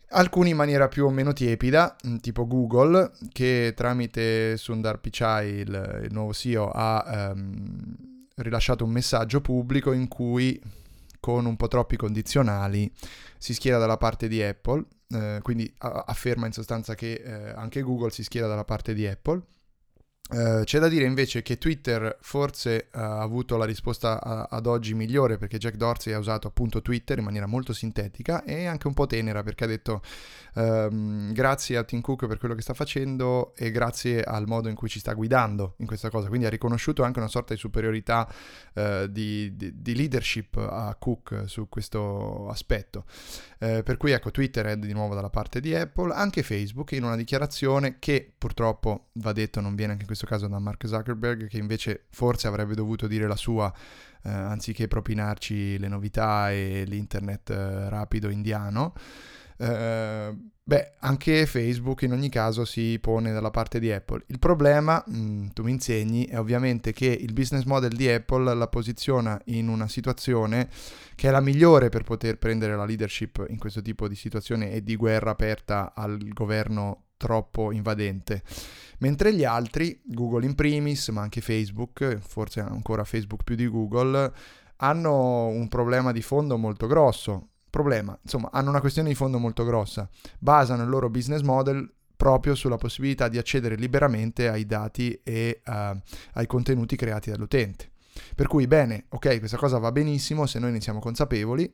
alcuni 0.09 0.51
in 0.51 0.57
maniera 0.57 0.89
più 0.89 1.05
o 1.05 1.11
meno 1.11 1.33
tiepida, 1.33 1.95
mm, 2.09 2.17
tipo 2.17 2.49
Google, 2.49 3.13
che 3.31 3.73
tramite 3.77 4.57
Sundar 4.57 4.99
Pichai, 4.99 5.49
il, 5.61 6.01
il 6.03 6.13
nuovo 6.13 6.33
CEO, 6.33 6.71
ha 6.75 7.31
um, 7.33 7.95
rilasciato 8.35 8.85
un 8.85 8.91
messaggio 8.91 9.41
pubblico 9.41 9.93
in 9.93 10.09
cui 10.09 10.61
con 11.25 11.47
un 11.47 11.57
po' 11.57 11.69
troppi 11.69 11.97
condizionali, 11.97 12.93
si 13.39 13.55
schiera 13.55 13.79
dalla 13.79 13.97
parte 13.97 14.29
di 14.29 14.43
Apple, 14.43 14.85
eh, 15.09 15.39
quindi 15.41 15.73
a- 15.79 16.05
afferma 16.07 16.45
in 16.45 16.53
sostanza 16.53 16.95
che 16.95 17.15
eh, 17.15 17.49
anche 17.57 17.81
Google 17.81 18.11
si 18.11 18.23
schiera 18.23 18.47
dalla 18.47 18.65
parte 18.65 18.93
di 18.93 19.07
Apple. 19.07 19.41
Uh, 20.35 20.64
c'è 20.64 20.81
da 20.81 20.88
dire 20.88 21.05
invece 21.05 21.42
che 21.42 21.59
Twitter 21.59 22.18
forse 22.20 22.88
uh, 22.92 22.99
ha 22.99 23.20
avuto 23.20 23.57
la 23.57 23.64
risposta 23.64 24.20
a, 24.20 24.49
ad 24.51 24.66
oggi 24.66 24.92
migliore 24.92 25.38
perché 25.38 25.59
Jack 25.59 25.77
Dorsey 25.77 26.12
ha 26.12 26.18
usato 26.18 26.49
appunto 26.49 26.83
Twitter 26.83 27.18
in 27.18 27.25
maniera 27.25 27.47
molto 27.47 27.73
sintetica 27.73 28.42
e 28.42 28.66
anche 28.66 28.88
un 28.88 28.94
po' 28.94 29.07
tenera 29.07 29.44
perché 29.44 29.62
ha 29.62 29.66
detto 29.68 30.03
um, 30.55 31.33
grazie 31.33 31.77
a 31.77 31.85
Tim 31.85 32.01
Cook 32.01 32.27
per 32.27 32.38
quello 32.38 32.57
che 32.57 32.62
sta 32.62 32.75
facendo 32.75 33.55
e 33.55 33.70
grazie 33.70 34.25
al 34.25 34.49
modo 34.49 34.68
in 34.68 34.75
cui 34.75 34.88
ci 34.88 34.99
sta 34.99 35.12
guidando 35.12 35.75
in 35.79 35.87
questa 35.87 36.11
cosa, 36.11 36.27
quindi 36.27 36.47
ha 36.47 36.51
riconosciuto 36.51 37.05
anche 37.05 37.20
una 37.20 37.29
sorta 37.29 37.55
di 37.55 37.61
superiorità 37.61 38.29
uh, 38.75 39.07
di, 39.07 39.55
di, 39.55 39.81
di, 39.81 39.94
leadership 39.94 40.57
a 40.57 40.97
Cook 40.99 41.44
su 41.47 41.68
questo 41.68 42.49
aspetto. 42.49 43.05
per 43.59 43.97
cui 43.97 44.11
ecco 44.11 44.31
Twitter 44.33 44.66
è 44.66 44.77
di 44.77 44.92
nuovo 44.92 45.14
dalla 45.14 45.31
parte 45.31 45.61
di 45.61 45.75
Apple, 45.75 46.12
anche 46.12 46.42
Facebook 46.42 46.90
in 46.92 47.05
una 47.05 47.16
dichiarazione 47.16 47.99
che 48.01 48.33
purtroppo 48.37 49.07
va 49.12 49.33
detto 49.33 49.61
non 49.61 49.75
viene 49.75 49.92
anche 49.92 50.03
in 50.03 50.09
questo 50.09 50.24
caso 50.25 50.47
da 50.49 50.59
Mark 50.59 50.87
Zuckerberg, 50.87 51.49
che 51.49 51.59
invece 51.59 52.05
forse 52.11 52.47
avrebbe 52.47 52.75
dovuto 52.75 53.07
dire 53.07 53.27
la 53.27 53.37
sua, 53.37 53.73
eh, 54.23 54.31
anziché 54.31 54.89
propinarci 54.89 55.79
le 55.79 55.89
novità 55.89 56.51
e 56.51 56.85
l'internet 56.87 57.51
eh, 57.51 57.89
rapido 57.89 58.29
indiano. 58.29 58.95
Eh, 59.57 60.37
beh, 60.63 60.93
anche 61.01 61.47
Facebook 61.47 62.03
in 62.03 62.13
ogni 62.13 62.29
caso 62.29 62.65
si 62.65 62.99
pone 63.01 63.33
dalla 63.33 63.51
parte 63.51 63.79
di 63.79 63.93
Apple. 63.93 64.25
Il 64.27 64.39
problema, 64.39 65.03
mh, 65.07 65.17
mm, 65.17 65.47
tu 65.49 65.63
mi 65.63 65.71
insegni, 65.71 66.27
è 66.27 66.39
ovviamente 66.39 66.93
che 66.93 67.07
il 67.07 67.33
business 67.33 67.65
model 67.65 67.95
di 67.95 68.09
Apple 68.09 68.55
la 68.55 68.69
posiziona 68.69 69.41
in 69.47 69.69
una 69.69 69.89
situazione 69.89 70.69
che 71.15 71.29
è 71.29 71.31
la 71.31 71.41
migliore 71.41 71.89
per 71.89 72.03
poter 72.03 72.39
prendere 72.39 72.77
la 72.77 72.85
leadership 72.85 73.45
in 73.49 73.59
questo 73.59 73.83
tipo 73.83 74.09
di 74.09 74.17
situazione 74.17 74.73
e 74.73 74.83
di 74.83 74.97
guerra 74.97 75.31
aperta 75.31 75.93
al 75.95 76.19
governo 76.33 77.05
troppo 77.16 77.72
invadente. 77.72 78.42
Mentre 78.98 79.35
gli 79.35 79.44
altri, 79.44 80.00
Google 80.05 80.46
in 80.46 80.55
primis, 80.55 81.09
ma 81.09 81.22
anche 81.22 81.40
Facebook, 81.40 82.18
forse 82.18 82.61
ancora 82.61 83.05
Facebook 83.05 83.42
più 83.42 83.55
di 83.55 83.68
Google, 83.68 84.33
hanno 84.77 85.46
un 85.46 85.68
problema 85.68 86.12
di 86.12 86.22
fondo 86.22 86.57
molto 86.57 86.87
grosso. 86.87 87.48
Problema, 87.70 88.16
insomma, 88.22 88.50
hanno 88.53 88.70
una 88.70 88.81
questione 88.81 89.09
di 89.09 89.14
fondo 89.14 89.38
molto 89.38 89.64
grossa. 89.64 90.09
Basano 90.38 90.83
il 90.83 90.88
loro 90.88 91.11
business 91.11 91.40
model 91.40 91.92
proprio 92.16 92.55
sulla 92.55 92.77
possibilità 92.77 93.29
di 93.29 93.38
accedere 93.38 93.74
liberamente 93.74 94.48
ai 94.48 94.64
dati 94.64 95.20
e 95.24 95.61
uh, 95.66 95.72
ai 96.35 96.46
contenuti 96.46 96.96
creati 96.96 97.31
dall'utente. 97.31 97.90
Per 98.35 98.46
cui, 98.46 98.66
bene, 98.68 99.07
ok, 99.09 99.38
questa 99.40 99.57
cosa 99.57 99.79
va 99.79 99.90
benissimo 99.90 100.46
se 100.46 100.61
noi 100.61 100.70
ne 100.70 100.81
siamo 100.81 101.00
consapevoli, 101.00 101.68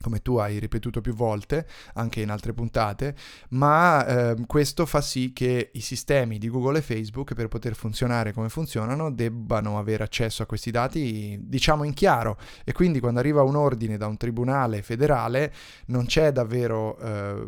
come 0.00 0.20
tu 0.20 0.36
hai 0.36 0.58
ripetuto 0.58 1.00
più 1.00 1.14
volte 1.14 1.66
anche 1.94 2.20
in 2.20 2.30
altre 2.30 2.52
puntate, 2.52 3.14
ma 3.50 4.06
eh, 4.06 4.36
questo 4.46 4.86
fa 4.86 5.00
sì 5.00 5.32
che 5.32 5.70
i 5.72 5.80
sistemi 5.80 6.38
di 6.38 6.48
Google 6.48 6.78
e 6.78 6.82
Facebook 6.82 7.34
per 7.34 7.48
poter 7.48 7.74
funzionare 7.74 8.32
come 8.32 8.48
funzionano 8.48 9.10
debbano 9.10 9.78
avere 9.78 10.04
accesso 10.04 10.42
a 10.42 10.46
questi 10.46 10.70
dati 10.70 11.38
diciamo 11.40 11.84
in 11.84 11.94
chiaro 11.94 12.38
e 12.64 12.72
quindi 12.72 13.00
quando 13.00 13.20
arriva 13.20 13.42
un 13.42 13.56
ordine 13.56 13.96
da 13.96 14.06
un 14.06 14.16
tribunale 14.16 14.82
federale 14.82 15.52
non 15.86 16.06
c'è 16.06 16.32
davvero 16.32 16.98
eh, 16.98 17.46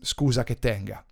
scusa 0.00 0.44
che 0.44 0.56
tenga. 0.56 1.04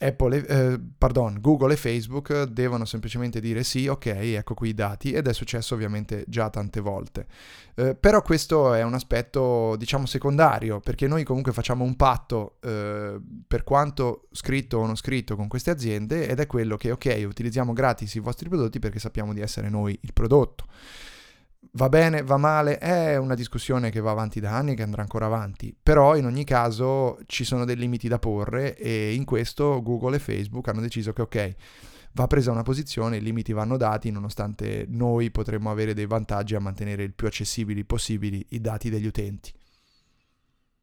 Apple, 0.00 0.46
eh, 0.46 0.80
pardon, 0.96 1.38
Google 1.40 1.72
e 1.72 1.76
Facebook 1.76 2.44
devono 2.44 2.84
semplicemente 2.84 3.40
dire 3.40 3.64
sì, 3.64 3.88
ok, 3.88 4.06
ecco 4.06 4.54
qui 4.54 4.68
i 4.68 4.74
dati 4.74 5.12
ed 5.12 5.26
è 5.26 5.32
successo 5.32 5.74
ovviamente 5.74 6.24
già 6.28 6.50
tante 6.50 6.78
volte. 6.80 7.26
Eh, 7.74 7.96
però 7.96 8.22
questo 8.22 8.74
è 8.74 8.82
un 8.82 8.94
aspetto 8.94 9.74
diciamo 9.76 10.06
secondario 10.06 10.78
perché 10.78 11.08
noi 11.08 11.24
comunque 11.24 11.52
facciamo 11.52 11.82
un 11.82 11.96
patto 11.96 12.58
eh, 12.60 13.18
per 13.46 13.64
quanto 13.64 14.28
scritto 14.30 14.78
o 14.78 14.86
non 14.86 14.96
scritto 14.96 15.34
con 15.34 15.48
queste 15.48 15.70
aziende 15.70 16.28
ed 16.28 16.38
è 16.38 16.46
quello 16.46 16.76
che 16.76 16.92
ok, 16.92 17.24
utilizziamo 17.26 17.72
gratis 17.72 18.14
i 18.14 18.20
vostri 18.20 18.48
prodotti 18.48 18.78
perché 18.78 19.00
sappiamo 19.00 19.32
di 19.32 19.40
essere 19.40 19.68
noi 19.68 19.98
il 20.02 20.12
prodotto. 20.12 20.66
Va 21.72 21.88
bene, 21.88 22.22
va 22.22 22.38
male, 22.38 22.78
è 22.78 23.16
una 23.16 23.34
discussione 23.34 23.90
che 23.90 24.00
va 24.00 24.10
avanti 24.10 24.40
da 24.40 24.56
anni 24.56 24.72
e 24.72 24.74
che 24.74 24.82
andrà 24.82 25.02
ancora 25.02 25.26
avanti, 25.26 25.76
però 25.80 26.16
in 26.16 26.24
ogni 26.24 26.44
caso 26.44 27.18
ci 27.26 27.44
sono 27.44 27.64
dei 27.64 27.76
limiti 27.76 28.08
da 28.08 28.18
porre 28.18 28.76
e 28.76 29.12
in 29.14 29.24
questo 29.24 29.82
Google 29.82 30.16
e 30.16 30.18
Facebook 30.18 30.66
hanno 30.68 30.80
deciso 30.80 31.12
che 31.12 31.22
ok, 31.22 31.54
va 32.12 32.26
presa 32.26 32.50
una 32.50 32.62
posizione, 32.62 33.18
i 33.18 33.22
limiti 33.22 33.52
vanno 33.52 33.76
dati 33.76 34.10
nonostante 34.10 34.86
noi 34.88 35.30
potremmo 35.30 35.70
avere 35.70 35.94
dei 35.94 36.06
vantaggi 36.06 36.54
a 36.54 36.60
mantenere 36.60 37.02
il 37.02 37.12
più 37.12 37.26
accessibili 37.26 37.84
possibili 37.84 38.44
i 38.50 38.60
dati 38.60 38.88
degli 38.88 39.06
utenti. 39.06 39.52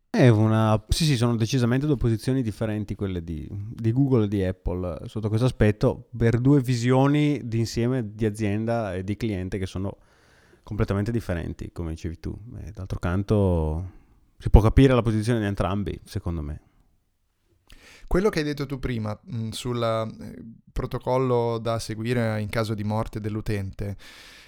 È 0.10 0.30
una... 0.30 0.82
Sì, 0.88 1.04
sì, 1.04 1.18
sono 1.18 1.36
decisamente 1.36 1.86
due 1.86 1.98
posizioni 1.98 2.42
differenti 2.42 2.96
quelle 2.96 3.22
di, 3.22 3.46
di, 3.52 3.92
Google 3.92 4.26
e 4.26 4.28
di 4.30 4.44
Apple 4.46 5.00
sotto 5.08 5.28
questo 5.28 5.46
aspetto, 5.46 6.08
per 6.16 6.40
due 6.40 6.62
visioni 6.62 7.42
di 7.44 7.60
insieme 7.60 8.14
di 8.14 8.26
azienda 8.26 8.96
e 8.96 9.04
di 9.04 9.18
cliente 9.18 9.58
che 9.58 9.66
sono 9.66 9.98
completamente 10.66 11.12
differenti, 11.12 11.72
come 11.72 11.92
dicevi 11.92 12.20
tu. 12.20 12.36
E 12.58 12.72
d'altro 12.72 12.98
canto 12.98 13.92
si 14.40 14.50
può 14.50 14.62
capire 14.62 14.96
la 14.96 15.04
posizione 15.04 15.40
di 15.40 15.46
entrambi, 15.46 15.98
secondo 16.04 16.42
me. 16.42 16.62
Quello 18.08 18.30
che 18.30 18.40
hai 18.40 18.46
detto 18.46 18.66
tu 18.66 18.80
prima 18.80 19.18
mh, 19.22 19.50
sul 19.50 19.82
eh, 19.82 20.44
protocollo 20.76 21.58
da 21.58 21.80
seguire 21.80 22.42
in 22.42 22.50
caso 22.50 22.74
di 22.74 22.84
morte 22.84 23.22
dell'utente 23.22 23.96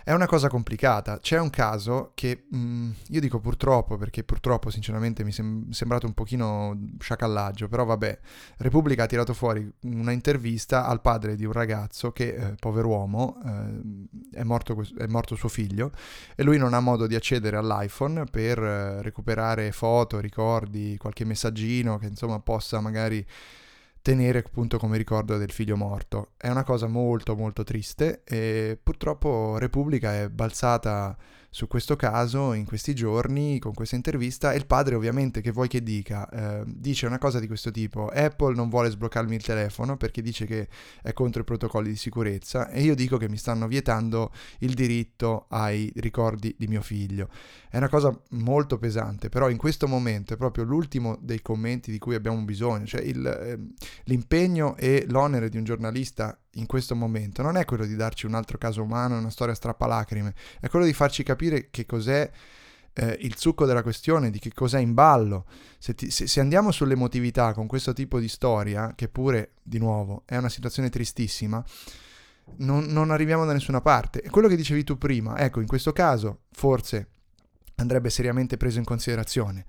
è 0.08 0.14
una 0.14 0.26
cosa 0.26 0.48
complicata. 0.48 1.20
C'è 1.20 1.38
un 1.38 1.50
caso 1.50 2.12
che 2.16 2.46
mh, 2.50 2.90
io 3.10 3.20
dico 3.20 3.42
purtroppo, 3.42 3.98
perché 3.98 4.24
purtroppo 4.24 4.70
sinceramente 4.70 5.22
mi 5.26 5.32
è 5.32 5.34
sem- 5.34 5.70
sembrato 5.72 6.06
un 6.06 6.14
pochino 6.14 6.80
sciacallaggio, 6.98 7.68
però 7.68 7.84
vabbè, 7.84 8.18
Repubblica 8.60 9.04
ha 9.04 9.06
tirato 9.06 9.34
fuori 9.34 9.70
una 9.82 10.14
intervista 10.14 10.86
al 10.86 11.02
padre 11.02 11.36
di 11.36 11.44
un 11.44 11.52
ragazzo 11.52 12.14
che, 12.14 12.36
eh, 12.36 12.56
pover'uomo, 12.58 13.42
eh, 13.46 14.40
è, 14.40 14.44
morto, 14.44 14.82
è 14.98 15.08
morto 15.08 15.36
suo 15.36 15.50
figlio 15.50 15.92
e 16.38 16.44
lui 16.44 16.58
non 16.58 16.74
ha 16.74 16.80
modo 16.80 17.06
di 17.06 17.16
accedere 17.16 17.58
all'iPhone 17.58 18.24
per 18.32 18.60
eh, 18.60 19.02
recuperare 19.02 19.74
foto, 19.74 20.22
ricordi, 20.22 20.96
qualche 20.98 21.26
messaggino 21.26 21.98
che 21.98 22.06
insomma 22.06 22.40
possa 22.40 22.80
magari 22.80 23.26
tenere 24.08 24.40
appunto 24.40 24.78
come 24.78 24.96
ricordo 24.96 25.38
del 25.38 25.52
figlio 25.52 25.76
morto. 25.76 26.32
È 26.38 26.48
una 26.48 26.64
cosa 26.64 26.88
molto 26.88 27.36
molto 27.36 27.64
triste 27.64 28.22
e 28.24 28.80
purtroppo 28.82 29.58
Repubblica 29.58 30.14
è 30.14 30.30
balzata 30.30 31.14
su 31.58 31.66
questo 31.66 31.96
caso 31.96 32.54
in 32.54 32.66
questi 32.66 32.94
giorni 32.94 33.58
con 33.58 33.74
questa 33.74 33.96
intervista 33.96 34.54
e 34.54 34.58
il 34.58 34.68
padre 34.68 34.94
ovviamente 34.94 35.42
che 35.42 35.50
vuoi 35.50 35.68
che 35.68 35.82
dica 35.82 36.30
eh, 36.30 36.64
dice 36.68 37.08
una 37.08 37.18
cosa 37.18 37.40
di 37.40 37.48
questo 37.48 37.72
tipo 37.72 38.10
Apple 38.10 38.54
non 38.54 38.70
vuole 38.70 38.92
sbloccarmi 38.92 39.34
il 39.34 39.42
telefono 39.42 39.98
perché 39.98 40.22
dice 40.22 40.46
che 40.46 40.68
è 41.02 41.14
contro 41.14 41.42
i 41.42 41.46
protocolli 41.46 41.90
di 41.90 41.96
sicurezza 41.96 42.70
e 42.70 42.84
io 42.84 42.94
dico 42.94 43.18
che 43.18 43.28
mi 43.28 43.38
stanno 43.38 43.68
vietando 43.68 44.32
il 44.60 44.76
diritto 44.76 45.48
ai 45.50 45.92
ricordi 45.96 46.54
di 46.56 46.68
mio 46.68 46.84
figlio. 46.84 47.28
È 47.68 47.78
una 47.78 47.90
cosa 47.90 48.16
molto 48.34 48.78
pesante 48.78 49.30
però 49.30 49.50
in 49.50 49.58
questo 49.58 49.88
momento 49.88 50.36
è 50.36 50.38
proprio 50.38 50.64
l'ultimo 50.64 51.18
dei 51.20 51.42
commenti 51.42 51.90
di 51.90 51.98
cui 51.98 52.14
abbiamo 52.14 52.40
bisogno 52.44 52.86
cioè 52.86 53.02
il, 53.02 53.26
eh, 53.26 53.58
l'impegno 54.04 54.78
e 54.78 55.06
l'onere 55.08 55.50
di 55.50 55.58
un 55.58 55.64
giornalista 55.64 56.40
in 56.58 56.66
questo 56.66 56.96
momento 56.96 57.42
non 57.42 57.58
è 57.58 57.66
quello 57.66 57.86
di 57.86 57.96
darci 57.96 58.26
un 58.26 58.34
altro 58.36 58.58
caso 58.58 58.84
umano, 58.84 59.18
una 59.18 59.30
storia 59.30 59.54
strappalacrime, 59.54 60.34
è 60.60 60.70
quello 60.70 60.86
di 60.86 60.94
farci 60.94 61.24
capire 61.24 61.70
che 61.70 61.86
cos'è 61.86 62.30
eh, 62.94 63.18
il 63.22 63.38
succo 63.38 63.66
della 63.66 63.84
questione, 63.84 64.30
di 64.30 64.40
che 64.40 64.52
cos'è 64.54 64.80
in 64.80 64.94
ballo. 64.94 65.46
Se, 65.78 65.94
ti, 65.94 66.10
se, 66.10 66.28
se, 66.28 66.40
andiamo 66.40 66.72
sull'emotività 66.72 67.54
con 67.54 67.68
questo 67.68 67.94
tipo 67.94 68.20
di 68.20 68.28
storia, 68.28 68.94
che 68.96 69.08
pure, 69.08 69.52
di 69.62 69.78
nuovo, 69.78 70.24
è 70.26 70.36
una 70.36 70.50
situazione 70.50 70.90
tristissima, 70.90 71.64
non, 72.58 72.86
non 72.86 73.12
arriviamo 73.12 73.46
da 73.46 73.54
nessuna 73.54 73.82
parte. 73.82 74.22
E 74.22 74.30
quello 74.30 74.48
che 74.48 74.56
dicevi 74.56 74.84
tu 74.84 74.98
prima, 74.98 75.38
ecco, 75.38 75.60
in 75.60 75.68
questo 75.68 75.94
caso 75.94 76.42
forse 76.52 77.10
andrebbe 77.76 78.10
seriamente 78.10 78.58
preso 78.58 78.80
in 78.80 78.86
considerazione. 78.86 79.66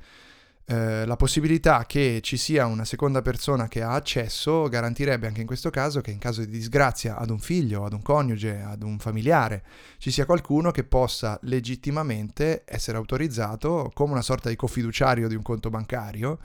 Eh, 0.70 1.06
la 1.06 1.16
possibilità 1.16 1.86
che 1.86 2.20
ci 2.22 2.36
sia 2.36 2.66
una 2.66 2.84
seconda 2.84 3.22
persona 3.22 3.68
che 3.68 3.80
ha 3.80 3.92
accesso 3.92 4.68
garantirebbe 4.68 5.26
anche 5.26 5.40
in 5.40 5.46
questo 5.46 5.70
caso 5.70 6.02
che 6.02 6.10
in 6.10 6.18
caso 6.18 6.44
di 6.44 6.50
disgrazia 6.50 7.16
ad 7.16 7.30
un 7.30 7.38
figlio, 7.38 7.86
ad 7.86 7.94
un 7.94 8.02
coniuge, 8.02 8.60
ad 8.60 8.82
un 8.82 8.98
familiare, 8.98 9.62
ci 9.96 10.10
sia 10.10 10.26
qualcuno 10.26 10.70
che 10.70 10.84
possa 10.84 11.38
legittimamente 11.44 12.64
essere 12.66 12.98
autorizzato 12.98 13.90
come 13.94 14.12
una 14.12 14.20
sorta 14.20 14.50
di 14.50 14.56
cofiduciario 14.56 15.26
di 15.26 15.34
un 15.34 15.42
conto 15.42 15.70
bancario, 15.70 16.38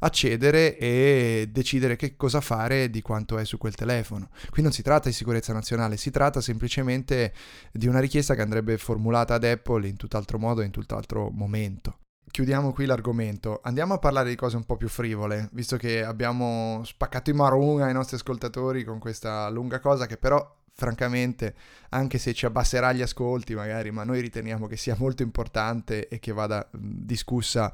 accedere 0.00 0.76
e 0.76 1.48
decidere 1.50 1.96
che 1.96 2.16
cosa 2.16 2.42
fare 2.42 2.90
di 2.90 3.00
quanto 3.00 3.38
è 3.38 3.46
su 3.46 3.56
quel 3.56 3.76
telefono. 3.76 4.28
Qui 4.50 4.62
non 4.62 4.72
si 4.72 4.82
tratta 4.82 5.08
di 5.08 5.14
sicurezza 5.14 5.54
nazionale, 5.54 5.96
si 5.96 6.10
tratta 6.10 6.42
semplicemente 6.42 7.32
di 7.72 7.86
una 7.86 8.00
richiesta 8.00 8.34
che 8.34 8.42
andrebbe 8.42 8.76
formulata 8.76 9.36
ad 9.36 9.44
Apple 9.44 9.88
in 9.88 9.96
tutt'altro 9.96 10.38
modo 10.38 10.60
e 10.60 10.66
in 10.66 10.70
tutt'altro 10.70 11.30
momento 11.30 11.96
chiudiamo 12.30 12.72
qui 12.72 12.86
l'argomento. 12.86 13.60
Andiamo 13.62 13.94
a 13.94 13.98
parlare 13.98 14.28
di 14.28 14.36
cose 14.36 14.56
un 14.56 14.64
po' 14.64 14.76
più 14.76 14.88
frivole, 14.88 15.48
visto 15.52 15.76
che 15.76 16.04
abbiamo 16.04 16.82
spaccato 16.84 17.30
i 17.30 17.34
marunga 17.34 17.86
ai 17.86 17.92
nostri 17.92 18.16
ascoltatori 18.16 18.84
con 18.84 18.98
questa 18.98 19.48
lunga 19.48 19.80
cosa 19.80 20.06
che 20.06 20.16
però 20.16 20.58
francamente, 20.72 21.54
anche 21.90 22.18
se 22.18 22.32
ci 22.32 22.46
abbasserà 22.46 22.92
gli 22.92 23.02
ascolti 23.02 23.54
magari, 23.54 23.90
ma 23.90 24.04
noi 24.04 24.20
riteniamo 24.20 24.66
che 24.66 24.76
sia 24.76 24.96
molto 24.98 25.22
importante 25.22 26.08
e 26.08 26.18
che 26.18 26.32
vada 26.32 26.66
discussa 26.72 27.72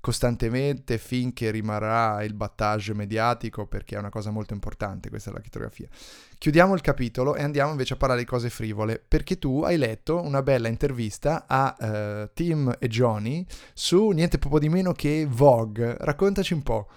costantemente 0.00 0.96
finché 0.98 1.50
rimarrà 1.50 2.22
il 2.24 2.34
battage 2.34 2.94
mediatico 2.94 3.66
perché 3.66 3.96
è 3.96 3.98
una 3.98 4.08
cosa 4.08 4.30
molto 4.30 4.54
importante, 4.54 5.10
questa 5.10 5.30
è 5.30 5.32
la 5.32 5.40
crittografia. 5.40 5.88
Chiudiamo 6.38 6.74
il 6.74 6.80
capitolo 6.80 7.34
e 7.34 7.42
andiamo 7.42 7.70
invece 7.70 7.94
a 7.94 7.96
parlare 7.96 8.20
di 8.20 8.26
cose 8.26 8.48
frivole, 8.48 9.02
perché 9.06 9.38
tu 9.38 9.62
hai 9.62 9.76
letto 9.76 10.20
una 10.20 10.42
bella 10.42 10.68
intervista 10.68 11.44
a 11.46 11.76
uh, 11.78 12.30
Tim 12.32 12.74
e 12.78 12.88
Johnny 12.88 13.44
su 13.74 14.08
niente 14.08 14.38
poco 14.38 14.58
di 14.58 14.70
meno 14.70 14.92
che 14.92 15.26
Vogue. 15.28 15.96
Raccontaci 15.98 16.54
un 16.54 16.62
po'. 16.62 16.88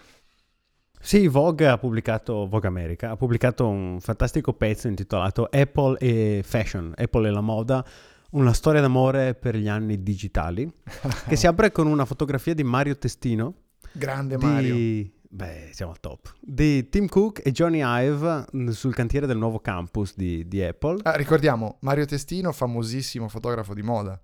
Sì, 0.97 1.27
Vogue 1.27 1.67
ha 1.67 1.77
pubblicato, 1.77 2.47
Vogue 2.47 2.69
America, 2.69 3.11
ha 3.11 3.17
pubblicato 3.17 3.67
un 3.67 3.99
fantastico 3.99 4.53
pezzo 4.53 4.87
intitolato 4.87 5.49
Apple 5.51 5.97
e 5.99 6.41
Fashion, 6.45 6.93
Apple 6.95 7.27
e 7.27 7.31
la 7.31 7.41
moda, 7.41 7.85
una 8.33 8.53
storia 8.53 8.81
d'amore 8.81 9.35
per 9.35 9.55
gli 9.55 9.67
anni 9.67 10.01
digitali, 10.01 10.71
che 11.27 11.35
si 11.35 11.47
apre 11.47 11.71
con 11.71 11.87
una 11.87 12.05
fotografia 12.05 12.53
di 12.53 12.63
Mario 12.63 12.97
Testino. 12.97 13.55
Grande 13.91 14.37
Mario. 14.37 14.75
Di... 14.75 15.11
Beh, 15.29 15.69
siamo 15.71 15.91
al 15.91 15.99
top. 15.99 16.33
Di 16.39 16.89
Tim 16.89 17.07
Cook 17.07 17.41
e 17.43 17.51
Johnny 17.51 17.81
Ive 17.83 18.45
sul 18.71 18.93
cantiere 18.93 19.25
del 19.25 19.37
nuovo 19.37 19.59
campus 19.59 20.15
di, 20.15 20.47
di 20.47 20.61
Apple. 20.61 20.99
Ah, 21.03 21.15
ricordiamo, 21.15 21.77
Mario 21.81 22.05
Testino, 22.05 22.51
famosissimo 22.51 23.27
fotografo 23.27 23.73
di 23.73 23.81
moda. 23.81 24.19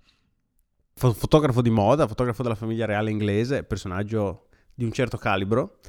Fo- 0.93 1.13
fotografo 1.13 1.61
di 1.61 1.71
moda, 1.71 2.07
fotografo 2.07 2.43
della 2.43 2.55
famiglia 2.55 2.85
reale 2.85 3.09
inglese, 3.09 3.63
personaggio 3.63 4.49
di 4.73 4.83
un 4.83 4.91
certo 4.91 5.17
calibro. 5.17 5.79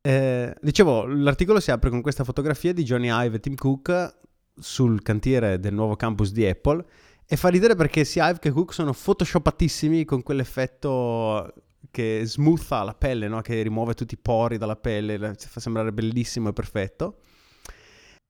Eh, 0.00 0.54
dicevo, 0.60 1.06
l'articolo 1.06 1.60
si 1.60 1.70
apre 1.70 1.90
con 1.90 2.00
questa 2.00 2.24
fotografia 2.24 2.72
di 2.72 2.82
Johnny 2.82 3.08
Ive 3.08 3.36
e 3.36 3.40
Tim 3.40 3.54
Cook 3.54 4.18
sul 4.58 5.00
cantiere 5.02 5.60
del 5.60 5.74
nuovo 5.74 5.94
campus 5.94 6.32
di 6.32 6.44
Apple 6.46 6.84
e 7.32 7.36
fa 7.36 7.46
ridere 7.46 7.76
perché 7.76 8.04
sia 8.04 8.28
Ive 8.28 8.40
che 8.40 8.50
Cook 8.50 8.74
sono 8.74 8.92
photoshopatissimi 8.92 10.04
con 10.04 10.20
quell'effetto 10.20 11.54
che 11.92 12.22
smootha 12.24 12.82
la 12.82 12.92
pelle, 12.92 13.28
no? 13.28 13.40
che 13.40 13.62
rimuove 13.62 13.94
tutti 13.94 14.14
i 14.14 14.18
pori 14.20 14.58
dalla 14.58 14.74
pelle, 14.74 15.36
fa 15.38 15.60
sembrare 15.60 15.92
bellissimo 15.92 16.48
e 16.48 16.52
perfetto. 16.52 17.18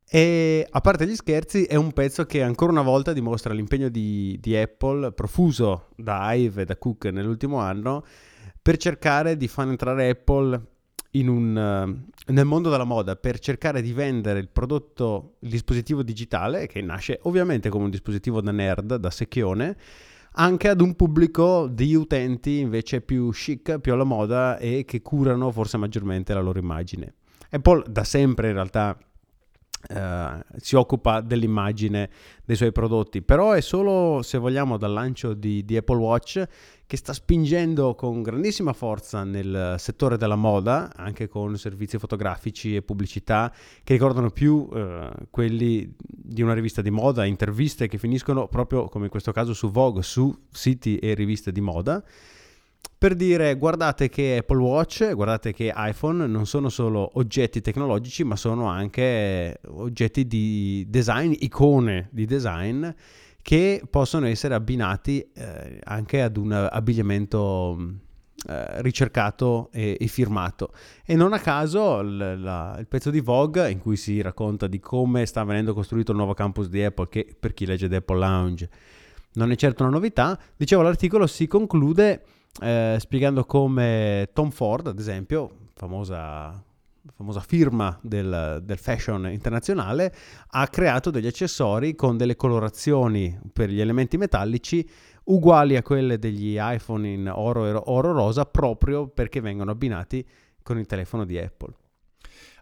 E 0.07 0.67
a 0.69 0.81
parte 0.83 1.07
gli 1.07 1.15
scherzi, 1.15 1.65
è 1.65 1.77
un 1.77 1.93
pezzo 1.93 2.27
che 2.27 2.43
ancora 2.43 2.73
una 2.73 2.83
volta 2.83 3.15
dimostra 3.15 3.55
l'impegno 3.55 3.89
di, 3.89 4.37
di 4.39 4.55
Apple, 4.55 5.13
profuso 5.13 5.87
da 5.97 6.31
Ive 6.35 6.61
e 6.61 6.65
da 6.67 6.77
Cook 6.77 7.07
nell'ultimo 7.07 7.57
anno, 7.57 8.05
per 8.61 8.77
cercare 8.77 9.39
di 9.39 9.49
far 9.49 9.67
entrare 9.69 10.11
Apple 10.11 10.63
un, 11.13 11.57
uh, 12.27 12.33
nel 12.33 12.45
mondo 12.45 12.71
della 12.71 12.85
moda 12.85 13.17
per 13.17 13.39
cercare 13.39 13.83
di 13.83 13.93
vendere 13.93 14.39
il 14.39 14.49
prodotto, 14.49 15.37
il 15.41 15.51
dispositivo 15.51 16.03
digitale, 16.03 16.67
che 16.67 16.81
nasce 16.81 17.19
ovviamente 17.23 17.69
come 17.69 17.85
un 17.85 17.91
dispositivo 17.91 18.41
da 18.41 18.53
nerd, 18.53 18.97
da 18.97 19.11
secchione, 19.11 19.77
anche 20.35 20.69
ad 20.69 20.81
un 20.81 20.95
pubblico 20.95 21.67
di 21.67 21.95
utenti 21.95 22.59
invece 22.59 23.01
più 23.01 23.31
chic, 23.31 23.79
più 23.81 23.93
alla 23.93 24.05
moda 24.05 24.59
e 24.59 24.85
che 24.87 25.03
curano 25.03 25.51
forse 25.51 25.77
maggiormente 25.77 26.33
la 26.33 26.41
loro 26.41 26.59
immagine. 26.59 27.15
Apple 27.51 27.85
da 27.89 28.05
sempre 28.05 28.49
in 28.49 28.55
realtà 28.55 28.97
Uh, 29.89 30.39
si 30.59 30.77
occupa 30.77 31.23
dell'immagine 31.23 32.11
dei 32.45 32.55
suoi 32.55 32.71
prodotti, 32.71 33.23
però 33.23 33.53
è 33.53 33.63
solo 33.63 34.21
se 34.21 34.37
vogliamo 34.37 34.77
dal 34.77 34.93
lancio 34.93 35.33
di, 35.33 35.65
di, 35.65 35.75
Apple 35.75 35.97
Watch 35.97 36.45
che 36.91 36.97
sta 36.97 37.13
spingendo 37.13 37.95
con 37.95 38.21
grandissima 38.21 38.73
forza 38.73 39.23
nel 39.23 39.77
settore 39.79 40.17
della 40.17 40.35
moda, 40.35 40.91
anche 40.97 41.29
con 41.29 41.57
servizi 41.57 41.99
fotografici 41.99 42.75
e 42.75 42.83
pubblicità 42.83 43.55
che 43.85 43.93
ricordano 43.93 44.31
più 44.31 44.69
uh, 44.69 45.09
quelli 45.31 45.95
di 45.97 46.43
una 46.43 46.53
rivista 46.53 46.83
di 46.83 46.91
moda, 46.91 47.25
interviste 47.25 47.87
che 47.87 47.97
finiscono 47.97 48.49
proprio 48.49 48.89
come 48.89 49.05
in 49.05 49.11
questo 49.13 49.31
caso 49.31 49.55
su 49.55 49.71
Vogue, 49.71 50.03
su 50.03 50.37
siti 50.51 50.97
e 50.97 51.15
riviste 51.15 51.53
di 51.53 51.61
moda 51.61 52.03
per 52.99 53.15
dire 53.15 53.55
guardate 53.55 54.09
che 54.09 54.39
Apple 54.39 54.59
Watch, 54.59 55.15
guardate 55.15 55.53
che 55.53 55.73
iPhone 55.75 56.27
non 56.27 56.45
sono 56.45 56.69
solo 56.69 57.09
oggetti 57.15 57.61
tecnologici, 57.61 58.25
ma 58.25 58.35
sono 58.35 58.67
anche 58.67 59.61
oggetti 59.69 60.27
di 60.27 60.85
design, 60.89 61.33
icone 61.39 62.09
di 62.11 62.27
design 62.27 62.87
che 63.43 63.83
possono 63.89 64.27
essere 64.27 64.55
abbinati 64.55 65.27
eh, 65.35 65.81
anche 65.85 66.23
ad 66.23 66.37
un 66.37 66.53
abbigliamento 66.53 67.77
eh, 68.49 68.83
ricercato 68.83 69.69
e, 69.73 69.97
e, 70.01 70.07
firmato. 70.07 70.73
E 71.05 71.15
non 71.15 71.33
a 71.33 71.39
caso 71.39 72.01
l, 72.01 72.41
la, 72.41 72.77
il 72.79 72.87
pezzo 72.87 73.11
di 73.11 73.21
Vogue 73.21 73.71
in 73.71 73.81
cui 73.81 73.97
si 73.97 74.21
racconta 74.21 74.67
di 74.67 74.81
come 74.81 75.27
sta 75.27 75.45
venendo 75.45 75.75
costruito 75.75 76.13
il 76.13 76.17
nuovo 76.17 76.35
campus 76.35 76.69
di 76.69 76.83
Apple, 76.83 77.09
che 77.09 77.37
per 77.39 77.53
chi 77.55 77.67
legge 77.67 77.89
The 77.89 77.97
Apple 77.97 78.19
Lounge 78.19 78.71
non 79.33 79.51
è 79.51 79.57
certo 79.57 79.83
una 79.83 79.93
novità, 79.93 80.39
dicevo 80.57 80.83
l'articolo 80.83 81.27
si 81.27 81.47
conclude 81.47 82.25
eh, 82.61 82.97
spiegando 82.99 83.45
come 83.45 84.29
Tom 84.33 84.51
Ford, 84.51 84.89
ad 84.89 84.99
esempio, 84.99 85.51
famosa, 85.75 86.63
famosa 87.15 87.41
firma 87.41 87.99
del, 88.03 88.61
del, 88.63 88.79
fashion 88.79 89.29
internazionale, 89.31 90.15
ha 90.49 90.67
creato 90.69 91.11
degli 91.11 91.27
accessori 91.27 91.95
con 91.95 92.17
delle 92.17 92.37
colorazioni 92.37 93.39
per 93.53 93.71
gli 93.71 93.81
elementi 93.81 94.17
metallici 94.17 94.89
uguali 95.25 95.77
a 95.77 95.83
quelle 95.83 96.19
degli 96.19 96.57
iPhone 96.59 97.09
in 97.09 97.29
oro 97.29 97.67
e 97.67 97.83
oro 97.87 98.13
rosa 98.13 98.45
proprio 98.45 99.09
perché 99.09 99.41
vengono 99.41 99.71
abbinati 99.71 100.27
con 100.63 100.79
il 100.79 100.87
telefono 100.87 101.25
di 101.25 101.39
Apple. 101.39 101.75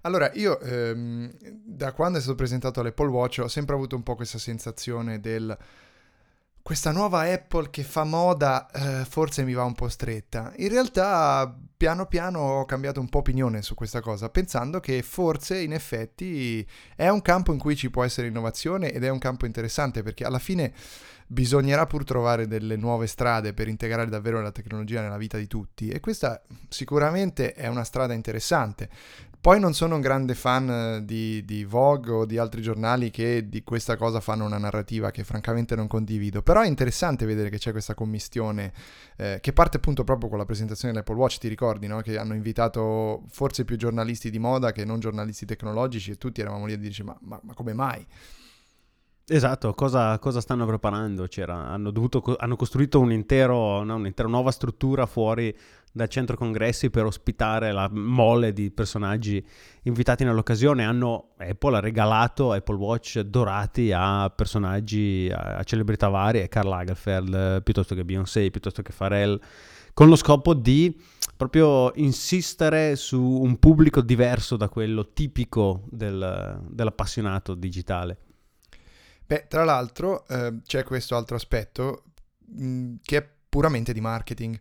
Allora, 0.02 0.30
io 0.34 0.60
ehm, 0.60 1.30
da 1.64 1.92
quando 1.92 2.18
è 2.18 2.20
stato 2.20 2.36
presentato 2.36 2.82
l'Apple 2.82 3.08
Watch 3.08 3.40
ho 3.42 3.48
sempre 3.48 3.74
avuto 3.74 3.96
un 3.96 4.02
po' 4.02 4.14
questa 4.14 4.38
sensazione 4.38 5.18
del 5.20 5.56
questa 6.68 6.92
nuova 6.92 7.20
Apple 7.20 7.70
che 7.70 7.82
fa 7.82 8.04
moda 8.04 8.70
eh, 8.70 9.06
forse 9.06 9.42
mi 9.42 9.54
va 9.54 9.64
un 9.64 9.72
po' 9.72 9.88
stretta. 9.88 10.52
In 10.56 10.68
realtà 10.68 11.50
piano 11.74 12.04
piano 12.04 12.40
ho 12.40 12.66
cambiato 12.66 13.00
un 13.00 13.08
po' 13.08 13.20
opinione 13.20 13.62
su 13.62 13.72
questa 13.74 14.02
cosa, 14.02 14.28
pensando 14.28 14.78
che 14.78 15.00
forse 15.00 15.58
in 15.60 15.72
effetti 15.72 16.62
è 16.94 17.08
un 17.08 17.22
campo 17.22 17.54
in 17.54 17.58
cui 17.58 17.74
ci 17.74 17.88
può 17.88 18.04
essere 18.04 18.26
innovazione 18.26 18.92
ed 18.92 19.02
è 19.02 19.08
un 19.08 19.18
campo 19.18 19.46
interessante 19.46 20.02
perché 20.02 20.26
alla 20.26 20.38
fine 20.38 20.74
bisognerà 21.26 21.86
pur 21.86 22.04
trovare 22.04 22.46
delle 22.46 22.76
nuove 22.76 23.06
strade 23.06 23.54
per 23.54 23.68
integrare 23.68 24.10
davvero 24.10 24.42
la 24.42 24.52
tecnologia 24.52 25.00
nella 25.00 25.16
vita 25.16 25.38
di 25.38 25.46
tutti 25.46 25.88
e 25.88 26.00
questa 26.00 26.42
sicuramente 26.68 27.54
è 27.54 27.66
una 27.68 27.84
strada 27.84 28.12
interessante. 28.12 28.90
Poi 29.40 29.60
non 29.60 29.72
sono 29.72 29.94
un 29.94 30.00
grande 30.00 30.34
fan 30.34 30.68
eh, 30.68 31.04
di, 31.04 31.44
di, 31.44 31.64
Vogue 31.64 32.12
o 32.12 32.24
di 32.26 32.38
altri 32.38 32.60
giornali 32.60 33.10
che 33.10 33.48
di 33.48 33.62
questa 33.62 33.96
cosa 33.96 34.18
fanno 34.18 34.44
una 34.44 34.58
narrativa 34.58 35.12
che 35.12 35.22
francamente 35.22 35.76
non 35.76 35.86
condivido, 35.86 36.42
però 36.42 36.62
è 36.62 36.66
interessante 36.66 37.24
vedere 37.24 37.48
che 37.48 37.58
c'è 37.58 37.70
questa 37.70 37.94
commistione 37.94 38.72
eh, 39.16 39.38
che 39.40 39.52
parte 39.52 39.76
appunto 39.76 40.02
proprio 40.02 40.28
con 40.28 40.38
la 40.38 40.44
presentazione 40.44 40.92
dell'Apple 40.92 41.14
Watch, 41.14 41.38
ti 41.38 41.46
ricordi, 41.46 41.86
no? 41.86 42.00
che 42.00 42.18
hanno 42.18 42.34
invitato 42.34 43.22
forse 43.28 43.64
più 43.64 43.76
giornalisti 43.76 44.28
di 44.28 44.40
moda 44.40 44.72
che 44.72 44.84
non 44.84 44.98
giornalisti 44.98 45.46
tecnologici 45.46 46.10
e 46.10 46.16
tutti 46.16 46.40
eravamo 46.40 46.66
lì 46.66 46.72
a 46.72 46.78
dirci 46.78 47.04
ma, 47.04 47.16
ma, 47.20 47.38
ma 47.42 47.54
come 47.54 47.72
mai? 47.72 48.04
Esatto, 49.30 49.74
cosa, 49.74 50.18
cosa, 50.18 50.40
stanno 50.40 50.64
preparando? 50.64 51.28
Hanno, 51.46 51.90
dovuto, 51.90 52.34
hanno, 52.38 52.56
costruito 52.56 52.98
un 52.98 53.12
intero, 53.12 53.84
no, 53.84 53.96
un'intera 53.96 54.26
nuova 54.26 54.50
struttura 54.50 55.04
fuori 55.04 55.54
dal 55.92 56.08
centro 56.08 56.36
congressi 56.36 56.90
per 56.90 57.04
ospitare 57.04 57.72
la 57.72 57.88
mole 57.90 58.52
di 58.52 58.70
personaggi 58.70 59.44
invitati 59.82 60.24
nell'occasione. 60.24 60.84
Hanno, 60.84 61.30
Apple 61.38 61.76
ha 61.76 61.80
regalato 61.80 62.52
Apple 62.52 62.76
Watch 62.76 63.20
dorati 63.20 63.92
a 63.92 64.30
personaggi, 64.30 65.30
a, 65.32 65.56
a 65.56 65.62
celebrità 65.64 66.08
varie, 66.08 66.48
Karl 66.48 66.68
Lagerfeld 66.68 67.62
piuttosto 67.62 67.94
che 67.94 68.04
Beyoncé, 68.04 68.50
piuttosto 68.50 68.82
che 68.82 68.92
Pharrell, 68.96 69.40
con 69.94 70.08
lo 70.08 70.16
scopo 70.16 70.54
di 70.54 70.96
proprio 71.36 71.92
insistere 71.94 72.96
su 72.96 73.20
un 73.20 73.58
pubblico 73.58 74.00
diverso 74.00 74.56
da 74.56 74.68
quello 74.68 75.12
tipico 75.12 75.84
del, 75.90 76.60
dell'appassionato 76.68 77.54
digitale. 77.54 78.18
Beh, 79.24 79.46
tra 79.46 79.62
l'altro 79.62 80.26
eh, 80.26 80.60
c'è 80.64 80.82
questo 80.84 81.14
altro 81.14 81.36
aspetto 81.36 82.04
mh, 82.46 82.66
mm, 82.66 82.94
che 83.02 83.16
è 83.18 83.28
puramente 83.48 83.92
di 83.92 84.00
marketing. 84.00 84.58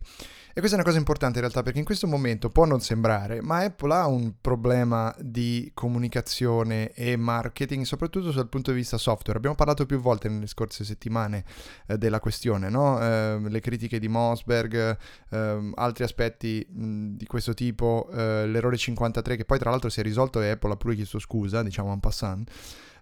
E 0.58 0.60
questa 0.60 0.76
è 0.76 0.80
una 0.80 0.88
cosa 0.88 0.98
importante 0.98 1.36
in 1.36 1.42
realtà 1.42 1.62
perché 1.62 1.78
in 1.78 1.84
questo 1.84 2.08
momento 2.08 2.50
può 2.50 2.64
non 2.64 2.80
sembrare, 2.80 3.40
ma 3.40 3.58
Apple 3.58 3.94
ha 3.94 4.08
un 4.08 4.34
problema 4.40 5.14
di 5.20 5.70
comunicazione 5.72 6.92
e 6.94 7.16
marketing, 7.16 7.84
soprattutto 7.84 8.32
dal 8.32 8.48
punto 8.48 8.72
di 8.72 8.78
vista 8.78 8.98
software. 8.98 9.38
Abbiamo 9.38 9.54
parlato 9.54 9.86
più 9.86 10.00
volte 10.00 10.28
nelle 10.28 10.48
scorse 10.48 10.82
settimane 10.82 11.44
eh, 11.86 11.96
della 11.96 12.18
questione, 12.18 12.70
no? 12.70 13.00
eh, 13.00 13.40
le 13.40 13.60
critiche 13.60 14.00
di 14.00 14.08
Mosberg, 14.08 14.98
eh, 15.30 15.70
altri 15.74 16.02
aspetti 16.02 16.66
mh, 16.68 17.16
di 17.16 17.26
questo 17.26 17.54
tipo, 17.54 18.08
eh, 18.12 18.48
l'errore 18.48 18.76
53 18.76 19.36
che 19.36 19.44
poi 19.44 19.60
tra 19.60 19.70
l'altro 19.70 19.90
si 19.90 20.00
è 20.00 20.02
risolto 20.02 20.40
e 20.40 20.50
Apple 20.50 20.72
ha 20.72 20.76
pure 20.76 20.96
chiesto 20.96 21.20
scusa, 21.20 21.62
diciamo 21.62 21.92
en 21.92 22.00
passant. 22.00 22.50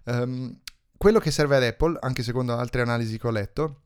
Um, 0.03 0.59
quello 0.95 1.19
che 1.19 1.31
serve 1.31 1.55
ad 1.55 1.63
Apple, 1.63 1.97
anche 2.01 2.21
secondo 2.21 2.55
altre 2.55 2.81
analisi 2.81 3.17
che 3.17 3.27
ho 3.27 3.31
letto, 3.31 3.81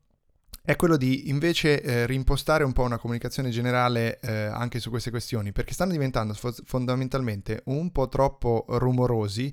è 0.64 0.76
quello 0.76 0.96
di 0.96 1.28
invece 1.28 1.82
eh, 1.82 2.06
rimpostare 2.06 2.62
un 2.62 2.72
po' 2.72 2.82
una 2.82 2.98
comunicazione 2.98 3.50
generale 3.50 4.20
eh, 4.20 4.30
anche 4.32 4.78
su 4.78 4.90
queste 4.90 5.10
questioni, 5.10 5.50
perché 5.52 5.72
stanno 5.72 5.90
diventando 5.92 6.34
fo- 6.34 6.54
fondamentalmente 6.64 7.62
un 7.66 7.90
po' 7.90 8.08
troppo 8.08 8.64
rumorosi 8.68 9.52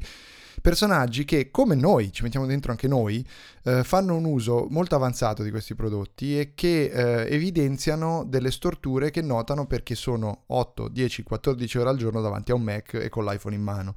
Personaggi 0.61 1.25
che, 1.25 1.51
come 1.51 1.75
noi, 1.75 2.11
ci 2.11 2.23
mettiamo 2.23 2.45
dentro 2.45 2.71
anche 2.71 2.87
noi, 2.87 3.25
eh, 3.63 3.83
fanno 3.83 4.15
un 4.15 4.25
uso 4.25 4.67
molto 4.69 4.95
avanzato 4.95 5.43
di 5.43 5.51
questi 5.51 5.75
prodotti 5.75 6.39
e 6.39 6.51
che 6.55 6.85
eh, 6.85 7.33
evidenziano 7.33 8.23
delle 8.25 8.51
storture 8.51 9.11
che 9.11 9.21
notano 9.21 9.67
perché 9.67 9.95
sono 9.95 10.43
8, 10.47 10.87
10, 10.87 11.23
14 11.23 11.77
ore 11.77 11.89
al 11.89 11.97
giorno 11.97 12.21
davanti 12.21 12.51
a 12.51 12.55
un 12.55 12.63
Mac 12.63 12.93
e 12.93 13.09
con 13.09 13.25
l'iPhone 13.25 13.55
in 13.55 13.61
mano 13.61 13.95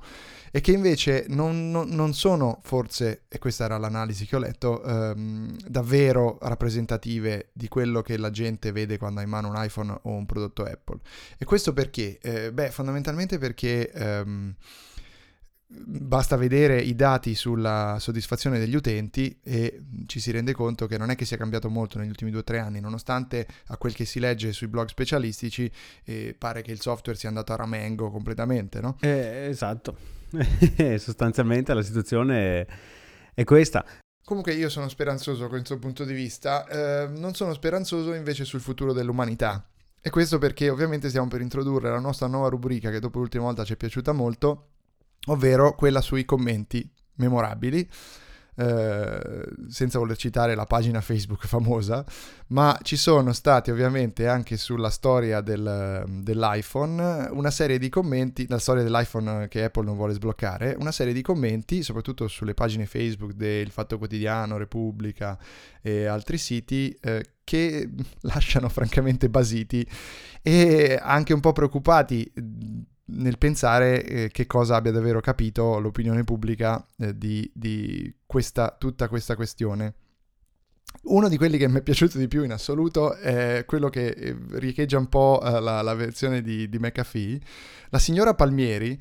e 0.55 0.61
che 0.61 0.73
invece 0.73 1.25
non, 1.29 1.71
non, 1.71 1.89
non 1.89 2.13
sono 2.13 2.61
forse, 2.63 3.23
e 3.29 3.39
questa 3.39 3.65
era 3.65 3.79
l'analisi 3.79 4.27
che 4.27 4.37
ho 4.37 4.39
letto, 4.39 4.85
ehm, 4.85 5.57
davvero 5.67 6.37
rappresentative 6.43 7.49
di 7.55 7.69
quello 7.69 8.03
che 8.03 8.19
la 8.19 8.31
gente 8.31 8.71
vede 8.71 8.99
quando 8.99 9.21
ha 9.21 9.23
in 9.23 9.31
mano 9.31 9.49
un 9.49 9.55
iPhone 9.57 9.99
o 10.03 10.11
un 10.11 10.27
prodotto 10.27 10.65
Apple. 10.65 10.99
E 11.39 11.47
questo 11.47 11.73
perché? 11.73 12.19
Eh, 12.21 12.53
beh, 12.53 12.71
fondamentalmente 12.71 13.39
perché... 13.39 13.91
Ehm, 13.93 14.55
basta 15.85 16.37
vedere 16.37 16.81
i 16.81 16.95
dati 16.95 17.35
sulla 17.35 17.97
soddisfazione 17.99 18.59
degli 18.59 18.75
utenti 18.75 19.39
e 19.43 19.83
ci 20.07 20.21
si 20.21 20.31
rende 20.31 20.53
conto 20.53 20.87
che 20.87 20.99
non 20.99 21.11
è 21.11 21.17
che 21.17 21.25
sia 21.25 21.37
cambiato 21.37 21.69
molto 21.69 21.99
negli 21.99 22.09
ultimi 22.09 22.31
due 22.31 22.41
o 22.41 22.45
tre 22.45 22.59
anni, 22.59 22.81
nonostante 22.81 23.47
a 23.67 23.77
quel 23.77 23.95
che 23.95 24.05
si 24.05 24.21
legge 24.21 24.53
sui 24.53 24.69
blog 24.69 24.89
specialistici 24.89 25.71
eh, 26.05 26.35
pare 26.39 26.63
che 26.63 26.73
il 26.73 26.81
software 26.81 27.19
sia 27.19 27.29
andato 27.29 27.53
a 27.53 27.57
ramengo 27.57 28.11
completamente, 28.11 28.81
no? 28.81 28.97
Eh, 29.01 29.47
esatto. 29.49 29.97
sostanzialmente 30.99 31.75
la 31.75 31.83
situazione 31.83 32.67
è 33.35 33.45
questa. 33.45 33.85
Comunque 34.25 34.53
io 34.53 34.69
sono 34.69 34.89
speranzoso 34.89 35.49
con 35.49 35.59
il 35.59 35.67
questo 35.67 35.79
punto 35.79 36.05
di 36.05 36.15
vista, 36.15 36.67
eh, 36.67 37.09
non 37.09 37.35
sono 37.35 37.53
speranzoso 37.53 38.15
invece 38.15 38.45
sul 38.45 38.61
futuro 38.61 38.93
dell'umanità. 38.93 39.67
E 40.01 40.11
questo 40.11 40.39
perché 40.39 40.69
ovviamente 40.69 41.09
stiamo 41.09 41.29
per 41.29 41.41
introdurre 41.41 41.89
la 41.91 42.01
nostra 42.01 42.27
nuova 42.27 42.49
rubrica 42.49 42.91
che 42.91 42.99
dopo 42.99 43.19
l'ultima 43.19 43.45
volta 43.45 43.65
ci 43.65 43.75
è 43.75 43.77
piaciuta 43.77 44.13
molto, 44.13 44.72
ovvero 45.27 45.75
quella 45.75 46.01
sui 46.01 46.25
commenti 46.25 46.89
memorabili. 47.17 47.89
Eh, 48.55 49.49
senza 49.71 49.99
voler 49.99 50.15
citare 50.19 50.55
la 50.55 50.67
pagina 50.67 51.01
Facebook 51.01 51.47
famosa, 51.47 52.05
ma 52.49 52.79
ci 52.83 52.97
sono 52.97 53.33
stati 53.33 53.71
ovviamente 53.71 54.29
anche 54.29 54.59
sulla 54.59 54.91
storia 54.91 55.41
del, 55.41 56.05
dell'iPhone 56.07 57.31
una 57.33 57.51
serie 57.51 57.79
di 57.79 57.89
commenti, 57.89 58.47
la 58.49 58.59
storia 58.59 58.83
dell'iPhone 58.83 59.49
che 59.49 59.65
Apple 59.65 59.85
non 59.85 59.97
vuole 59.97 60.13
sbloccare, 60.13 60.77
una 60.79 60.93
serie 60.93 61.15
di 61.15 61.23
commenti, 61.23 61.83
soprattutto 61.83 62.29
sulle 62.29 62.53
pagine 62.53 62.85
Facebook 62.85 63.33
del 63.33 63.71
Fatto 63.71 63.97
Quotidiano, 63.97 64.59
Repubblica 64.59 65.39
e 65.81 66.05
altri 66.05 66.37
siti, 66.37 66.95
eh, 67.01 67.25
che 67.45 67.89
lasciano 68.21 68.69
francamente 68.69 69.31
basiti 69.31 69.89
e 70.43 70.99
anche 71.01 71.33
un 71.33 71.41
po' 71.41 71.53
preoccupati 71.53 72.31
nel 73.05 73.39
pensare 73.39 74.05
eh, 74.05 74.29
che 74.31 74.47
cosa 74.47 74.77
abbia 74.77 74.93
davvero 74.93 75.21
capito 75.21 75.79
l'opinione 75.79 76.25
pubblica 76.25 76.85
eh, 76.99 77.17
di, 77.17 77.51
di 77.55 78.15
questa, 78.27 78.75
tutta 78.79 79.09
questa 79.09 79.35
questione. 79.37 79.95
Uno 81.05 81.29
di 81.29 81.37
quelli 81.37 81.59
che 81.59 81.69
mi 81.69 81.79
è 81.79 81.83
piaciuto 81.83 82.19
di 82.19 82.29
più 82.29 82.45
in 82.45 82.53
assoluto 82.53 83.15
è 83.15 83.65
quello 83.67 83.89
che 83.89 84.09
eh, 84.09 84.37
riecheggia 84.53 84.99
un 84.99 85.09
po' 85.09 85.41
eh, 85.43 85.61
la, 85.61 85.83
la 85.83 85.95
versione 85.95 86.43
di, 86.43 86.69
di, 86.69 86.79
McAfee. 86.79 87.41
La 87.89 87.99
signora 87.99 88.35
Palmieri 88.35 88.99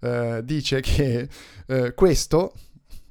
eh, 0.00 0.40
dice 0.42 0.80
che 0.80 1.28
eh, 1.66 1.94
questo, 1.94 2.54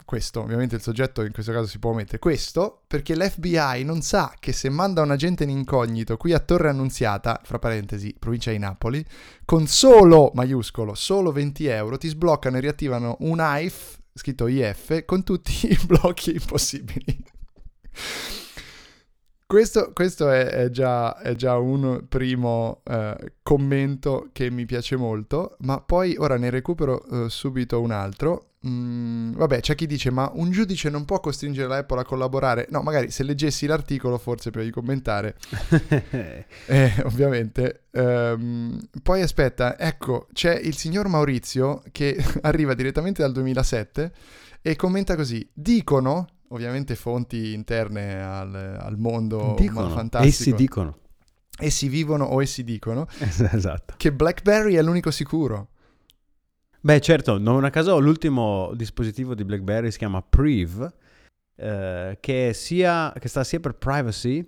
questo, 0.05 0.41
ovviamente 0.41 0.75
il 0.75 0.81
soggetto 0.81 1.23
in 1.23 1.31
questo 1.31 1.51
caso 1.51 1.67
si 1.67 1.79
può 1.79 1.91
omettere, 1.91 2.19
questo 2.19 2.83
perché 2.87 3.15
l'FBI 3.15 3.83
non 3.83 4.01
sa 4.01 4.33
che 4.39 4.51
se 4.51 4.69
manda 4.69 5.01
un 5.01 5.11
agente 5.11 5.43
in 5.43 5.49
incognito 5.49 6.17
qui 6.17 6.33
a 6.33 6.39
Torre 6.39 6.69
Annunziata, 6.69 7.41
fra 7.43 7.59
parentesi, 7.59 8.15
provincia 8.17 8.51
di 8.51 8.59
Napoli, 8.59 9.05
con 9.45 9.67
solo, 9.67 10.31
maiuscolo, 10.33 10.93
solo 10.93 11.31
20 11.31 11.65
euro 11.67 11.97
ti 11.97 12.07
sbloccano 12.07 12.57
e 12.57 12.61
riattivano 12.61 13.17
un 13.21 13.39
IF, 13.39 13.97
scritto 14.13 14.47
IF, 14.47 15.05
con 15.05 15.23
tutti 15.23 15.71
i 15.71 15.79
blocchi 15.85 16.39
possibili. 16.45 17.23
Questo, 19.53 19.91
questo 19.93 20.31
è, 20.31 20.47
è, 20.47 20.69
già, 20.71 21.15
è, 21.19 21.35
già, 21.35 21.57
un 21.57 22.05
primo 22.09 22.81
eh, 22.85 23.33
commento 23.43 24.29
che 24.31 24.49
mi 24.49 24.65
piace 24.65 24.95
molto, 24.95 25.57
ma 25.59 25.79
poi 25.79 26.15
ora 26.17 26.37
ne 26.37 26.49
recupero 26.49 27.05
eh, 27.05 27.29
subito 27.29 27.79
un 27.79 27.91
altro. 27.91 28.53
Mm, 28.65 29.33
vabbè, 29.33 29.59
c'è 29.59 29.75
chi 29.75 29.85
dice, 29.85 30.09
ma 30.09 30.27
un 30.33 30.49
giudice 30.49 30.89
non 30.89 31.05
può 31.05 31.19
costringere 31.19 31.67
la 31.67 31.77
Apple 31.77 31.99
a 31.99 32.03
collaborare? 32.03 32.65
No, 32.71 32.81
magari 32.81 33.11
se 33.11 33.21
leggessi 33.21 33.67
l'articolo 33.67 34.17
forse 34.17 34.49
prima 34.49 34.65
di 34.65 34.71
commentare. 34.71 35.35
eh, 36.65 36.93
ovviamente. 37.03 37.83
Um, 37.91 38.79
poi 39.03 39.21
aspetta, 39.21 39.77
ecco, 39.77 40.29
c'è 40.33 40.55
il 40.55 40.75
signor 40.75 41.07
Maurizio 41.09 41.83
che 41.91 42.17
arriva 42.41 42.73
direttamente 42.73 43.21
dal 43.21 43.31
2007 43.31 44.11
e 44.63 44.75
commenta 44.75 45.15
così, 45.15 45.47
dicono, 45.53 46.25
ovviamente 46.53 46.95
fonti 46.95 47.53
interne 47.53 48.23
al, 48.23 48.53
al 48.79 48.97
mondo 48.97 49.55
dicono, 49.57 49.89
fantastico. 49.89 50.33
Essi 50.33 50.53
dicono. 50.53 50.97
Essi 51.57 51.87
vivono 51.87 52.25
o 52.25 52.41
essi 52.41 52.63
dicono. 52.63 53.07
esatto. 53.17 53.95
Che 53.97 54.13
BlackBerry 54.13 54.75
è 54.75 54.81
l'unico 54.81 55.11
sicuro. 55.11 55.69
Beh, 56.79 56.99
certo, 56.99 57.37
non 57.37 57.63
a 57.63 57.69
caso 57.69 57.99
l'ultimo 57.99 58.71
dispositivo 58.75 59.35
di 59.35 59.45
BlackBerry 59.45 59.89
si 59.89 59.97
chiama 59.97 60.21
Priv, 60.21 60.91
eh, 61.55 62.17
che, 62.19 62.51
sia, 62.53 63.13
che 63.17 63.27
sta 63.27 63.43
sia 63.43 63.59
per 63.59 63.75
privacy 63.75 64.45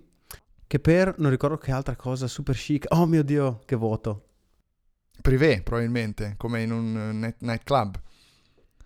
che 0.67 0.79
per, 0.79 1.15
non 1.19 1.29
ricordo 1.29 1.57
che 1.57 1.71
altra 1.71 1.95
cosa, 1.95 2.27
super 2.27 2.55
chic. 2.55 2.85
Oh 2.89 3.05
mio 3.05 3.23
Dio, 3.23 3.61
che 3.65 3.75
voto. 3.75 4.23
Privé, 5.21 5.61
probabilmente, 5.61 6.33
come 6.37 6.61
in 6.63 6.71
un 6.71 7.33
nightclub. 7.39 7.99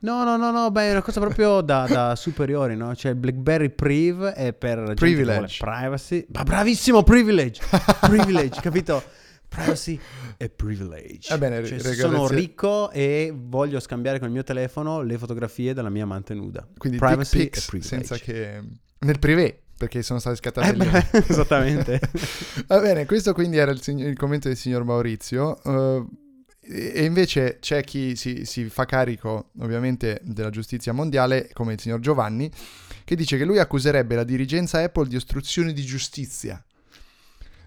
No, 0.01 0.23
no, 0.23 0.37
no, 0.37 0.51
no, 0.51 0.71
beh, 0.71 0.87
è 0.87 0.91
una 0.91 1.01
cosa 1.01 1.19
proprio 1.19 1.59
da, 1.59 1.85
da 1.85 2.15
superiori, 2.15 2.75
no? 2.77 2.95
Cioè, 2.95 3.15
BlackBerry 3.15 3.69
Priv 3.69 4.23
è 4.23 4.53
per 4.53 4.93
privilege. 4.93 5.57
privacy. 5.59 6.25
Ma 6.33 6.43
bravissimo, 6.43 7.03
privilege! 7.03 7.61
privilege, 7.99 8.59
capito? 8.61 9.03
Privacy 9.49 9.99
e 10.37 10.49
privilege. 10.49 11.27
Va 11.29 11.37
bene, 11.37 11.65
cioè, 11.65 11.79
sono 11.79 12.27
ricco 12.27 12.91
e 12.91 13.33
voglio 13.35 13.79
scambiare 13.81 14.19
con 14.19 14.27
il 14.27 14.33
mio 14.33 14.43
telefono 14.43 15.01
le 15.01 15.17
fotografie 15.17 15.73
della 15.73 15.89
mia 15.89 16.03
amante 16.03 16.33
nuda. 16.33 16.65
Quindi 16.77 16.97
privacy 16.97 17.45
e 17.45 17.49
privilege. 17.49 17.87
Senza 17.87 18.15
che... 18.15 18.61
Nel 18.99 19.19
privé, 19.19 19.59
perché 19.77 20.01
sono 20.01 20.19
state 20.19 20.37
scattate 20.37 20.69
eh, 20.69 20.73
beh, 20.73 21.23
Esattamente. 21.27 21.99
Va 22.67 22.79
bene, 22.79 23.05
questo 23.05 23.33
quindi 23.33 23.57
era 23.57 23.71
il, 23.71 23.81
il 23.85 24.15
commento 24.15 24.47
del 24.47 24.55
signor 24.55 24.85
Maurizio. 24.85 25.59
Uh, 25.63 26.07
e 26.71 27.03
invece 27.03 27.57
c'è 27.59 27.83
chi 27.83 28.15
si, 28.15 28.45
si, 28.45 28.65
fa 28.65 28.85
carico 28.85 29.49
ovviamente 29.59 30.21
della 30.23 30.51
giustizia 30.51 30.93
mondiale, 30.93 31.49
come 31.51 31.73
il 31.73 31.81
signor 31.81 31.99
Giovanni, 31.99 32.51
che 33.03 33.15
dice 33.15 33.37
che 33.37 33.43
lui 33.45 33.57
accuserebbe 33.57 34.13
la 34.13 34.23
dirigenza 34.23 34.79
Apple 34.79 35.07
di 35.07 35.15
ostruzione 35.15 35.73
di 35.73 35.83
giustizia. 35.83 36.63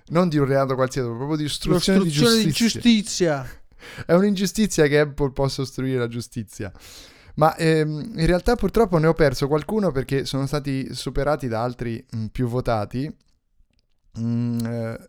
Non 0.08 0.28
di 0.28 0.38
un 0.38 0.44
reato 0.44 0.76
qualsiasi, 0.76 1.08
proprio 1.08 1.36
di 1.36 1.44
ostruzione, 1.44 2.04
di 2.04 2.10
giustizia. 2.10 2.44
di 2.44 2.52
giustizia. 2.52 3.62
È 4.06 4.12
un'ingiustizia 4.12 4.86
che 4.86 5.00
Apple 5.00 5.32
possa 5.32 5.62
ostruire 5.62 5.98
la 5.98 6.08
giustizia. 6.08 6.72
Ma 7.34 7.56
ehm, 7.56 8.12
in 8.14 8.26
realtà 8.26 8.54
purtroppo 8.54 8.98
ne 8.98 9.08
ho 9.08 9.14
perso 9.14 9.48
qualcuno 9.48 9.90
perché 9.90 10.26
sono 10.26 10.46
stati 10.46 10.94
superati 10.94 11.48
da 11.48 11.60
altri 11.60 12.04
mh, 12.08 12.26
più 12.26 12.46
votati. 12.46 13.12
Mm, 14.20 14.58
eh, 14.64 15.06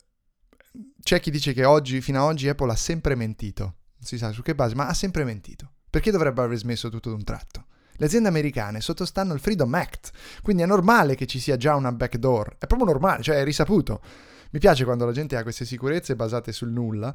c'è 0.99 1.19
chi 1.19 1.29
dice 1.29 1.53
che 1.53 1.63
oggi, 1.63 2.01
fino 2.01 2.23
ad 2.23 2.31
oggi, 2.31 2.47
Apple 2.49 2.71
ha 2.71 2.75
sempre 2.75 3.13
mentito 3.13 3.75
non 4.03 4.05
si 4.05 4.17
sa 4.17 4.31
su 4.31 4.41
che 4.41 4.53
base, 4.53 4.75
ma 4.75 4.87
ha 4.87 4.93
sempre 4.93 5.23
mentito. 5.23 5.71
Perché 5.89 6.11
dovrebbe 6.11 6.41
aver 6.41 6.57
smesso 6.57 6.89
tutto 6.89 7.09
d'un 7.09 7.23
tratto? 7.23 7.65
Le 7.95 8.05
aziende 8.05 8.27
americane 8.27 8.81
sottostanno 8.81 9.33
al 9.33 9.39
Freedom 9.39 9.73
Act, 9.73 10.11
quindi 10.41 10.63
è 10.63 10.65
normale 10.65 11.15
che 11.15 11.25
ci 11.25 11.39
sia 11.39 11.55
già 11.55 11.75
una 11.75 11.91
backdoor, 11.91 12.55
è 12.57 12.67
proprio 12.67 12.89
normale, 12.89 13.21
cioè 13.21 13.37
è 13.37 13.43
risaputo. 13.43 14.01
Mi 14.49 14.59
piace 14.59 14.83
quando 14.83 15.05
la 15.05 15.11
gente 15.11 15.35
ha 15.35 15.41
queste 15.41 15.65
sicurezze 15.65 16.15
basate 16.15 16.51
sul 16.51 16.69
nulla. 16.69 17.13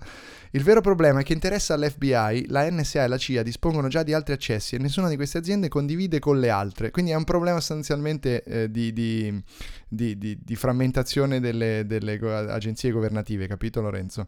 Il 0.51 0.65
vero 0.65 0.81
problema 0.81 1.21
è 1.21 1.23
che 1.23 1.35
interessa 1.35 1.75
all'FBI, 1.75 2.47
la 2.49 2.69
NSA 2.69 3.05
e 3.05 3.07
la 3.07 3.17
CIA 3.17 3.45
dispongono 3.45 3.87
già 3.87 4.03
di 4.03 4.13
altri 4.13 4.33
accessi 4.33 4.75
e 4.75 4.79
nessuna 4.79 5.09
di 5.09 5.15
queste 5.15 5.39
aziende 5.39 5.69
condivide 5.69 6.19
con 6.19 6.41
le 6.41 6.51
altre. 6.51 6.91
Quindi 6.91 7.13
è 7.13 7.15
un 7.15 7.23
problema 7.23 7.59
sostanzialmente 7.59 8.43
eh, 8.43 8.71
di, 8.71 8.93
di, 8.93 9.41
di, 9.87 10.19
di, 10.19 10.57
frammentazione 10.57 11.39
delle, 11.39 11.85
delle 11.87 12.19
agenzie 12.51 12.91
governative, 12.91 13.47
capito 13.47 13.81
Lorenzo? 13.81 14.27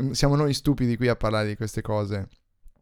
Mm, 0.00 0.10
siamo 0.10 0.36
noi 0.36 0.54
stupidi 0.54 0.96
qui 0.96 1.08
a 1.08 1.16
parlare 1.16 1.48
di 1.48 1.56
queste 1.56 1.82
cose. 1.82 2.28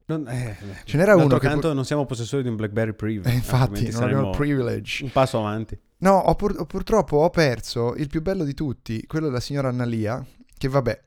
Non, 0.06 0.26
eh, 0.28 0.56
Ce 0.84 0.96
n'era 0.96 1.14
uno 1.14 1.38
che... 1.38 1.46
Canto, 1.46 1.72
non 1.72 1.84
siamo 1.84 2.06
possessori 2.06 2.42
di 2.42 2.48
un 2.48 2.56
BlackBerry 2.56 2.92
Priv. 2.92 3.26
Eh, 3.26 3.32
infatti, 3.32 3.90
non 3.90 4.02
abbiamo 4.02 4.30
privilege. 4.30 5.04
Un 5.04 5.12
passo 5.12 5.38
avanti. 5.38 5.78
No, 5.98 6.16
ho 6.16 6.34
pur, 6.34 6.66
purtroppo 6.66 7.18
ho 7.18 7.30
perso 7.30 7.94
il 7.94 8.08
più 8.08 8.22
bello 8.22 8.44
di 8.44 8.54
tutti, 8.54 9.06
quello 9.06 9.26
della 9.26 9.40
signora 9.40 9.68
Annalia, 9.68 10.24
che 10.58 10.68
vabbè, 10.68 11.02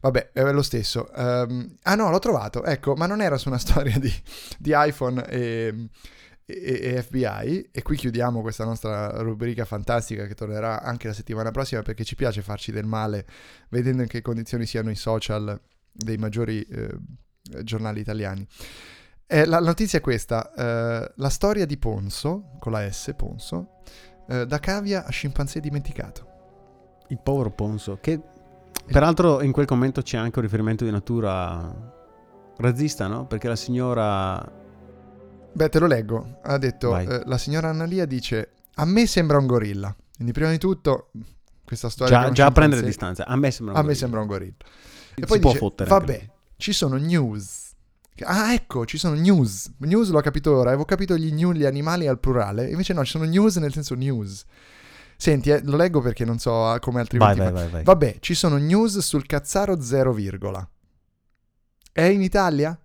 Vabbè, 0.00 0.30
è 0.32 0.52
lo 0.52 0.62
stesso. 0.62 1.08
Um, 1.14 1.74
ah 1.82 1.94
no, 1.94 2.10
l'ho 2.10 2.18
trovato, 2.20 2.64
ecco, 2.64 2.94
ma 2.94 3.06
non 3.06 3.20
era 3.20 3.36
su 3.36 3.48
una 3.48 3.58
storia 3.58 3.98
di, 3.98 4.12
di 4.58 4.72
iPhone 4.74 5.26
e, 5.28 5.88
e, 6.48 6.94
e, 6.94 7.02
FBI. 7.02 7.68
E 7.70 7.82
qui 7.82 7.96
chiudiamo 7.96 8.40
questa 8.40 8.64
nostra 8.64 9.20
rubrica 9.20 9.66
fantastica 9.66 10.26
che 10.26 10.34
tornerà 10.34 10.82
anche 10.82 11.08
la 11.08 11.12
settimana 11.12 11.50
prossima 11.50 11.82
perché 11.82 12.04
ci 12.04 12.14
piace 12.14 12.40
farci 12.40 12.72
del 12.72 12.86
male 12.86 13.26
vedendo 13.68 14.00
in 14.00 14.08
che 14.08 14.22
condizioni 14.22 14.64
siano 14.64 14.90
i 14.90 14.94
social 14.94 15.60
dei 15.92 16.16
maggiori 16.16 16.62
eh, 16.62 16.96
giornali 17.62 18.00
italiani. 18.00 18.46
Eh, 19.26 19.44
la, 19.44 19.60
notizia 19.60 19.98
è 19.98 20.02
questa, 20.02 20.54
eh, 20.54 21.12
la 21.14 21.28
storia 21.28 21.66
di 21.66 21.76
Ponzo, 21.76 22.56
con 22.58 22.72
la 22.72 22.90
S, 22.90 23.12
Ponzo, 23.14 23.80
eh, 24.26 24.46
da 24.46 24.58
cavia 24.58 25.04
a 25.04 25.10
scimpanzé 25.10 25.60
dimenticato. 25.60 26.26
Il 27.08 27.20
povero 27.22 27.50
Ponzo, 27.50 27.98
che 28.00 28.18
peraltro 28.86 29.42
in 29.42 29.52
quel 29.52 29.66
commento 29.66 30.00
c'è 30.00 30.16
anche 30.16 30.38
un 30.38 30.44
riferimento 30.44 30.84
di 30.84 30.90
natura 30.90 31.74
razzista, 32.56 33.06
no? 33.06 33.26
Perché 33.26 33.48
la 33.48 33.56
signora... 33.56 34.66
Beh, 35.58 35.68
te 35.70 35.80
lo 35.80 35.86
leggo. 35.88 36.38
Ha 36.44 36.56
detto, 36.56 36.90
Vai. 36.90 37.04
eh, 37.04 37.22
la 37.24 37.36
signora 37.36 37.68
Annalia 37.70 38.06
dice, 38.06 38.50
a 38.76 38.84
me 38.84 39.08
sembra 39.08 39.38
un 39.38 39.46
gorilla. 39.48 39.92
Quindi 40.14 40.32
prima 40.32 40.50
di 40.50 40.58
tutto, 40.58 41.10
questa 41.64 41.88
storia... 41.88 42.20
Già, 42.26 42.30
già 42.30 42.46
a 42.46 42.50
prendere 42.52 42.80
distanza. 42.82 43.26
A 43.26 43.34
me 43.34 43.50
sembra 43.50 43.74
un 43.74 43.80
A 43.80 43.82
me 43.82 43.86
gorilla. 43.88 44.00
sembra 44.00 44.20
un 44.20 44.26
gorilla. 44.28 44.54
E 44.60 44.64
Si 45.16 45.26
poi 45.26 45.40
può 45.40 45.50
dice, 45.50 45.60
fottere 45.60 45.90
anche 45.90 46.06
vabbè, 46.06 46.18
lui. 46.18 46.30
ci 46.58 46.72
sono 46.72 46.96
news. 46.96 47.72
Ah, 48.20 48.52
ecco, 48.54 48.86
ci 48.86 48.98
sono 48.98 49.16
news. 49.16 49.72
News 49.78 50.10
l'ho 50.10 50.20
capito 50.20 50.54
ora. 50.56 50.68
Avevo 50.68 50.84
capito 50.84 51.16
gli 51.16 51.32
new, 51.32 51.50
gli 51.50 51.64
animali 51.64 52.06
al 52.06 52.20
plurale. 52.20 52.70
Invece 52.70 52.92
no, 52.92 53.04
ci 53.04 53.10
sono 53.10 53.24
news 53.24 53.56
nel 53.56 53.72
senso 53.72 53.96
news. 53.96 54.44
Senti, 55.16 55.50
eh, 55.50 55.60
lo 55.64 55.76
leggo 55.76 56.00
perché 56.00 56.24
non 56.24 56.38
so 56.38 56.68
ah, 56.68 56.78
come 56.78 57.02
Vai, 57.02 57.02
altrimenti... 57.02 57.38
vai, 57.40 57.48
fa- 57.48 57.52
vai, 57.52 57.68
vai. 57.68 57.82
Vabbè, 57.82 58.18
ci 58.20 58.34
sono 58.34 58.58
news 58.58 58.98
sul 58.98 59.26
cazzaro 59.26 59.80
0, 59.80 60.12
virgola. 60.12 60.68
È 61.90 62.02
in 62.02 62.22
Italia? 62.22 62.78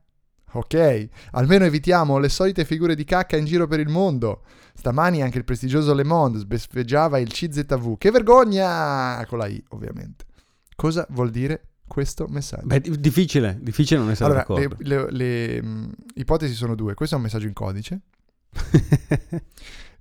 Ok, 0.53 1.07
almeno 1.31 1.65
evitiamo 1.65 2.17
le 2.19 2.29
solite 2.29 2.63
figure 2.65 2.95
di 2.95 3.03
cacca 3.03 3.37
in 3.37 3.45
giro 3.45 3.67
per 3.67 3.79
il 3.79 3.89
mondo. 3.89 4.43
Stamani 4.75 5.21
anche 5.21 5.37
il 5.37 5.43
prestigioso 5.43 5.93
Le 5.93 6.03
Monde 6.03 6.39
sbeffeggiava 6.39 7.19
il 7.19 7.29
CZV. 7.31 7.97
Che 7.97 8.11
vergogna! 8.11 9.23
Con 9.27 9.37
la 9.39 9.47
I, 9.47 9.63
ovviamente. 9.69 10.25
Cosa 10.75 11.05
vuol 11.09 11.29
dire 11.29 11.69
questo 11.87 12.25
messaggio? 12.27 12.65
Beh, 12.65 12.81
di- 12.81 12.99
difficile, 12.99 13.57
difficile 13.61 13.99
non 13.99 14.09
essere 14.11 14.25
allora, 14.31 14.45
le, 14.47 14.67
d'accordo. 14.67 14.83
le- 14.83 15.11
le, 15.11 15.61
mh, 15.61 15.91
ipotesi 16.15 16.53
sono 16.53 16.75
due. 16.75 16.93
Questo 16.95 17.15
è 17.15 17.17
un 17.17 17.23
messaggio 17.23 17.47
in 17.47 17.53
codice. 17.53 17.99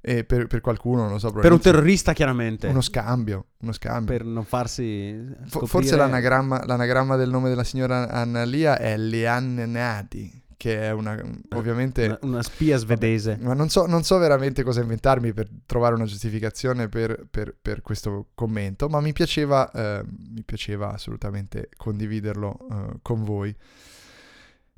E 0.05 0.25
per, 0.25 0.49
per 0.49 0.61
qualcuno, 0.61 1.03
non 1.03 1.13
lo 1.13 1.19
so, 1.21 1.31
per 1.31 1.53
un 1.53 1.61
terrorista 1.61 2.13
chiaramente. 2.13 2.67
uno 2.67 2.81
scambio. 2.81 3.47
Uno 3.59 3.71
scambio. 3.71 4.17
Per 4.17 4.27
non 4.27 4.45
farsi... 4.45 5.15
Scoprire- 5.47 5.67
Forse 5.69 5.95
l'anagramma, 5.95 6.65
l'anagramma 6.67 7.15
del 7.15 7.31
nome 7.31 7.49
della 7.49 7.63
signora 7.63 8.09
Annalia 8.09 8.79
è 8.79 8.97
Leanne 8.97 9.65
Nati, 9.65 10.42
che 10.63 10.81
è 10.81 10.93
una, 10.93 11.21
ovviamente... 11.57 12.05
Una, 12.05 12.19
una 12.21 12.43
spia 12.45 12.77
svedese. 12.77 13.37
Ma 13.41 13.53
non 13.53 13.69
so, 13.69 13.85
non 13.87 14.05
so 14.05 14.17
veramente 14.19 14.63
cosa 14.63 14.81
inventarmi 14.81 15.33
per 15.33 15.49
trovare 15.67 15.97
una 15.97 16.05
giustificazione 16.05 16.89
per, 16.89 17.27
per- 17.29 17.57
per 17.61 17.83
questo 17.83 18.29
commento, 18.37 18.89
ma 18.89 19.01
mi 19.01 19.13
piaceva, 19.13 19.69
eh, 19.73 20.05
mi 20.07 20.45
piaceva 20.45 20.93
assolutamente 20.93 21.69
condividerlo 21.77 22.59
eh, 22.71 22.99
con 23.03 23.25
voi. 23.25 23.53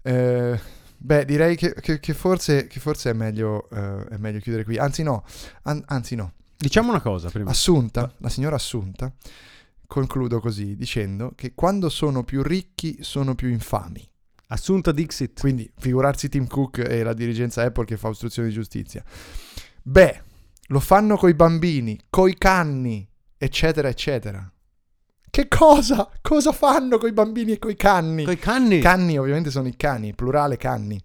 Eh, 0.00 0.58
beh, 0.96 1.24
direi 1.26 1.54
che, 1.54 1.74
che- 1.74 2.00
che 2.00 2.14
forse, 2.14 2.66
che 2.66 2.80
forse 2.80 3.10
è, 3.10 3.12
meglio, 3.12 3.68
eh, 3.68 4.06
è 4.08 4.16
meglio 4.16 4.38
chiudere 4.38 4.64
qui. 4.64 4.78
Anzi 4.78 5.02
no, 5.02 5.22
an- 5.64 5.82
anzi 5.88 6.14
no. 6.14 6.32
Diciamo 6.56 6.88
una 6.88 7.02
cosa 7.02 7.28
prima. 7.28 7.50
Assunta, 7.50 8.10
la 8.20 8.30
signora 8.30 8.56
Assunta, 8.56 9.12
concludo 9.86 10.40
così 10.40 10.76
dicendo 10.76 11.32
che 11.36 11.52
quando 11.54 11.90
sono 11.90 12.24
più 12.24 12.42
ricchi 12.42 12.96
sono 13.02 13.34
più 13.34 13.48
infami. 13.50 14.08
Assunta 14.48 14.92
Dixit. 14.92 15.40
Quindi 15.40 15.70
figurarsi 15.76 16.28
Tim 16.28 16.46
Cook 16.46 16.78
e 16.78 17.02
la 17.02 17.14
dirigenza 17.14 17.62
Apple 17.62 17.84
che 17.84 17.96
fa 17.96 18.08
ostruzione 18.08 18.48
di 18.48 18.54
giustizia. 18.54 19.02
Beh, 19.82 20.22
lo 20.68 20.80
fanno 20.80 21.16
coi 21.16 21.34
bambini, 21.34 21.98
coi 22.08 22.36
canni, 22.36 23.06
eccetera, 23.36 23.88
eccetera. 23.88 24.50
Che 25.34 25.48
cosa? 25.48 26.08
Cosa 26.22 26.52
fanno 26.52 26.96
coi 26.96 27.12
bambini 27.12 27.52
e 27.52 27.58
coi 27.58 27.74
canni? 27.74 28.24
Coi 28.24 28.38
canni. 28.38 28.80
Canni 28.80 29.18
ovviamente 29.18 29.50
sono 29.50 29.66
i 29.66 29.74
cani, 29.76 30.14
plurale 30.14 30.56
canni. 30.56 31.02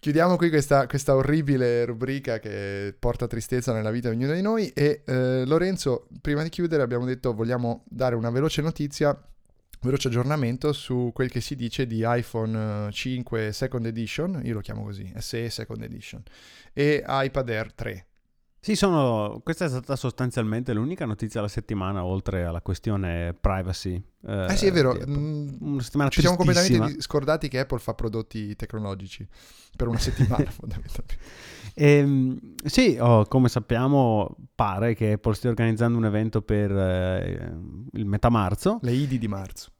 Chiudiamo 0.00 0.36
qui 0.36 0.48
questa, 0.50 0.86
questa 0.86 1.14
orribile 1.14 1.84
rubrica 1.84 2.38
che 2.38 2.94
porta 2.98 3.26
tristezza 3.26 3.72
nella 3.72 3.90
vita 3.90 4.08
di 4.08 4.16
ognuno 4.16 4.34
di 4.34 4.40
noi 4.40 4.68
e 4.68 5.02
eh, 5.04 5.44
Lorenzo, 5.44 6.06
prima 6.20 6.42
di 6.42 6.48
chiudere 6.48 6.82
abbiamo 6.82 7.04
detto 7.04 7.34
vogliamo 7.34 7.82
dare 7.88 8.14
una 8.14 8.30
veloce 8.30 8.62
notizia, 8.62 9.20
veloce 9.80 10.08
aggiornamento 10.08 10.72
su 10.72 11.10
quel 11.14 11.30
che 11.30 11.40
si 11.40 11.54
dice 11.54 11.86
di 11.86 12.02
iPhone 12.04 12.88
eh, 12.88 12.92
5 12.92 13.52
Second 13.52 13.86
Edition, 13.86 14.40
io 14.44 14.54
lo 14.54 14.60
chiamo 14.60 14.82
così, 14.82 15.12
SE 15.18 15.50
Second 15.50 15.82
Edition, 15.82 16.22
e 16.72 17.04
iPad 17.06 17.48
Air 17.48 17.72
3. 17.72 18.06
Sì, 18.66 18.74
sono... 18.74 19.40
questa 19.44 19.66
è 19.66 19.68
stata 19.68 19.94
sostanzialmente 19.94 20.72
l'unica 20.72 21.04
notizia 21.06 21.38
della 21.38 21.52
settimana, 21.52 22.04
oltre 22.04 22.44
alla 22.44 22.60
questione 22.60 23.32
privacy. 23.32 24.02
Eh 24.26 24.56
sì, 24.56 24.66
è 24.66 24.72
vero, 24.72 24.92
mm, 24.92 25.48
Una 25.60 25.82
settimana 25.82 26.10
ci 26.10 26.20
siamo 26.20 26.34
completamente 26.34 27.00
scordati 27.00 27.46
che 27.46 27.60
Apple 27.60 27.78
fa 27.78 27.94
prodotti 27.94 28.56
tecnologici 28.56 29.24
per 29.76 29.86
una 29.86 30.00
settimana 30.00 30.46
fondamentalmente. 30.50 31.16
Ehm, 31.74 32.54
sì, 32.64 32.96
oh, 32.98 33.26
come 33.26 33.48
sappiamo, 33.48 34.34
pare 34.52 34.94
che 34.94 35.12
Apple 35.12 35.34
stia 35.34 35.50
organizzando 35.50 35.96
un 35.96 36.04
evento 36.04 36.42
per 36.42 36.72
eh, 36.72 37.56
il 37.92 38.04
metà 38.04 38.30
marzo. 38.30 38.80
Le 38.82 38.90
IDI 38.90 39.18
di 39.18 39.28
marzo. 39.28 39.74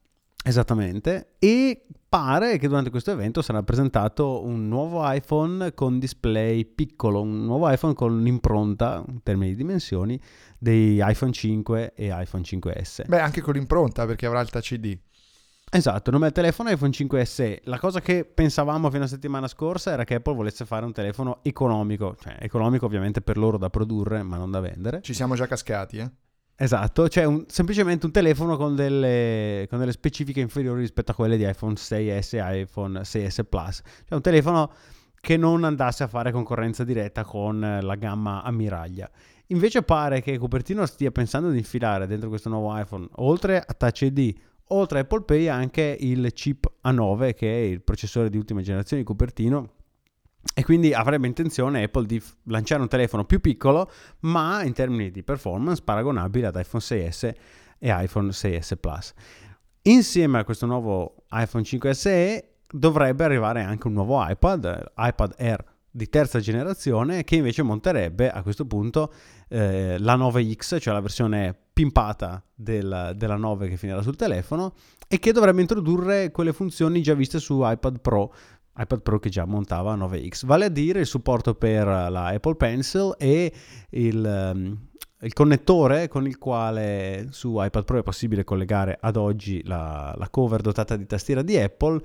Esattamente, 0.49 1.34
e 1.40 1.86
pare 2.09 2.57
che 2.59 2.68
durante 2.68 2.88
questo 2.90 3.11
evento 3.11 3.42
sarà 3.42 3.64
presentato 3.64 4.44
un 4.44 4.68
nuovo 4.68 5.01
iPhone 5.03 5.74
con 5.74 5.99
display 5.99 6.64
piccolo, 6.64 7.20
un 7.20 7.44
nuovo 7.44 7.68
iPhone 7.68 7.94
con 7.94 8.12
un'impronta, 8.12 9.03
in 9.09 9.24
termini 9.24 9.51
di 9.51 9.57
dimensioni, 9.57 10.20
dei 10.57 11.03
iPhone 11.05 11.32
5 11.32 11.94
e 11.94 12.12
iPhone 12.12 12.44
5S. 12.44 13.09
Beh, 13.09 13.18
anche 13.18 13.40
con 13.40 13.55
l'impronta 13.55 14.07
perché 14.07 14.26
avrà 14.26 14.40
il 14.40 14.49
Touch 14.49 14.70
ID. 14.70 14.97
Esatto, 15.68 16.11
il 16.11 16.12
nome 16.12 16.26
del 16.26 16.32
telefono 16.32 16.70
iPhone 16.70 16.92
5S. 16.92 17.62
La 17.64 17.80
cosa 17.80 18.01
che 18.01 18.24
pensavamo 18.24 18.88
fino 18.88 19.03
a 19.03 19.09
settimana 19.09 19.49
scorsa 19.49 19.90
era 19.90 20.05
che 20.05 20.14
Apple 20.14 20.36
volesse 20.36 20.64
fare 20.64 20.84
un 20.84 20.92
telefono 20.92 21.40
economico, 21.42 22.14
cioè 22.20 22.36
economico 22.38 22.86
ovviamente 22.86 23.20
per 23.20 23.36
loro 23.36 23.59
da 23.59 23.68
produrre, 23.68 24.22
ma 24.22 24.36
non 24.36 24.53
da 24.53 24.61
vendere. 24.61 25.03
Ci 25.03 25.12
siamo 25.12 25.34
già 25.34 25.49
cascati, 25.49 25.97
eh? 25.99 26.11
Esatto, 26.59 27.07
cioè 27.11 27.45
semplicemente 27.49 28.07
un 28.07 28.13
telefono 28.13 28.57
con 28.57 28.75
delle, 28.75 29.67
con 29.69 29.79
delle 29.79 29.93
specifiche 29.93 30.41
inferiori 30.41 30.81
rispetto 30.81 31.11
a 31.11 31.15
quelle 31.15 31.37
di 31.37 31.47
iPhone 31.47 31.75
6S 31.75 32.37
e 32.37 32.61
iPhone 32.63 33.01
6S 33.01 33.45
Plus. 33.47 33.83
Cioè 34.07 34.15
un 34.15 34.23
telefono 34.23 34.73
che 35.21 35.37
non 35.37 35.65
andasse 35.65 36.05
a 36.05 36.07
fare 36.07 36.33
concorrenza 36.33 36.83
diretta 36.83 37.25
con 37.25 37.61
la 37.61 37.95
gamma 37.97 38.43
ammiraglia. 38.43 39.11
Invece 39.49 39.83
pare 39.83 40.23
che 40.23 40.39
Cupertino 40.39 40.87
stia 40.87 41.11
pensando 41.11 41.51
di 41.51 41.59
infilare 41.59 42.07
dentro 42.07 42.31
questo 42.31 42.49
nuovo 42.49 42.75
iPhone, 42.79 43.07
oltre 43.17 43.59
a 43.59 43.75
Touch 43.75 44.01
ID, 44.03 44.35
oltre 44.69 44.99
a 44.99 45.03
Apple 45.03 45.23
Pay, 45.23 45.49
anche 45.49 45.97
il 46.01 46.33
chip 46.33 46.71
A9, 46.85 47.35
che 47.35 47.53
è 47.53 47.65
il 47.65 47.83
processore 47.83 48.31
di 48.31 48.39
ultima 48.39 48.63
generazione 48.63 49.03
di 49.03 49.09
Cupertino. 49.09 49.76
E 50.59 50.65
quindi 50.65 50.95
avrebbe 50.95 51.27
intenzione 51.27 51.83
Apple 51.83 52.07
di 52.07 52.19
f- 52.19 52.35
lanciare 52.45 52.81
un 52.81 52.89
telefono 52.89 53.27
più 53.27 53.41
piccolo, 53.41 53.91
ma 54.21 54.63
in 54.63 54.73
termini 54.73 55.11
di 55.11 55.23
performance 55.23 55.83
paragonabile 55.85 56.47
ad 56.47 56.57
iPhone 56.57 56.83
6S 56.83 57.35
e 57.79 58.03
iPhone 58.03 58.31
6S 58.31 58.77
Plus. 58.81 59.13
Insieme 59.83 60.39
a 60.39 60.45
questo 60.45 60.65
nuovo 60.65 61.25
iPhone 61.31 61.63
5SE 61.63 62.43
dovrebbe 62.73 63.25
arrivare 63.25 63.63
anche 63.65 63.87
un 63.87 63.93
nuovo 63.93 64.27
iPad, 64.27 64.93
iPad 64.97 65.35
Air 65.37 65.63
di 65.91 66.09
terza 66.09 66.41
generazione, 66.41 67.23
che 67.25 67.37
invece 67.37 67.63
monterebbe 67.63 68.31
a 68.31 68.43
questo 68.43 68.65
punto 68.65 69.13
eh, 69.49 69.97
la 69.99 70.17
9X, 70.17 70.81
cioè 70.81 70.95
la 70.95 71.01
versione 71.01 71.55
pimpata 71.73 72.43
del- 72.55 73.13
della 73.15 73.37
9 73.37 73.69
che 73.69 73.77
finirà 73.77 74.01
sul 74.03 74.17
telefono, 74.17 74.73
e 75.09 75.19
che 75.19 75.33
dovrebbe 75.33 75.61
introdurre 75.61 76.31
quelle 76.33 76.53
funzioni 76.53 77.01
già 77.03 77.15
viste 77.15 77.39
su 77.39 77.61
iPad 77.63 78.01
Pro, 78.01 78.35
iPad 78.77 79.03
Pro 79.03 79.18
che 79.18 79.29
già 79.29 79.45
montava 79.45 79.97
9X, 79.97 80.47
vale 80.47 80.66
a 80.66 80.68
dire 80.68 81.01
il 81.01 81.07
supporto 81.07 81.55
per 81.55 81.87
la 81.87 82.27
Apple 82.27 82.57
Pencil 82.57 83.14
e 83.18 83.53
il, 83.91 84.24
ehm, 84.24 84.79
il 85.20 85.33
connettore 85.33 86.09
con 86.09 86.27
il 86.27 86.37
quale 86.39 87.29
su 87.31 87.57
iPad 87.59 87.85
Pro 87.85 87.99
è 87.99 88.03
possibile 88.03 88.45
collegare 88.45 88.99
ad 89.01 89.16
oggi 89.16 89.62
la, 89.64 90.14
la 90.16 90.29
cover 90.29 90.61
dotata 90.61 90.97
di 90.97 91.07
tastiera 91.07 91.43
di 91.43 91.57
Apple 91.57 92.01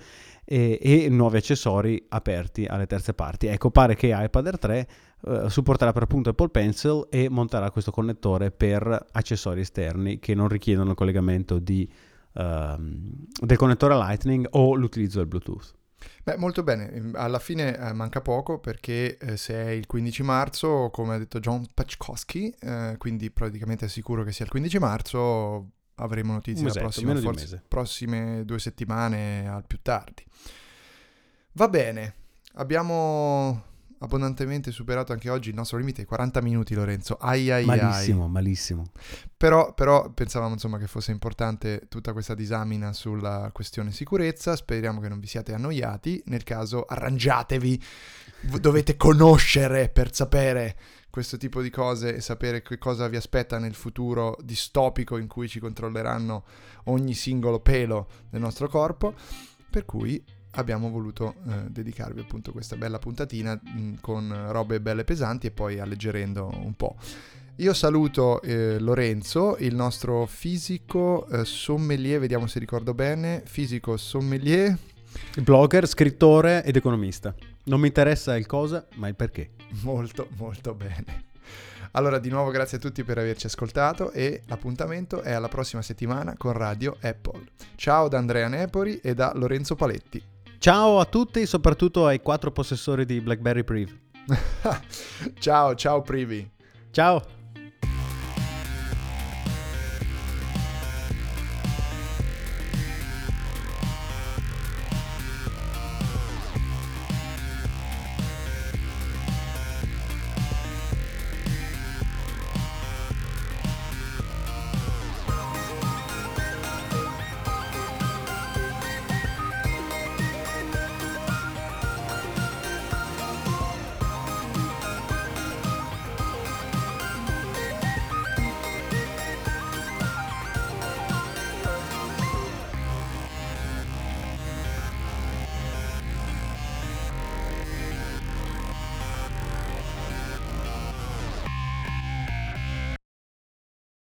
e, 0.45 0.79
e 0.81 1.09
nuovi 1.09 1.37
accessori 1.37 2.03
aperti 2.09 2.65
alle 2.65 2.87
terze 2.87 3.13
parti. 3.13 3.47
Ecco, 3.47 3.69
pare 3.69 3.95
che 3.95 4.13
iPad 4.15 4.45
Air 4.45 4.59
3 4.59 4.87
eh, 5.23 5.49
supporterà 5.49 5.91
per 5.91 6.03
appunto 6.03 6.29
Apple 6.29 6.49
Pencil 6.49 7.07
e 7.09 7.29
monterà 7.29 7.69
questo 7.69 7.91
connettore 7.91 8.51
per 8.51 9.07
accessori 9.11 9.61
esterni 9.61 10.19
che 10.19 10.33
non 10.33 10.47
richiedono 10.47 10.91
il 10.91 10.95
collegamento 10.95 11.59
di, 11.59 11.89
ehm, 12.33 13.27
del 13.41 13.57
connettore 13.57 13.95
Lightning 13.95 14.47
o 14.51 14.73
l'utilizzo 14.75 15.19
del 15.19 15.27
Bluetooth. 15.27 15.79
Beh, 16.23 16.37
molto 16.37 16.63
bene. 16.63 16.91
Ehm, 16.91 17.15
Alla 17.15 17.39
fine 17.39 17.77
eh, 17.77 17.93
manca 17.93 18.21
poco 18.21 18.59
perché 18.59 19.17
eh, 19.17 19.37
se 19.37 19.53
è 19.53 19.69
il 19.69 19.87
15 19.87 20.23
marzo, 20.23 20.89
come 20.91 21.15
ha 21.15 21.17
detto 21.17 21.39
John 21.39 21.65
Pachkowski, 21.73 22.53
eh, 22.59 22.95
quindi 22.97 23.31
praticamente 23.31 23.85
è 23.85 23.89
sicuro 23.89 24.23
che 24.23 24.31
sia 24.31 24.45
il 24.45 24.51
15 24.51 24.79
marzo, 24.79 25.69
avremo 25.95 26.33
notizie 26.33 26.67
la 26.67 26.73
prossima, 26.73 27.15
forse 27.15 27.61
prossime 27.67 28.43
due 28.45 28.59
settimane 28.59 29.47
al 29.47 29.65
più 29.65 29.79
tardi. 29.81 30.25
Va 31.53 31.67
bene, 31.67 32.13
abbiamo, 32.53 33.63
abbondantemente 34.01 34.71
superato 34.71 35.13
anche 35.13 35.29
oggi 35.29 35.49
il 35.49 35.55
nostro 35.55 35.77
limite, 35.77 36.05
40 36.05 36.41
minuti 36.41 36.73
Lorenzo, 36.73 37.17
ai 37.19 37.51
ai 37.51 37.65
malissimo, 37.65 38.23
ai. 38.23 38.29
malissimo. 38.29 38.85
Però, 39.37 39.73
però 39.73 40.09
pensavamo 40.11 40.53
insomma 40.53 40.77
che 40.77 40.87
fosse 40.87 41.11
importante 41.11 41.87
tutta 41.87 42.11
questa 42.11 42.35
disamina 42.35 42.93
sulla 42.93 43.49
questione 43.53 43.91
sicurezza, 43.91 44.55
speriamo 44.55 44.99
che 44.99 45.09
non 45.09 45.19
vi 45.19 45.27
siate 45.27 45.53
annoiati, 45.53 46.21
nel 46.25 46.43
caso 46.43 46.85
arrangiatevi, 46.85 47.83
dovete 48.59 48.97
conoscere 48.97 49.89
per 49.89 50.13
sapere 50.13 50.75
questo 51.11 51.37
tipo 51.37 51.61
di 51.61 51.69
cose 51.69 52.15
e 52.15 52.21
sapere 52.21 52.61
che 52.61 52.77
cosa 52.77 53.07
vi 53.07 53.17
aspetta 53.17 53.59
nel 53.59 53.75
futuro 53.75 54.37
distopico 54.41 55.17
in 55.17 55.27
cui 55.27 55.47
ci 55.47 55.59
controlleranno 55.59 56.43
ogni 56.85 57.13
singolo 57.13 57.59
pelo 57.59 58.07
del 58.29 58.39
nostro 58.39 58.67
corpo, 58.67 59.13
per 59.69 59.85
cui 59.85 60.23
abbiamo 60.51 60.89
voluto 60.89 61.35
eh, 61.47 61.69
dedicarvi 61.69 62.19
appunto 62.19 62.51
questa 62.51 62.75
bella 62.75 62.99
puntatina 62.99 63.53
mh, 63.53 63.95
con 64.01 64.47
robe 64.49 64.81
belle 64.81 65.03
pesanti 65.03 65.47
e 65.47 65.51
poi 65.51 65.79
alleggerendo 65.79 66.51
un 66.63 66.73
po'. 66.75 66.95
Io 67.57 67.73
saluto 67.73 68.41
eh, 68.41 68.79
Lorenzo, 68.79 69.55
il 69.59 69.75
nostro 69.75 70.25
fisico 70.25 71.27
eh, 71.27 71.45
sommelier, 71.45 72.19
vediamo 72.19 72.47
se 72.47 72.59
ricordo 72.59 72.93
bene, 72.93 73.43
fisico 73.45 73.97
sommelier. 73.97 74.75
Blogger, 75.41 75.87
scrittore 75.87 76.63
ed 76.63 76.75
economista. 76.75 77.35
Non 77.65 77.79
mi 77.79 77.87
interessa 77.87 78.37
il 78.37 78.47
cosa, 78.47 78.87
ma 78.95 79.07
il 79.07 79.15
perché. 79.15 79.51
Molto, 79.83 80.29
molto 80.37 80.73
bene. 80.73 81.29
Allora, 81.91 82.19
di 82.19 82.29
nuovo 82.29 82.49
grazie 82.51 82.77
a 82.77 82.79
tutti 82.79 83.03
per 83.03 83.17
averci 83.17 83.47
ascoltato 83.47 84.11
e 84.11 84.43
l'appuntamento 84.47 85.21
è 85.21 85.33
alla 85.33 85.49
prossima 85.49 85.81
settimana 85.81 86.35
con 86.37 86.53
Radio 86.53 86.97
Apple. 87.01 87.43
Ciao 87.75 88.07
da 88.07 88.17
Andrea 88.17 88.47
Nepori 88.47 88.99
e 89.01 89.13
da 89.13 89.33
Lorenzo 89.35 89.75
Paletti. 89.75 90.23
Ciao 90.61 90.99
a 90.99 91.05
tutti, 91.05 91.47
soprattutto 91.47 92.05
ai 92.05 92.21
quattro 92.21 92.51
possessori 92.51 93.03
di 93.03 93.19
BlackBerry 93.19 93.63
Priv. 93.63 93.97
ciao, 95.39 95.73
ciao 95.73 96.01
Privi. 96.03 96.47
Ciao. 96.91 97.40